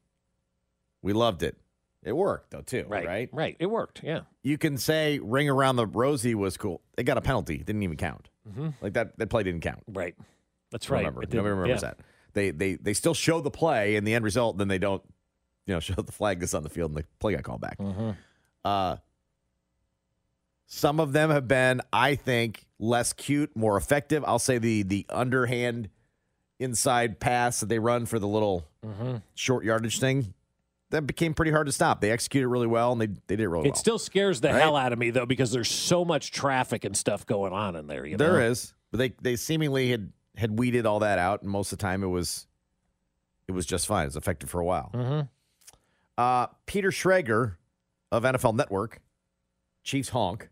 We 1.01 1.13
loved 1.13 1.43
it. 1.43 1.55
It 2.03 2.15
worked 2.15 2.51
though 2.51 2.61
too, 2.61 2.85
Right. 2.87 3.05
right? 3.07 3.29
Right. 3.31 3.55
It 3.59 3.67
worked. 3.67 4.01
Yeah. 4.03 4.21
You 4.43 4.57
can 4.57 4.77
say 4.77 5.19
ring 5.19 5.49
around 5.49 5.75
the 5.77 5.87
Rosie 5.87 6.35
was 6.35 6.57
cool. 6.57 6.81
They 6.97 7.03
got 7.03 7.17
a 7.17 7.21
penalty, 7.21 7.57
didn't 7.59 7.81
even 7.83 7.97
count. 7.97 8.29
Mhm. 8.49 8.73
Like 8.81 8.93
that 8.93 9.17
that 9.17 9.27
play 9.29 9.43
didn't 9.43 9.61
count. 9.61 9.83
Right. 9.87 10.15
That's 10.71 10.89
right. 10.89 10.99
Remember, 10.99 11.21
nobody 11.21 11.37
remembers 11.39 11.81
yeah. 11.81 11.89
that. 11.89 11.99
They 12.33 12.51
they 12.51 12.75
they 12.75 12.93
still 12.93 13.13
show 13.13 13.39
the 13.41 13.51
play 13.51 13.95
and 13.95 14.05
the 14.05 14.13
end 14.13 14.23
result, 14.25 14.57
then 14.57 14.67
they 14.67 14.77
don't, 14.77 15.01
you 15.65 15.73
know, 15.73 15.79
show 15.81 15.95
the 16.01 16.11
flag 16.11 16.39
that's 16.39 16.53
on 16.53 16.63
the 16.63 16.69
field 16.69 16.91
and 16.91 16.97
the 16.99 17.05
play 17.19 17.33
got 17.33 17.43
called 17.43 17.61
back. 17.61 17.77
Mm-hmm. 17.77 18.11
Uh, 18.63 18.97
some 20.67 20.99
of 20.99 21.13
them 21.13 21.29
have 21.29 21.47
been, 21.47 21.81
I 21.93 22.15
think, 22.15 22.65
less 22.79 23.13
cute, 23.13 23.55
more 23.55 23.77
effective. 23.77 24.23
I'll 24.25 24.39
say 24.39 24.57
the 24.57 24.83
the 24.83 25.05
underhand 25.09 25.89
inside 26.59 27.19
pass 27.19 27.59
that 27.59 27.67
they 27.69 27.79
run 27.79 28.05
for 28.05 28.17
the 28.17 28.27
little 28.27 28.65
Mhm. 28.85 29.21
short 29.35 29.65
yardage 29.65 29.99
thing. 29.99 30.33
That 30.91 31.07
became 31.07 31.33
pretty 31.33 31.51
hard 31.51 31.65
to 31.65 31.71
stop. 31.73 31.99
They 31.99 32.11
executed 32.11 32.47
really 32.47 32.67
well 32.67 32.91
and 32.91 33.01
they, 33.01 33.07
they 33.07 33.35
did 33.35 33.41
it 33.41 33.47
really 33.49 33.65
It 33.67 33.71
well. 33.71 33.73
It 33.73 33.77
still 33.77 33.99
scares 33.99 34.39
the 34.41 34.49
Right? 34.49 34.61
hell 34.61 34.75
out 34.75 34.93
of 34.93 34.99
me 34.99 35.09
though 35.09 35.25
because 35.25 35.51
there's 35.51 35.69
so 35.69 36.05
much 36.05 36.31
traffic 36.31 36.85
and 36.85 36.95
stuff 36.95 37.25
going 37.25 37.53
on 37.53 37.75
in 37.75 37.87
there. 37.87 38.05
You 38.05 38.17
know? 38.17 38.23
There 38.25 38.41
is, 38.49 38.73
but 38.91 38.97
they 38.99 39.13
they 39.21 39.35
seemingly 39.35 39.89
had 39.91 40.11
had 40.37 40.59
weeded 40.59 40.85
all 40.85 40.99
that 40.99 41.17
out, 41.17 41.41
and 41.41 41.49
most 41.49 41.71
of 41.71 41.79
the 41.79 41.81
time 41.81 42.03
it 42.03 42.07
was 42.07 42.45
it 43.47 43.51
was 43.53 43.65
just 43.65 43.87
fine. 43.87 44.03
It 44.03 44.07
was 44.07 44.15
effective 44.15 44.49
for 44.49 44.59
a 44.61 44.65
while. 44.65 44.91
Mhm. 44.93 45.29
Uh, 46.17 46.47
Peter 46.65 46.91
Schrager 46.91 47.55
of 48.11 48.23
NFL 48.23 48.53
Network, 48.55 49.01
Chiefs 49.83 50.09
honk. 50.09 50.49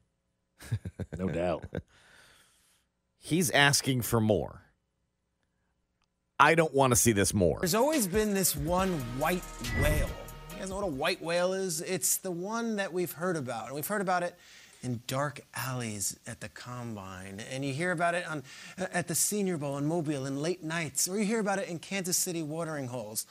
No 1.17 1.27
doubt. 1.29 1.65
He's 3.19 3.49
asking 3.51 4.01
for 4.01 4.19
more. 4.19 4.61
I 6.39 6.55
don't 6.55 6.73
want 6.73 6.91
to 6.91 6.95
see 6.95 7.11
this 7.13 7.33
more. 7.33 7.59
There's 7.59 7.75
always 7.75 8.07
been 8.07 8.33
this 8.33 8.55
one 8.55 8.99
white 9.19 9.43
whale. 9.81 10.09
You 10.63 10.67
guys 10.67 10.75
know 10.77 10.85
what 10.85 10.93
a 10.93 10.95
white 10.95 11.21
whale 11.21 11.51
is? 11.51 11.81
It's 11.81 12.15
the 12.15 12.31
one 12.31 12.77
that 12.77 12.93
we've 12.93 13.11
heard 13.11 13.35
about. 13.35 13.65
And 13.65 13.75
we've 13.75 13.85
heard 13.85 13.99
about 13.99 14.23
it 14.23 14.33
in 14.81 15.01
dark 15.07 15.41
alleys 15.53 16.17
at 16.25 16.39
the 16.39 16.47
combine. 16.47 17.41
And 17.51 17.65
you 17.65 17.73
hear 17.73 17.91
about 17.91 18.15
it 18.15 18.25
on 18.25 18.43
at 18.77 19.09
the 19.09 19.13
Senior 19.13 19.57
Bowl 19.57 19.77
in 19.77 19.85
Mobile 19.85 20.25
in 20.25 20.41
late 20.41 20.63
nights, 20.63 21.05
or 21.05 21.17
you 21.19 21.25
hear 21.25 21.41
about 21.41 21.59
it 21.59 21.67
in 21.67 21.79
Kansas 21.79 22.15
City 22.15 22.41
watering 22.41 22.87
holes. 22.87 23.25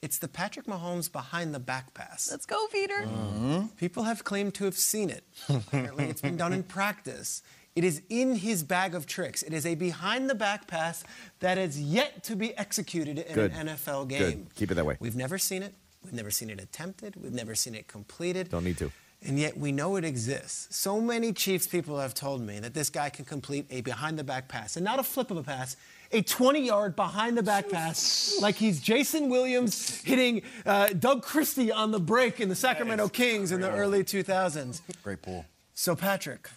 It's 0.00 0.16
the 0.16 0.26
Patrick 0.26 0.64
Mahomes 0.64 1.12
behind 1.12 1.54
the 1.54 1.58
back 1.58 1.92
pass. 1.92 2.30
Let's 2.30 2.46
go, 2.46 2.66
Peter. 2.72 3.02
Uh-huh. 3.02 3.64
People 3.76 4.04
have 4.04 4.24
claimed 4.24 4.54
to 4.54 4.64
have 4.64 4.78
seen 4.78 5.10
it. 5.10 5.24
Apparently, 5.50 6.06
it's 6.06 6.22
been 6.22 6.38
done 6.38 6.54
in 6.54 6.62
practice. 6.62 7.42
It 7.76 7.84
is 7.84 8.00
in 8.08 8.36
his 8.36 8.62
bag 8.62 8.94
of 8.94 9.06
tricks. 9.06 9.42
It 9.42 9.52
is 9.52 9.66
a 9.66 9.74
behind 9.74 10.30
the 10.30 10.34
back 10.34 10.66
pass 10.66 11.04
that 11.40 11.58
is 11.58 11.78
yet 11.78 12.24
to 12.24 12.36
be 12.36 12.56
executed 12.56 13.18
in 13.18 13.34
Good. 13.34 13.52
an 13.52 13.68
NFL 13.68 14.08
game. 14.08 14.18
Good. 14.20 14.54
Keep 14.54 14.70
it 14.70 14.74
that 14.76 14.86
way. 14.86 14.96
We've 14.98 15.14
never 15.14 15.36
seen 15.36 15.62
it. 15.62 15.74
We've 16.04 16.12
never 16.14 16.30
seen 16.30 16.50
it 16.50 16.60
attempted. 16.60 17.16
We've 17.16 17.32
never 17.32 17.54
seen 17.54 17.74
it 17.74 17.88
completed. 17.88 18.50
Don't 18.50 18.64
need 18.64 18.78
to. 18.78 18.90
And 19.20 19.38
yet 19.38 19.56
we 19.56 19.72
know 19.72 19.96
it 19.96 20.04
exists. 20.04 20.74
So 20.76 21.00
many 21.00 21.32
Chiefs 21.32 21.66
people 21.66 21.98
have 21.98 22.14
told 22.14 22.40
me 22.40 22.60
that 22.60 22.72
this 22.72 22.88
guy 22.88 23.10
can 23.10 23.24
complete 23.24 23.66
a 23.68 23.80
behind 23.80 24.16
the 24.16 24.22
back 24.22 24.48
pass, 24.48 24.76
and 24.76 24.84
not 24.84 25.00
a 25.00 25.02
flip 25.02 25.32
of 25.32 25.36
a 25.36 25.42
pass, 25.42 25.76
a 26.12 26.22
20 26.22 26.64
yard 26.64 26.94
behind 26.94 27.36
the 27.36 27.42
back 27.42 27.68
pass, 27.68 28.38
like 28.40 28.54
he's 28.54 28.80
Jason 28.80 29.28
Williams 29.28 30.02
hitting 30.02 30.42
uh, 30.64 30.88
Doug 30.90 31.22
Christie 31.22 31.72
on 31.72 31.90
the 31.90 31.98
break 31.98 32.40
in 32.40 32.48
the 32.48 32.54
Sacramento 32.54 33.08
Kings 33.08 33.50
in 33.50 33.60
the 33.60 33.70
early 33.70 34.04
2000s. 34.04 34.82
Great 35.02 35.20
pool. 35.20 35.44
So, 35.74 35.96
Patrick, 35.96 36.48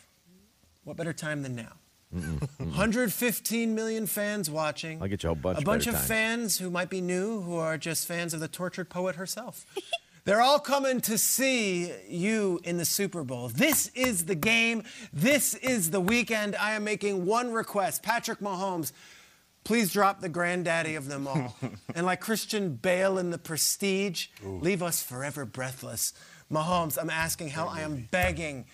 what 0.84 0.98
better 0.98 1.14
time 1.14 1.42
than 1.42 1.56
now? 1.56 1.74
115 2.12 3.76
million 3.76 4.06
fans 4.06 4.50
watching. 4.50 5.02
I'll 5.02 5.08
get 5.08 5.24
you 5.24 5.32
a 5.32 5.36
bunch 5.36 5.60
A 5.60 5.64
bunch 5.64 5.88
of 5.88 6.00
fans 6.00 6.58
who 6.58 6.70
might 6.70 6.90
be 6.90 7.02
new, 7.02 7.42
who 7.42 7.56
are 7.56 7.78
just 7.78 8.08
fans 8.08 8.34
of 8.34 8.40
the 8.40 8.48
tortured 8.48 8.90
poet 8.90 9.16
herself. 9.16 9.66
They're 10.24 10.42
all 10.42 10.60
coming 10.60 11.02
to 11.02 11.18
see 11.18 11.92
you 12.08 12.60
in 12.64 12.78
the 12.78 12.86
Super 12.86 13.24
Bowl. 13.24 13.48
This 13.50 13.88
is 13.96 14.26
the 14.26 14.36
game. 14.36 14.84
This 15.12 15.56
is 15.56 15.90
the 15.90 16.00
weekend. 16.00 16.56
I 16.56 16.74
am 16.74 16.84
making 16.84 17.26
one 17.26 17.52
request. 17.52 18.04
Patrick 18.04 18.40
Mahomes, 18.40 18.92
please 19.64 19.92
drop 19.92 20.22
the 20.22 20.30
granddaddy 20.30 20.94
of 20.94 21.08
them 21.08 21.28
all. 21.28 21.56
and 21.96 22.06
like 22.06 22.22
Christian 22.22 22.76
Bale 22.76 23.18
in 23.18 23.32
The 23.32 23.40
Prestige, 23.40 24.28
leave 24.44 24.84
us 24.84 25.02
forever 25.02 25.44
breathless. 25.44 26.14
Mahomes, 26.52 27.00
I'm 27.02 27.10
asking 27.10 27.50
how 27.50 27.68
I 27.68 27.82
am 27.82 28.08
begging. 28.12 28.66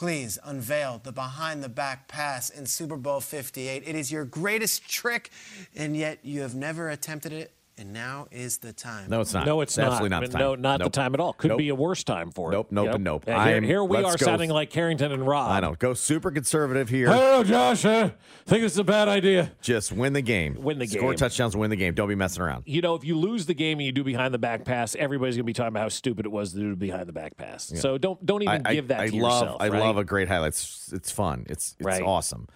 Please 0.00 0.38
unveil 0.44 0.98
the 1.04 1.12
behind 1.12 1.62
the 1.62 1.68
back 1.68 2.08
pass 2.08 2.48
in 2.48 2.64
Super 2.64 2.96
Bowl 2.96 3.20
58. 3.20 3.82
It 3.86 3.94
is 3.94 4.10
your 4.10 4.24
greatest 4.24 4.88
trick, 4.88 5.28
and 5.76 5.94
yet 5.94 6.20
you 6.24 6.40
have 6.40 6.54
never 6.54 6.88
attempted 6.88 7.34
it, 7.34 7.52
and 7.78 7.92
now 7.94 8.26
is 8.30 8.58
the 8.58 8.72
time. 8.74 9.08
No, 9.08 9.20
it's 9.22 9.32
not. 9.32 9.46
No, 9.46 9.60
it's 9.62 9.78
Absolutely 9.78 10.10
not. 10.10 10.20
not 10.22 10.30
the 10.32 10.38
No, 10.38 10.54
time. 10.54 10.60
not 10.62 10.80
Nope. 10.80 10.92
the 10.92 10.96
time 11.00 11.14
at 11.14 11.20
all. 11.20 11.32
Could 11.32 11.48
Nope. 11.50 11.58
be 11.58 11.68
a 11.70 11.74
worse 11.74 12.04
time 12.04 12.30
for 12.30 12.50
it. 12.50 12.52
Nope, 12.52 12.68
nope, 12.70 12.86
Yep. 12.92 13.00
nope. 13.00 13.24
Yeah, 13.26 13.44
here, 13.44 13.54
I'm- 13.54 13.62
here 13.62 13.82
we 13.84 13.96
are 13.98 14.02
go- 14.02 14.16
sounding 14.16 14.50
like 14.50 14.68
Carrington 14.70 15.12
and 15.12 15.26
Rob. 15.26 15.50
I 15.50 15.60
know. 15.60 15.74
Go 15.78 15.94
super 15.94 16.30
conservative 16.30 16.88
here. 16.90 17.08
Oh, 17.10 17.42
Josh, 17.42 17.84
I 17.86 18.08
think 18.46 18.62
this 18.62 18.72
is 18.72 18.78
a 18.78 18.84
bad 18.84 19.08
idea. 19.08 19.52
Just 19.62 19.92
win 19.92 20.12
the 20.12 20.20
game. 20.22 20.56
Win 20.60 20.78
the 20.78 20.86
Score 20.86 21.00
game. 21.00 21.08
Score 21.08 21.14
touchdowns, 21.14 21.56
win 21.56 21.70
the 21.70 21.76
game. 21.76 21.94
Don't 21.94 22.08
be 22.08 22.14
messing 22.14 22.42
around. 22.42 22.64
You 22.66 22.82
know, 22.82 22.94
if 22.96 23.04
you 23.04 23.16
lose 23.16 23.46
the 23.46 23.54
game 23.54 23.78
and 23.78 23.86
you 23.86 23.92
do 23.92 24.04
behind 24.04 24.34
the 24.34 24.38
back 24.38 24.64
pass, 24.64 24.94
everybody's 24.96 25.36
gonna 25.36 25.44
be 25.44 25.52
talking 25.54 25.68
about 25.68 25.82
how 25.82 25.88
stupid 25.88 26.26
it 26.26 26.32
was 26.32 26.52
to 26.52 26.58
do 26.58 26.76
behind 26.76 27.06
the 27.08 27.12
back 27.14 27.36
pass. 27.38 27.72
Yeah. 27.72 27.80
So 27.80 27.96
don't 27.98 28.24
don't 28.26 28.42
even 28.42 28.66
I, 28.66 28.74
give 28.74 28.88
that 28.88 29.00
I, 29.00 29.08
to 29.08 29.16
I 29.16 29.20
love, 29.20 29.42
yourself. 29.42 29.62
I 29.62 29.68
right? 29.68 29.80
love 29.80 29.96
a 29.96 30.04
great 30.04 30.28
highlight. 30.28 30.48
It's, 30.48 30.90
it's 30.92 31.10
fun. 31.10 31.46
It's 31.48 31.76
it's 31.78 31.86
Right. 31.86 32.02
awesome. 32.02 32.46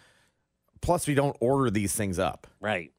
Plus, 0.83 1.07
we 1.07 1.15
don't 1.15 1.37
order 1.41 1.71
these 1.71 1.95
things 1.95 2.19
up. 2.19 2.47
Right. 2.61 2.91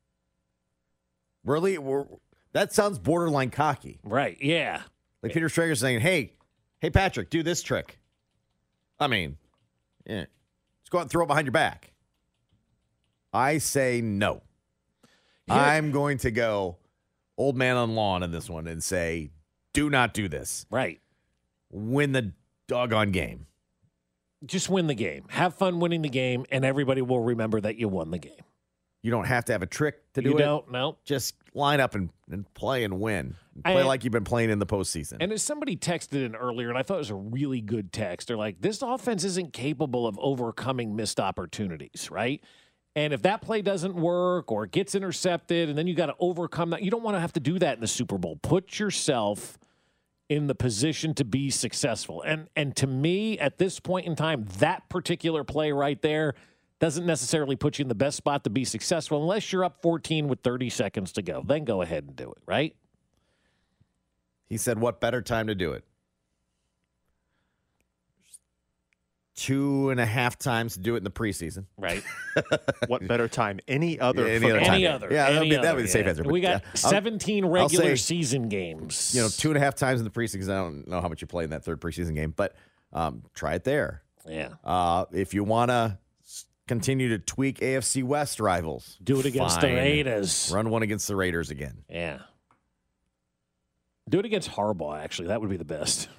Really, 1.45 1.77
we're, 1.77 2.05
that 2.51 2.73
sounds 2.73 2.99
borderline 2.99 3.51
cocky. 3.51 3.99
Right. 4.03 4.38
Yeah. 4.41 4.81
Like 5.23 5.31
Peter 5.34 5.47
Schrager 5.47 5.77
saying, 5.77 6.01
"Hey, 6.01 6.34
hey, 6.79 6.89
Patrick, 6.89 7.29
do 7.29 7.41
this 7.41 7.63
trick." 7.63 7.99
I 8.99 9.08
mean, 9.08 9.38
yeah, 10.05 10.25
let's 10.25 10.89
go 10.89 10.98
out 11.00 11.02
and 11.02 11.10
throw 11.12 11.23
it 11.23 11.27
behind 11.27 11.46
your 11.46 11.52
back. 11.54 11.93
I 13.33 13.58
say 13.58 14.02
no. 14.02 14.41
I'm 15.50 15.91
going 15.91 16.17
to 16.19 16.31
go 16.31 16.77
old 17.37 17.56
man 17.56 17.75
on 17.75 17.96
lawn 17.96 18.23
in 18.23 18.31
this 18.31 18.50
one 18.50 18.67
and 18.67 18.83
say, 18.83 19.31
do 19.73 19.89
not 19.89 20.13
do 20.13 20.27
this. 20.27 20.65
Right. 20.71 21.02
Win 21.69 22.13
the 22.13 22.33
doggone 22.67 23.12
game. 23.12 23.48
Just 24.46 24.69
win 24.69 24.87
the 24.87 24.96
game. 24.96 25.25
Have 25.29 25.56
fun 25.56 25.79
winning 25.79 26.02
the 26.02 26.10
game, 26.10 26.46
and 26.52 26.63
everybody 26.63 27.02
will 27.02 27.21
remember 27.21 27.60
that 27.62 27.77
you 27.77 27.89
won 27.89 28.12
the 28.12 28.19
game. 28.19 28.43
You 29.06 29.12
don't 29.12 29.25
have 29.27 29.45
to 29.45 29.51
have 29.51 29.62
a 29.62 29.67
trick 29.67 30.12
to 30.13 30.21
do 30.23 30.29
You 30.31 30.35
it. 30.35 30.39
don't, 30.39 30.71
no. 30.71 30.97
Just 31.06 31.35
line 31.53 31.79
up 31.79 31.93
and, 31.93 32.10
and 32.31 32.51
play 32.56 32.83
and 32.83 32.99
win. 32.99 33.35
Play 33.63 33.81
I- 33.81 33.83
like 33.83 34.03
you've 34.03 34.12
been 34.12 34.23
playing 34.23 34.49
in 34.49 34.58
the 34.58 34.65
postseason. 34.65 35.17
And 35.19 35.31
as 35.31 35.43
somebody 35.43 35.77
texted 35.77 36.25
in 36.25 36.35
earlier, 36.35 36.69
and 36.69 36.77
I 36.77 36.81
thought 36.81 36.95
it 36.95 36.97
was 36.97 37.10
a 37.12 37.15
really 37.15 37.62
good 37.62 37.93
text, 37.93 38.29
they're 38.29 38.35
like, 38.35 38.62
this 38.62 38.81
offense 38.81 39.23
isn't 39.23 39.53
capable 39.53 40.08
of 40.08 40.17
overcoming 40.17 40.95
missed 40.95 41.19
opportunities, 41.19 42.10
right? 42.10 42.43
And 42.95 43.13
if 43.13 43.21
that 43.21 43.43
play 43.43 43.62
doesn't 43.62 43.93
work 43.93 44.51
or 44.51 44.65
gets 44.65 44.95
intercepted, 44.95 45.69
and 45.69 45.77
then 45.77 45.85
you 45.85 45.93
got 45.93 46.08
to 46.08 46.15
overcome 46.19 46.71
that, 46.71 46.81
you 46.81 46.89
don't 46.89 47.03
want 47.03 47.15
to 47.15 47.21
have 47.21 47.33
to 47.33 47.39
do 47.39 47.60
that 47.60 47.75
in 47.75 47.81
the 47.81 47.87
Super 47.87 48.17
Bowl. 48.17 48.39
Put 48.41 48.79
yourself 48.79 49.60
in 50.29 50.47
the 50.47 50.56
position 50.56 51.13
to 51.13 51.23
be 51.23 51.51
successful. 51.51 52.23
And 52.23 52.47
and 52.56 52.75
to 52.77 52.87
me, 52.87 53.37
at 53.37 53.60
this 53.60 53.79
point 53.79 54.08
in 54.08 54.15
time, 54.15 54.47
that 54.58 54.89
particular 54.89 55.43
play 55.43 55.71
right 55.71 56.01
there 56.01 56.33
doesn't 56.80 57.06
necessarily 57.06 57.56
put 57.56 57.80
you 57.80 57.84
in 57.84 57.90
the 57.90 57.96
best 57.96 58.17
spot 58.17 58.44
to 58.44 58.50
be 58.50 58.65
successful 58.65 59.21
unless 59.21 59.52
you're 59.52 59.63
up 59.63 59.82
14 59.82 60.28
with 60.28 60.42
30 60.42 60.69
seconds 60.69 61.12
to 61.13 61.21
go. 61.21 61.44
Then 61.46 61.63
go 61.63 61.82
ahead 61.82 62.04
and 62.06 62.15
do 62.15 62.32
it, 62.32 62.42
right? 62.46 62.76
He 64.48 64.58
said, 64.58 64.80
What 64.80 65.00
better 65.00 65.21
time 65.21 65.48
to 65.48 65.56
do 65.56 65.71
it? 65.71 65.84
Two 69.36 69.90
and 69.90 70.00
a 70.00 70.06
half 70.06 70.40
times 70.40 70.76
to 70.76 70.80
do 70.80 70.96
it 70.96 71.00
in 71.00 71.04
the 71.04 71.12
preseason. 71.12 71.65
Right. 71.78 72.02
what 72.88 73.06
better 73.06 73.28
time? 73.28 73.60
Any 73.67 74.00
other? 74.00 74.28
Yeah, 74.28 74.34
any 74.34 74.52
other 74.52 74.60
time. 74.60 74.73
Any 74.73 74.88
other. 74.88 75.08
Yeah, 75.12 75.23
that'd 75.23 75.38
any 75.38 75.50
be, 75.50 75.56
that'd 75.58 75.76
be 75.76 75.82
the 75.82 75.88
safe 75.90 76.06
yeah. 76.06 76.10
answer. 76.10 76.23
We 76.23 76.40
got 76.40 76.62
yeah, 76.62 76.69
I'll- 76.84 76.92
17 76.92 77.44
I'll 77.44 77.50
regular 77.50 77.98
say, 77.98 78.15
season 78.15 78.48
games. 78.48 79.13
You 79.13 79.23
know, 79.23 79.28
two 79.28 79.50
and 79.50 79.58
a 79.58 79.60
half 79.60 79.76
times 79.76 80.00
in 80.00 80.06
the 80.06 80.10
preseason 80.10 80.34
because 80.34 80.50
I 80.50 80.56
don't 80.56 80.88
know 80.88 81.02
how 81.02 81.10
much 81.10 81.19
you 81.19 81.28
play 81.28 81.44
in 81.44 81.50
that 81.50 81.65
third 81.65 81.82
preseason 81.82 82.15
game, 82.15 82.34
but 82.36 82.56
um, 82.94 83.23
try 83.34 83.56
it 83.56 83.65
there. 83.65 84.04
Yeah. 84.26 84.50
Uh, 84.63 85.06
if 85.12 85.34
you 85.34 85.44
want 85.44 85.69
to 85.69 85.98
continue 86.67 87.09
to 87.09 87.19
tweak 87.19 87.59
AFC 87.59 88.03
West 88.03 88.39
rivals, 88.39 88.97
Do 89.03 89.19
it 89.19 89.25
against 89.25 89.61
the. 89.61 89.67
Raiders. 89.67 90.51
Run 90.53 90.69
one 90.69 90.83
against 90.83 91.07
the 91.07 91.15
Raiders 91.15 91.49
again. 91.49 91.83
Yeah. 91.89 92.19
Do 94.07 94.19
it 94.19 94.25
against 94.25 94.51
Harbaugh, 94.51 94.99
actually. 94.99 95.29
That 95.29 95.41
would 95.41 95.49
be 95.49 95.57
the 95.57 95.65
best. 95.65 96.09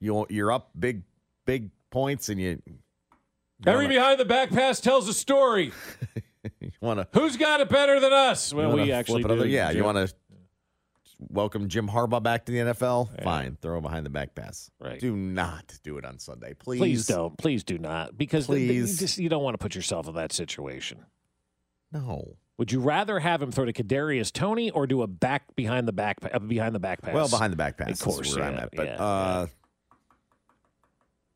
You 0.00 0.26
you're 0.28 0.52
up 0.52 0.70
big 0.78 1.02
big 1.46 1.70
points 1.90 2.28
and 2.28 2.40
you 2.40 2.60
Every 3.66 3.86
behind 3.86 4.18
the 4.20 4.24
back 4.24 4.50
pass 4.50 4.80
tells 4.80 5.08
a 5.08 5.14
story. 5.14 5.72
you 6.60 6.70
want 6.80 7.00
to 7.00 7.18
Who's 7.18 7.36
got 7.36 7.60
it 7.60 7.68
better 7.68 8.00
than 8.00 8.12
us? 8.12 8.52
Well, 8.52 8.72
we 8.72 8.92
actually 8.92 9.22
do. 9.22 9.46
yeah, 9.46 9.70
you 9.70 9.84
want 9.84 9.96
to 9.96 10.14
welcome 11.28 11.68
Jim 11.68 11.88
Harbaugh 11.88 12.22
back 12.22 12.46
to 12.46 12.52
the 12.52 12.58
NFL? 12.58 13.22
Fine, 13.22 13.58
throw 13.60 13.76
him 13.76 13.82
behind 13.82 14.06
the 14.06 14.10
back 14.10 14.34
pass. 14.34 14.70
Right. 14.80 15.00
Do 15.00 15.16
not 15.16 15.78
do 15.82 15.98
it 15.98 16.04
on 16.04 16.18
Sunday, 16.18 16.54
please. 16.54 16.78
Please 16.78 17.06
don't. 17.06 17.36
Please 17.38 17.64
do 17.64 17.78
not. 17.78 18.16
Because 18.16 18.46
th- 18.46 18.56
th- 18.58 18.70
you 18.72 18.82
Please. 18.84 18.98
just 18.98 19.18
you 19.18 19.28
don't 19.28 19.42
want 19.42 19.54
to 19.54 19.58
put 19.58 19.74
yourself 19.74 20.08
in 20.08 20.14
that 20.14 20.32
situation. 20.32 21.04
No. 21.92 22.36
Would 22.58 22.70
you 22.70 22.80
rather 22.80 23.18
have 23.18 23.42
him 23.42 23.50
throw 23.50 23.64
to 23.64 23.72
Kadarius 23.72 24.32
Toney 24.32 24.70
or 24.70 24.86
do 24.86 25.02
a 25.02 25.06
back 25.06 25.54
behind 25.56 25.88
the 25.88 25.92
back 25.92 26.18
uh, 26.32 26.38
behind 26.38 26.74
the 26.74 26.80
back 26.80 27.02
pass? 27.02 27.14
Well, 27.14 27.28
behind 27.28 27.52
the 27.52 27.56
back 27.56 27.78
pass. 27.78 27.90
Of 27.90 28.00
course, 28.00 28.36
yeah, 28.36 28.44
I'm 28.44 28.54
at. 28.54 28.70
But 28.74 28.86
yeah, 28.86 29.02
uh, 29.02 29.46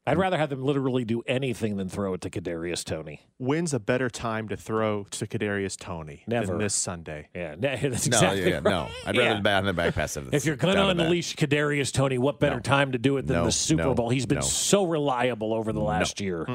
I'd 0.08 0.18
rather 0.18 0.38
have 0.38 0.50
them 0.50 0.62
literally 0.62 1.04
do 1.04 1.22
anything 1.26 1.76
than 1.76 1.88
throw 1.88 2.14
it 2.14 2.20
to 2.22 2.30
Kadarius 2.30 2.84
Toney. 2.84 3.20
When's 3.38 3.74
a 3.74 3.78
better 3.80 4.08
time 4.08 4.48
to 4.48 4.56
throw 4.56 5.04
to 5.10 5.26
Kadarius 5.26 5.76
Toney 5.78 6.24
Never. 6.26 6.46
than 6.46 6.58
this 6.58 6.74
Sunday? 6.74 7.28
Yeah, 7.34 7.54
ne- 7.58 7.76
that's 7.88 8.08
no, 8.08 8.16
exactly 8.16 8.48
yeah, 8.48 8.54
right. 8.56 8.64
no. 8.64 8.88
I'd 9.06 9.14
Yeah. 9.14 9.22
rather 9.22 9.34
the 9.36 9.42
behind 9.42 9.66
the 9.68 9.72
back 9.72 9.94
pass. 9.94 10.14
than 10.14 10.28
If 10.32 10.44
you're 10.44 10.56
going 10.56 10.76
to 10.76 10.88
unleash 10.88 11.36
Kadarius 11.36 11.92
Toney, 11.92 12.18
what 12.18 12.40
better 12.40 12.56
No. 12.56 12.60
time 12.60 12.92
to 12.92 12.98
do 12.98 13.16
it 13.18 13.26
than 13.26 13.36
No, 13.36 13.44
the 13.44 13.52
Super 13.52 13.82
no, 13.84 13.94
Bowl? 13.94 14.08
He's 14.08 14.26
been 14.26 14.36
no. 14.38 14.42
so 14.42 14.84
reliable 14.84 15.52
over 15.54 15.72
the 15.72 15.80
last 15.80 16.20
year. 16.20 16.46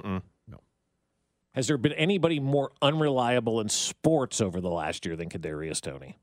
Has 1.54 1.68
there 1.68 1.78
been 1.78 1.93
anybody 1.93 2.39
more 2.39 2.72
unreliable 2.82 3.62
in 3.62 3.70
sports 3.70 4.41
over 4.41 4.60
the 4.60 4.72
last 4.72 5.06
year 5.06 5.16
than 5.16 5.30
Kadarius 5.30 5.80
Toney? 5.82 6.18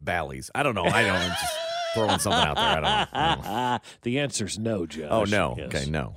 Bally's. 0.00 0.50
I 0.54 0.62
don't 0.62 0.74
know. 0.74 0.84
I 0.84 1.02
don't. 1.04 1.32
Just 2.06 2.22
throwing 2.24 2.34
something 2.34 2.48
out 2.48 2.56
there. 2.56 2.64
I 2.64 2.74
don't 2.74 2.82
know. 2.82 3.06
I 3.12 3.34
don't 3.34 3.44
know. 3.44 3.78
the 4.02 4.18
answer's 4.20 4.58
no, 4.58 4.86
Josh. 4.86 5.08
Oh 5.10 5.24
no. 5.24 5.54
Yes. 5.58 5.66
Okay, 5.74 5.90
no. 5.90 6.16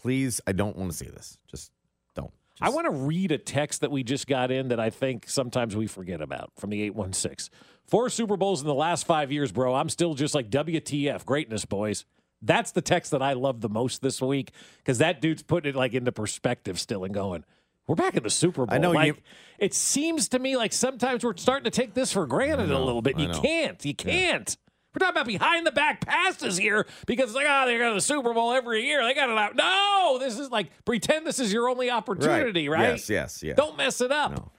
Please, 0.00 0.40
I 0.46 0.52
don't 0.52 0.76
want 0.76 0.90
to 0.92 0.96
see 0.96 1.06
this. 1.08 1.38
Just 1.50 1.72
don't. 2.14 2.32
I 2.60 2.68
want 2.70 2.86
to 2.86 2.90
read 2.92 3.32
a 3.32 3.38
text 3.38 3.80
that 3.80 3.90
we 3.90 4.02
just 4.04 4.26
got 4.26 4.50
in 4.50 4.68
that 4.68 4.78
I 4.80 4.90
think 4.90 5.28
sometimes 5.28 5.74
we 5.74 5.86
forget 5.86 6.20
about 6.20 6.52
from 6.56 6.70
the 6.70 6.82
816. 6.82 7.52
Four 7.88 8.08
Super 8.10 8.36
Bowls 8.36 8.60
in 8.60 8.66
the 8.66 8.74
last 8.74 9.06
five 9.06 9.30
years, 9.32 9.52
bro. 9.52 9.74
I'm 9.74 9.88
still 9.88 10.14
just 10.14 10.34
like 10.34 10.50
WTF. 10.50 11.24
Greatness, 11.24 11.64
boys. 11.64 12.04
That's 12.42 12.72
the 12.72 12.82
text 12.82 13.12
that 13.12 13.22
I 13.22 13.32
love 13.32 13.60
the 13.60 13.68
most 13.68 14.02
this 14.02 14.20
week 14.20 14.50
because 14.78 14.98
that 14.98 15.20
dude's 15.20 15.42
putting 15.42 15.70
it 15.70 15.76
like 15.76 15.94
into 15.94 16.12
perspective 16.12 16.78
still 16.78 17.04
and 17.04 17.14
going, 17.14 17.44
we're 17.86 17.94
back 17.94 18.14
in 18.16 18.22
the 18.22 18.30
Super 18.30 18.66
Bowl. 18.66 18.74
I 18.74 18.78
know 18.78 18.90
you- 18.90 18.94
like, 18.96 19.22
It 19.58 19.72
seems 19.72 20.28
to 20.30 20.38
me 20.38 20.56
like 20.56 20.72
sometimes 20.72 21.24
we're 21.24 21.36
starting 21.36 21.64
to 21.64 21.70
take 21.70 21.94
this 21.94 22.12
for 22.12 22.26
granted 22.26 22.70
a 22.70 22.78
little 22.78 23.02
bit. 23.02 23.18
You 23.18 23.28
can't. 23.28 23.82
You 23.84 23.94
can't. 23.94 24.56
We're 24.96 25.00
talking 25.06 25.20
about 25.20 25.26
behind 25.26 25.66
the 25.66 25.72
back 25.72 26.06
passes 26.06 26.56
here 26.56 26.86
because 27.06 27.26
it's 27.26 27.34
like, 27.34 27.44
oh, 27.46 27.66
they 27.66 27.76
go 27.76 27.90
to 27.90 27.94
the 27.96 28.00
Super 28.00 28.32
Bowl 28.32 28.52
every 28.54 28.86
year. 28.86 29.04
They 29.04 29.12
got 29.12 29.28
it 29.28 29.36
out. 29.36 29.54
No, 29.54 30.16
this 30.18 30.38
is 30.38 30.50
like 30.50 30.70
pretend 30.86 31.26
this 31.26 31.38
is 31.38 31.52
your 31.52 31.68
only 31.68 31.90
opportunity, 31.90 32.70
right? 32.70 32.92
Yes, 32.92 33.10
yes, 33.10 33.42
yes. 33.42 33.56
Don't 33.58 33.76
mess 33.76 34.00
it 34.00 34.10
up. 34.10 34.52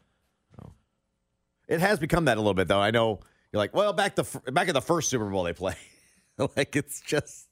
It 1.68 1.80
has 1.82 1.98
become 2.00 2.26
that 2.26 2.38
a 2.38 2.40
little 2.40 2.54
bit, 2.54 2.68
though. 2.68 2.80
I 2.80 2.92
know 2.92 3.20
you're 3.52 3.58
like, 3.58 3.76
well, 3.76 3.94
back 3.94 4.14
the 4.16 4.24
back 4.52 4.68
in 4.68 4.74
the 4.76 4.82
first 4.82 5.10
Super 5.10 5.26
Bowl 5.26 5.44
they 5.44 5.54
play, 5.54 5.76
like 6.56 6.76
it's 6.76 7.02
just. 7.02 7.48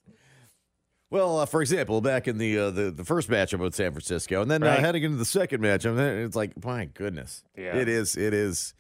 Well, 1.10 1.40
uh, 1.40 1.46
for 1.46 1.62
example, 1.62 2.02
back 2.02 2.28
in 2.28 2.38
the, 2.38 2.58
uh, 2.58 2.70
the 2.72 2.92
the 2.92 3.04
first 3.04 3.30
matchup 3.30 3.60
with 3.60 3.74
San 3.76 3.92
Francisco, 3.94 4.42
and 4.42 4.50
then 4.52 4.62
uh, 4.64 4.68
Right. 4.68 4.80
heading 4.80 5.04
into 5.04 5.18
the 5.18 5.26
second 5.26 5.62
matchup, 5.62 5.98
it's 6.24 6.36
like, 6.36 6.64
my 6.64 6.86
goodness, 6.86 7.44
Yeah. 7.58 7.76
it 7.76 7.88
is 7.90 8.16
it 8.16 8.34
is 8.34 8.74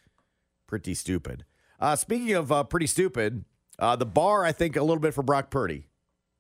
pretty 0.68 0.94
stupid. 0.94 1.44
Uh, 1.80 1.96
speaking 1.96 2.34
of 2.34 2.52
uh, 2.52 2.64
pretty 2.64 2.88
stupid, 2.88 3.46
uh, 3.80 3.96
the 3.96 4.06
bar 4.06 4.46
I 4.46 4.52
think 4.52 4.76
a 4.76 4.82
little 4.82 5.02
bit 5.02 5.14
for 5.14 5.24
Brock 5.24 5.50
Purdy, 5.50 5.88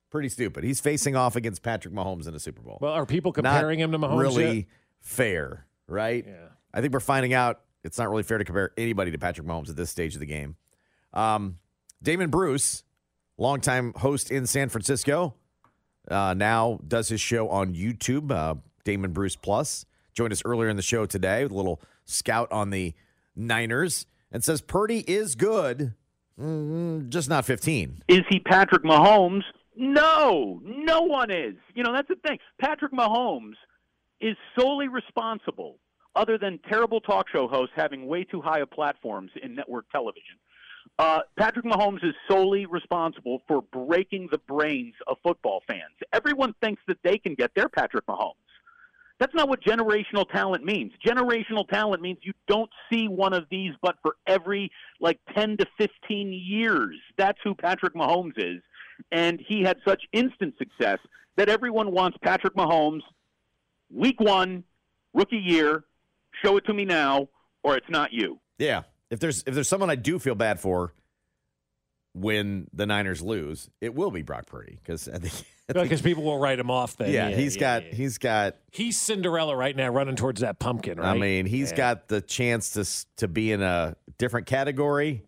pretty 0.09 0.29
stupid. 0.29 0.63
He's 0.63 0.79
facing 0.79 1.15
off 1.15 1.36
against 1.36 1.61
Patrick 1.63 1.93
Mahomes 1.93 2.27
in 2.27 2.33
the 2.33 2.39
Super 2.39 2.61
Bowl. 2.61 2.77
Well, 2.81 2.93
are 2.93 3.05
people 3.05 3.31
Not 3.36 3.43
comparing 3.43 3.79
him 3.79 3.91
to 3.91 3.99
Mahomes? 3.99 4.19
Really 4.19 4.55
yet? 4.55 4.65
fair, 5.01 5.65
right? 5.88 6.25
Yeah. 6.27 6.47
I 6.73 6.81
think 6.81 6.93
we're 6.93 6.99
finding 6.99 7.33
out 7.33 7.61
it's 7.83 7.97
not 7.97 8.09
really 8.09 8.23
fair 8.23 8.39
to 8.39 8.43
compare 8.43 8.71
anybody 8.77 9.11
to 9.11 9.17
Patrick 9.17 9.47
Mahomes 9.47 9.69
at 9.69 9.75
this 9.75 9.89
stage 9.91 10.15
of 10.15 10.19
the 10.19 10.25
game. 10.25 10.55
Um, 11.13 11.59
Damon 12.01 12.29
Bruce, 12.29 12.83
longtime 13.38 13.93
host 13.97 14.31
in 14.31 14.47
San 14.47 14.69
Francisco, 14.69 15.36
uh, 16.09 16.33
now 16.36 16.79
does 16.88 17.09
his 17.09 17.21
show 17.21 17.47
on 17.49 17.75
YouTube, 17.75 18.31
uh, 18.31 18.55
Damon 18.83 19.11
Bruce 19.11 19.36
Plus. 19.36 19.86
Joined 20.13 20.33
us 20.33 20.41
earlier 20.45 20.69
in 20.69 20.77
the 20.77 20.81
show 20.81 21.05
today 21.05 21.43
with 21.43 21.51
a 21.51 21.55
little 21.55 21.81
scout 22.05 22.51
on 22.51 22.69
the 22.69 22.93
Niners 23.36 24.05
and 24.31 24.43
says 24.43 24.61
Purdy 24.61 24.99
is 24.99 25.36
good, 25.36 25.93
mm, 26.39 27.09
just 27.09 27.29
not 27.29 27.45
15. 27.45 28.03
Is 28.07 28.21
he 28.29 28.39
Patrick 28.39 28.83
Mahomes? 28.83 29.43
No, 29.75 30.61
no 30.63 31.01
one 31.01 31.31
is. 31.31 31.55
You 31.73 31.83
know, 31.83 31.93
that's 31.93 32.07
the 32.07 32.15
thing. 32.27 32.39
Patrick 32.59 32.93
Mahomes 32.93 33.55
is 34.21 34.38
solely 34.57 34.88
responsible, 34.88 35.77
other 36.15 36.38
than 36.38 36.59
terrible 36.69 37.01
talk 37.01 37.27
show 37.29 37.47
hosts 37.47 37.73
having 37.75 38.07
way 38.07 38.23
too 38.23 38.41
high 38.41 38.59
of 38.59 38.71
platforms 38.71 39.31
in 39.41 39.55
network 39.55 39.89
television. 39.91 40.36
Uh, 40.97 41.19
Patrick 41.38 41.65
Mahomes 41.65 42.03
is 42.03 42.13
solely 42.29 42.65
responsible 42.65 43.41
for 43.47 43.61
breaking 43.61 44.29
the 44.31 44.38
brains 44.38 44.93
of 45.07 45.17
football 45.23 45.61
fans. 45.67 45.81
Everyone 46.13 46.53
thinks 46.61 46.81
that 46.88 46.97
they 47.03 47.17
can 47.17 47.36
get 47.36 47.51
their 47.55 47.67
Patrick 47.67 48.05
Mahomes. 48.05 48.33
That's 49.20 49.34
not 49.34 49.47
what 49.47 49.61
generational 49.63 50.30
talent 50.30 50.66
means. 50.66 50.91
Generational 51.05 51.68
talent 51.68 52.01
means 52.01 52.18
you 52.22 52.34
don't 52.47 52.70
see 52.91 53.07
one 53.07 53.34
of 53.34 53.45
these 53.49 53.72
but 53.82 53.95
for 54.01 54.18
every 54.28 54.72
like 54.99 55.20
10 55.36 55.57
to 55.57 55.66
15 55.78 56.34
years. 56.34 56.97
That's 57.18 57.38
who 57.43 57.55
Patrick 57.55 57.93
Mahomes 57.93 58.34
is. 58.38 58.61
And 59.11 59.41
he 59.47 59.61
had 59.61 59.78
such 59.88 60.03
instant 60.11 60.55
success 60.57 60.99
that 61.38 61.49
everyone 61.49 61.91
wants 61.91 62.18
Patrick 62.22 62.55
Mahomes 62.55 63.01
week 63.89 64.20
one, 64.20 64.63
rookie 65.13 65.38
year, 65.38 65.84
show 66.43 66.57
it 66.57 66.66
to 66.66 66.74
me 66.74 66.86
now, 66.86 67.30
or 67.63 67.78
it's 67.78 67.89
not 67.89 68.11
you. 68.11 68.39
Yeah. 68.57 68.84
If 69.09 69.20
there's 69.20 69.43
if 69.45 69.53
there's 69.53 69.70
someone 69.70 69.89
I 69.89 69.95
do 69.95 70.20
feel 70.20 70.36
bad 70.36 70.59
for 70.59 70.93
when 72.16 72.68
the 72.74 72.86
Niners 72.86 73.22
lose, 73.22 73.70
it 73.82 73.93
will 73.93 74.09
be 74.09 74.22
Brock 74.22 74.45
Purdy 74.47 74.80
because 74.82 75.07
I 75.09 75.18
think, 75.20 75.34
Because 75.68 76.01
people 76.01 76.24
will 76.24 76.38
write 76.39 76.59
him 76.59 76.72
off 76.72 76.95
then. 76.95 77.11
yeah, 77.11 77.30
he's 77.30 77.57
got 77.57 77.84
he's 77.84 78.18
got 78.18 78.55
He's 78.72 78.97
Cinderella 78.99 79.55
right 79.55 79.76
now 79.76 79.89
running 79.89 80.16
towards 80.16 80.41
that 80.41 80.59
pumpkin, 80.59 80.99
right? 80.99 81.16
I 81.16 81.18
mean, 81.18 81.45
he's 81.45 81.72
Yeah. 81.72 81.78
got 81.78 82.07
the 82.07 82.22
chance 82.22 82.72
to 82.74 82.86
to 83.18 83.28
be 83.28 83.51
in 83.51 83.61
a 83.61 83.95
different 84.18 84.47
category 84.47 85.24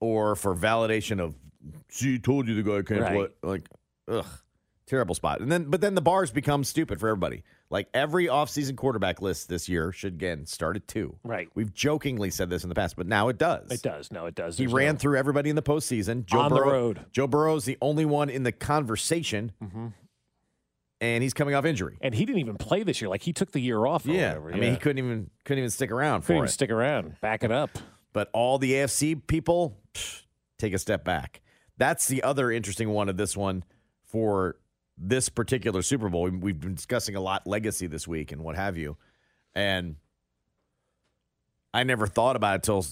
or 0.00 0.36
for 0.36 0.54
validation 0.54 1.20
of 1.20 1.34
she 1.90 2.18
told 2.18 2.46
you 2.48 2.54
the 2.54 2.62
guy 2.62 2.82
can't 2.82 3.00
Right. 3.02 3.14
play 3.42 3.50
like 3.50 3.68
ugh 4.08 4.26
terrible 4.86 5.14
spot. 5.16 5.40
And 5.40 5.50
then 5.50 5.64
but 5.64 5.80
then 5.80 5.94
the 5.96 6.00
bars 6.00 6.30
become 6.30 6.62
stupid 6.64 7.00
for 7.00 7.08
everybody. 7.08 7.42
Like 7.68 7.88
every 7.92 8.26
offseason 8.26 8.76
quarterback 8.76 9.20
list 9.20 9.48
this 9.48 9.68
year 9.68 9.90
should 9.90 10.14
again 10.14 10.46
start 10.46 10.76
at 10.76 10.86
2. 10.86 11.16
Right. 11.24 11.48
We've 11.56 11.74
jokingly 11.74 12.30
said 12.30 12.48
this 12.48 12.62
in 12.62 12.68
the 12.68 12.74
past, 12.76 12.94
but 12.96 13.08
now 13.08 13.28
it 13.28 13.38
does. 13.38 13.70
It 13.72 13.82
does. 13.82 14.12
No, 14.12 14.26
it 14.26 14.34
does. 14.36 14.56
He 14.56 14.64
There's 14.66 14.72
ran 14.72 14.94
no- 14.94 14.98
through 14.98 15.18
everybody 15.18 15.50
in 15.50 15.56
the 15.56 15.62
postseason. 15.62 16.24
Joe 16.26 16.40
On 16.40 16.50
the 16.50 16.56
Burrow, 16.58 16.70
road. 16.70 17.06
Joe 17.10 17.26
Burrow's 17.26 17.64
the 17.64 17.76
only 17.82 18.04
one 18.04 18.30
in 18.30 18.44
the 18.44 18.52
conversation. 18.52 19.50
Mm-hmm. 19.62 19.86
and 21.00 21.22
he's 21.22 21.34
coming 21.34 21.54
off 21.54 21.64
injury. 21.64 21.98
And 22.00 22.14
he 22.14 22.24
didn't 22.24 22.38
even 22.40 22.56
play 22.56 22.82
this 22.84 23.00
year. 23.00 23.08
Like 23.10 23.22
he 23.22 23.32
took 23.32 23.50
the 23.52 23.60
year 23.60 23.84
off. 23.84 24.06
Or 24.06 24.10
Yeah, 24.12 24.28
whatever. 24.38 24.52
I 24.54 24.58
mean 24.60 24.70
he 24.72 24.76
couldn't 24.78 24.98
even 25.04 25.30
couldn't 25.44 25.58
even 25.58 25.70
stick 25.70 25.90
around 25.90 26.20
for 26.22 26.28
Couldn't 26.28 26.38
even 26.38 26.48
it. 26.48 26.52
stick 26.52 26.70
around. 26.70 27.20
Back 27.20 27.42
it 27.44 27.50
up. 27.52 27.70
But 28.12 28.30
all 28.32 28.58
the 28.58 28.72
AFC 28.74 29.26
people 29.26 29.76
take 30.58 30.72
a 30.72 30.78
step 30.78 31.04
back. 31.04 31.40
That's 31.76 32.06
the 32.08 32.22
other 32.22 32.50
interesting 32.50 32.88
one 32.90 33.08
of 33.10 33.16
this 33.18 33.36
one 33.36 33.64
for 34.06 34.56
this 34.98 35.28
particular 35.28 35.82
Super 35.82 36.08
Bowl. 36.08 36.24
We- 36.24 36.30
We've 36.38 36.60
been 36.60 36.74
discussing 36.74 37.14
a 37.16 37.20
lot 37.20 37.46
legacy 37.46 37.86
this 37.86 38.06
week 38.08 38.32
and 38.32 38.42
what 38.42 38.56
have 38.56 38.76
you, 38.76 38.96
and 39.54 39.96
I 41.74 41.82
never 41.84 42.06
thought 42.06 42.36
about 42.36 42.56
it 42.56 42.62
till 42.62 42.86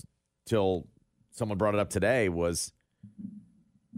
till 0.46 0.86
someone 1.30 1.58
brought 1.58 1.74
it 1.74 1.80
up 1.80 1.90
today. 1.90 2.28
Was 2.28 2.72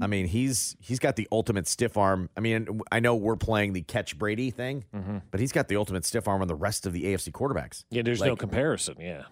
I 0.01 0.07
mean 0.07 0.27
he's 0.27 0.77
he's 0.81 0.99
got 0.99 1.17
the 1.17 1.27
ultimate 1.33 1.67
stiff 1.67 1.97
arm. 1.97 2.29
I 2.37 2.41
mean 2.41 2.81
I 2.93 3.01
know 3.01 3.17
we're 3.17 3.37
playing 3.37 3.73
the 3.73 3.83
catch 3.83 4.17
Brady 4.19 4.51
thing, 4.51 4.85
Mhm. 4.95 5.23
but 5.31 5.41
he's 5.41 5.53
got 5.53 5.69
the 5.69 5.77
ultimate 5.77 6.05
stiff 6.05 6.29
arm 6.29 6.43
on 6.43 6.49
the 6.49 6.55
rest 6.55 6.87
of 6.87 6.93
the 6.93 7.05
AFC 7.07 7.33
quarterbacks. 7.33 7.85
Yeah, 7.91 8.03
there's 8.03 8.21
no 8.21 8.37
comparison. 8.37 8.97
Yeah. 9.01 9.25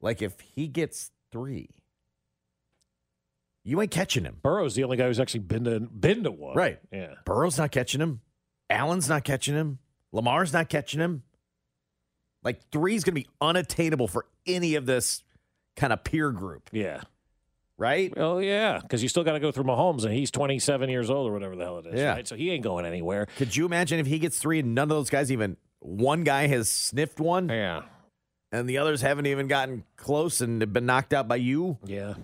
Like 0.00 0.22
if 0.22 0.40
he 0.40 0.68
gets 0.68 1.10
three, 1.30 1.70
you 3.64 3.80
ain't 3.80 3.90
catching 3.90 4.24
him. 4.24 4.36
Burrow's 4.42 4.74
the 4.74 4.84
only 4.84 4.96
guy 4.96 5.06
who's 5.06 5.20
actually 5.20 5.40
been 5.40 5.64
to 5.64 5.80
been 5.80 6.24
to 6.24 6.30
one. 6.30 6.56
Right. 6.56 6.78
Yeah. 6.92 7.14
Burrow's 7.24 7.58
not 7.58 7.70
catching 7.70 8.00
him. 8.00 8.20
Allen's 8.70 9.08
not 9.08 9.24
catching 9.24 9.54
him. 9.54 9.78
Lamar's 10.12 10.52
not 10.52 10.68
catching 10.68 11.00
him. 11.00 11.22
Like 12.42 12.60
three's 12.70 13.04
going 13.04 13.14
to 13.14 13.20
be 13.20 13.28
unattainable 13.40 14.08
for 14.08 14.26
any 14.46 14.74
of 14.74 14.84
this 14.86 15.22
kind 15.76 15.92
of 15.92 16.02
peer 16.04 16.30
group, 16.32 16.68
Yeah. 16.72 17.02
right? 17.78 18.12
Well, 18.16 18.42
yeah, 18.42 18.78
because 18.80 19.02
you 19.02 19.08
still 19.08 19.22
got 19.24 19.32
to 19.32 19.40
go 19.40 19.52
through 19.52 19.64
Mahomes, 19.64 20.04
and 20.04 20.12
he's 20.12 20.30
27 20.32 20.90
years 20.90 21.08
old 21.08 21.28
or 21.30 21.32
whatever 21.32 21.54
the 21.56 21.64
hell 21.64 21.78
it 21.78 21.86
is. 21.86 21.94
Yeah. 22.00 22.12
Right? 22.14 22.26
So 22.28 22.34
he 22.36 22.50
ain't 22.50 22.64
going 22.64 22.84
anywhere. 22.84 23.26
Could 23.36 23.54
you 23.56 23.64
imagine 23.64 24.00
if 24.00 24.06
he 24.06 24.18
gets 24.18 24.38
three 24.38 24.58
and 24.58 24.74
none 24.74 24.84
of 24.84 24.88
those 24.96 25.08
guys 25.08 25.30
even 25.30 25.56
one 25.78 26.24
guy 26.24 26.48
has 26.48 26.68
sniffed 26.68 27.20
one? 27.20 27.48
Yeah. 27.48 27.82
And 28.50 28.68
the 28.68 28.78
others 28.78 29.00
haven't 29.02 29.26
even 29.26 29.46
gotten 29.46 29.84
close 29.96 30.40
and 30.40 30.72
been 30.72 30.84
knocked 30.84 31.14
out 31.14 31.28
by 31.28 31.36
you? 31.36 31.78
Yeah. 31.84 32.14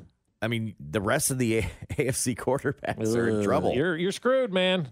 I 0.40 0.48
mean, 0.48 0.74
the 0.78 1.00
rest 1.00 1.30
of 1.30 1.38
the 1.38 1.62
AFC 1.92 2.36
quarterbacks 2.36 3.14
are 3.16 3.28
in 3.28 3.44
trouble. 3.44 3.74
You're 3.74 3.96
you're 3.96 4.12
screwed, 4.12 4.52
man. 4.52 4.88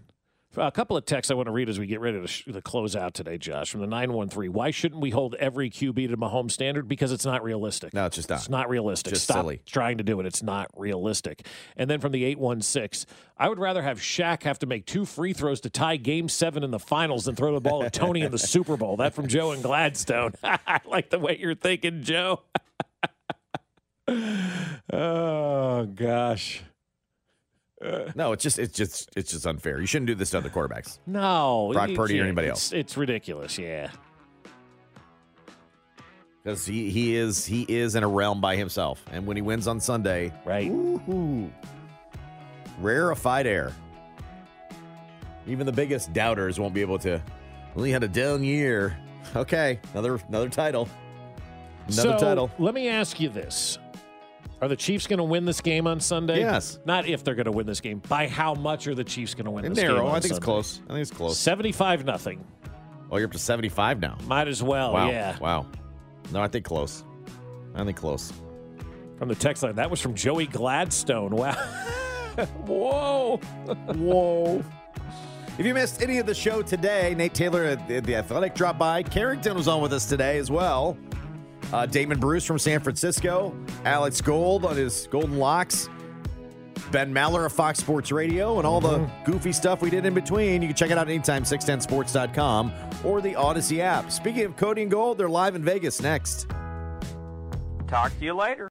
A 0.58 0.72
couple 0.72 0.96
of 0.96 1.04
texts 1.04 1.30
I 1.30 1.34
want 1.34 1.48
to 1.48 1.52
read 1.52 1.68
as 1.68 1.78
we 1.78 1.86
get 1.86 2.00
ready 2.00 2.18
to, 2.18 2.26
sh- 2.26 2.44
to 2.50 2.62
close 2.62 2.96
out 2.96 3.12
today, 3.12 3.36
Josh, 3.36 3.70
from 3.70 3.82
the 3.82 3.86
913. 3.86 4.50
Why 4.54 4.70
shouldn't 4.70 5.02
we 5.02 5.10
hold 5.10 5.34
every 5.34 5.68
QB 5.68 6.08
to 6.08 6.16
Mahomes 6.16 6.52
standard? 6.52 6.88
Because 6.88 7.12
it's 7.12 7.26
not 7.26 7.42
realistic. 7.42 7.92
No, 7.92 8.06
it's 8.06 8.16
just 8.16 8.30
not. 8.30 8.36
It's 8.38 8.48
not 8.48 8.70
realistic. 8.70 9.12
Just 9.12 9.24
Stop 9.24 9.36
silly. 9.44 9.60
trying 9.66 9.98
to 9.98 10.04
do 10.04 10.18
it. 10.18 10.24
It's 10.24 10.42
not 10.42 10.70
realistic. 10.74 11.44
And 11.76 11.90
then 11.90 12.00
from 12.00 12.12
the 12.12 12.24
816, 12.24 13.06
I 13.36 13.50
would 13.50 13.58
rather 13.58 13.82
have 13.82 13.98
Shaq 13.98 14.44
have 14.44 14.58
to 14.60 14.66
make 14.66 14.86
two 14.86 15.04
free 15.04 15.34
throws 15.34 15.60
to 15.60 15.68
tie 15.68 15.96
game 15.96 16.26
seven 16.26 16.64
in 16.64 16.70
the 16.70 16.78
finals 16.78 17.26
than 17.26 17.34
throw 17.36 17.52
the 17.52 17.60
ball 17.60 17.82
at 17.84 17.92
Toney 17.92 18.22
in 18.22 18.30
the 18.30 18.38
Super 18.54 18.78
Bowl. 18.78 18.96
That 18.96 19.12
from 19.12 19.26
Joe 19.26 19.50
and 19.50 19.62
Gladstone. 19.62 20.32
I 20.42 20.80
like 20.86 21.10
the 21.10 21.18
way 21.18 21.36
you're 21.38 21.54
thinking, 21.54 22.02
Joe. 22.02 22.44
Oh, 24.08 25.86
gosh. 25.86 26.62
no, 28.14 28.32
it's 28.32 28.42
just 28.42 28.58
it's 28.58 28.76
just 28.76 29.10
it's 29.16 29.32
just 29.32 29.46
unfair. 29.46 29.80
You 29.80 29.86
shouldn't 29.86 30.06
do 30.06 30.14
this 30.14 30.30
to 30.30 30.38
other 30.38 30.48
quarterbacks. 30.48 30.98
No. 31.06 31.70
Brock 31.72 31.90
Purdy 31.94 32.20
or 32.20 32.24
anybody 32.24 32.48
else. 32.48 32.72
It's 32.72 32.96
ridiculous, 32.96 33.58
yeah. 33.58 33.90
because 36.46 36.64
he, 36.64 36.90
he 36.90 37.16
is 37.16 37.44
he 37.44 37.66
is 37.68 37.96
in 37.96 38.04
a 38.04 38.08
realm 38.08 38.40
by 38.40 38.54
himself. 38.54 39.04
And 39.10 39.26
when 39.26 39.36
he 39.36 39.42
wins 39.42 39.66
on 39.66 39.80
Sunday, 39.80 40.32
right, 40.44 40.70
woohoo, 40.70 41.50
rarefied 42.78 43.48
air. 43.48 43.72
Even 45.48 45.66
the 45.66 45.72
biggest 45.72 46.12
doubters 46.12 46.60
won't 46.60 46.72
be 46.72 46.82
able 46.82 47.00
to. 47.00 47.20
He 47.76 47.90
had 47.90 48.04
a 48.04 48.08
down 48.08 48.44
year. 48.44 48.96
Okay, 49.34 49.80
another 49.92 50.20
another 50.28 50.48
title, 50.48 50.88
another 51.88 52.16
so, 52.16 52.18
title. 52.18 52.50
Let 52.60 52.74
me 52.74 52.88
ask 52.88 53.18
you 53.18 53.28
this. 53.28 53.78
Are 54.60 54.68
the 54.68 54.76
Chiefs 54.76 55.06
going 55.06 55.18
to 55.18 55.24
win 55.24 55.44
this 55.44 55.60
game 55.60 55.86
on 55.86 56.00
Sunday? 56.00 56.38
Yes. 56.40 56.78
Not 56.86 57.06
if 57.06 57.22
they're 57.22 57.34
going 57.34 57.44
to 57.44 57.52
win 57.52 57.66
this 57.66 57.80
game. 57.80 58.00
By 58.08 58.26
how 58.26 58.54
much 58.54 58.86
are 58.86 58.94
the 58.94 59.04
Chiefs 59.04 59.34
going 59.34 59.44
to 59.44 59.50
win 59.50 59.64
this 59.68 59.76
Narrow. 59.76 59.96
game? 59.96 60.06
on 60.06 60.16
I 60.16 60.20
think 60.20 60.30
it's 60.32 60.44
close. 60.44 60.80
I 60.88 60.92
think 60.94 61.02
it's 61.02 61.10
close. 61.10 61.38
75 61.38 62.04
nothing. 62.04 62.44
Oh, 63.10 63.18
you're 63.18 63.26
up 63.26 63.32
to 63.32 63.38
seventy 63.38 63.68
five 63.68 64.00
now. 64.00 64.18
Might 64.26 64.48
as 64.48 64.62
well, 64.62 64.92
wow. 64.92 65.08
yeah. 65.08 65.38
Wow. 65.38 65.66
No, 66.32 66.42
I 66.42 66.48
think 66.48 66.64
close. 66.64 67.04
I 67.74 67.84
think 67.84 67.96
close. 67.96 68.32
From 69.16 69.28
the 69.28 69.34
text 69.34 69.62
line. 69.62 69.76
That 69.76 69.90
was 69.90 70.00
from 70.00 70.14
Joey 70.14 70.46
Gladstone. 70.46 71.30
Wow. 71.30 71.52
Whoa. 72.66 73.36
Whoa. 73.94 74.64
If 75.58 75.64
you 75.64 75.72
missed 75.72 76.02
any 76.02 76.18
of 76.18 76.26
the 76.26 76.34
show 76.34 76.62
today, 76.62 77.14
Nate 77.16 77.32
Taylor 77.32 77.64
at 77.64 77.86
the, 77.88 78.00
the 78.00 78.16
Athletic 78.16 78.54
dropped 78.54 78.78
by. 78.78 79.02
Carrington 79.02 79.56
was 79.56 79.68
on 79.68 79.80
with 79.80 79.92
us 79.92 80.06
today 80.06 80.36
as 80.38 80.50
well. 80.50 80.98
Uh, 81.72 81.86
Damon 81.86 82.18
Bruce 82.18 82.44
from 82.44 82.58
San 82.58 82.80
Francisco. 82.80 83.54
Alex 83.84 84.20
Gold 84.20 84.64
on 84.64 84.76
his 84.76 85.08
Golden 85.10 85.38
Locks. 85.38 85.88
Ben 86.92 87.12
Maller 87.12 87.44
of 87.46 87.52
Fox 87.52 87.80
Sports 87.80 88.12
Radio 88.12 88.58
and 88.58 88.66
all 88.66 88.80
the 88.80 89.10
goofy 89.24 89.52
stuff 89.52 89.82
we 89.82 89.90
did 89.90 90.06
in 90.06 90.14
between. 90.14 90.62
You 90.62 90.68
can 90.68 90.76
check 90.76 90.90
it 90.90 90.98
out 90.98 91.08
anytime, 91.08 91.42
610sports.com 91.42 92.72
or 93.04 93.20
the 93.20 93.32
Audacy 93.32 93.80
app. 93.80 94.12
Speaking 94.12 94.44
of 94.44 94.56
Cody 94.56 94.82
and 94.82 94.90
Gold, 94.90 95.18
they're 95.18 95.28
live 95.28 95.56
in 95.56 95.64
Vegas 95.64 96.00
next. 96.00 96.46
Talk 97.88 98.16
to 98.18 98.24
you 98.24 98.34
later. 98.34 98.70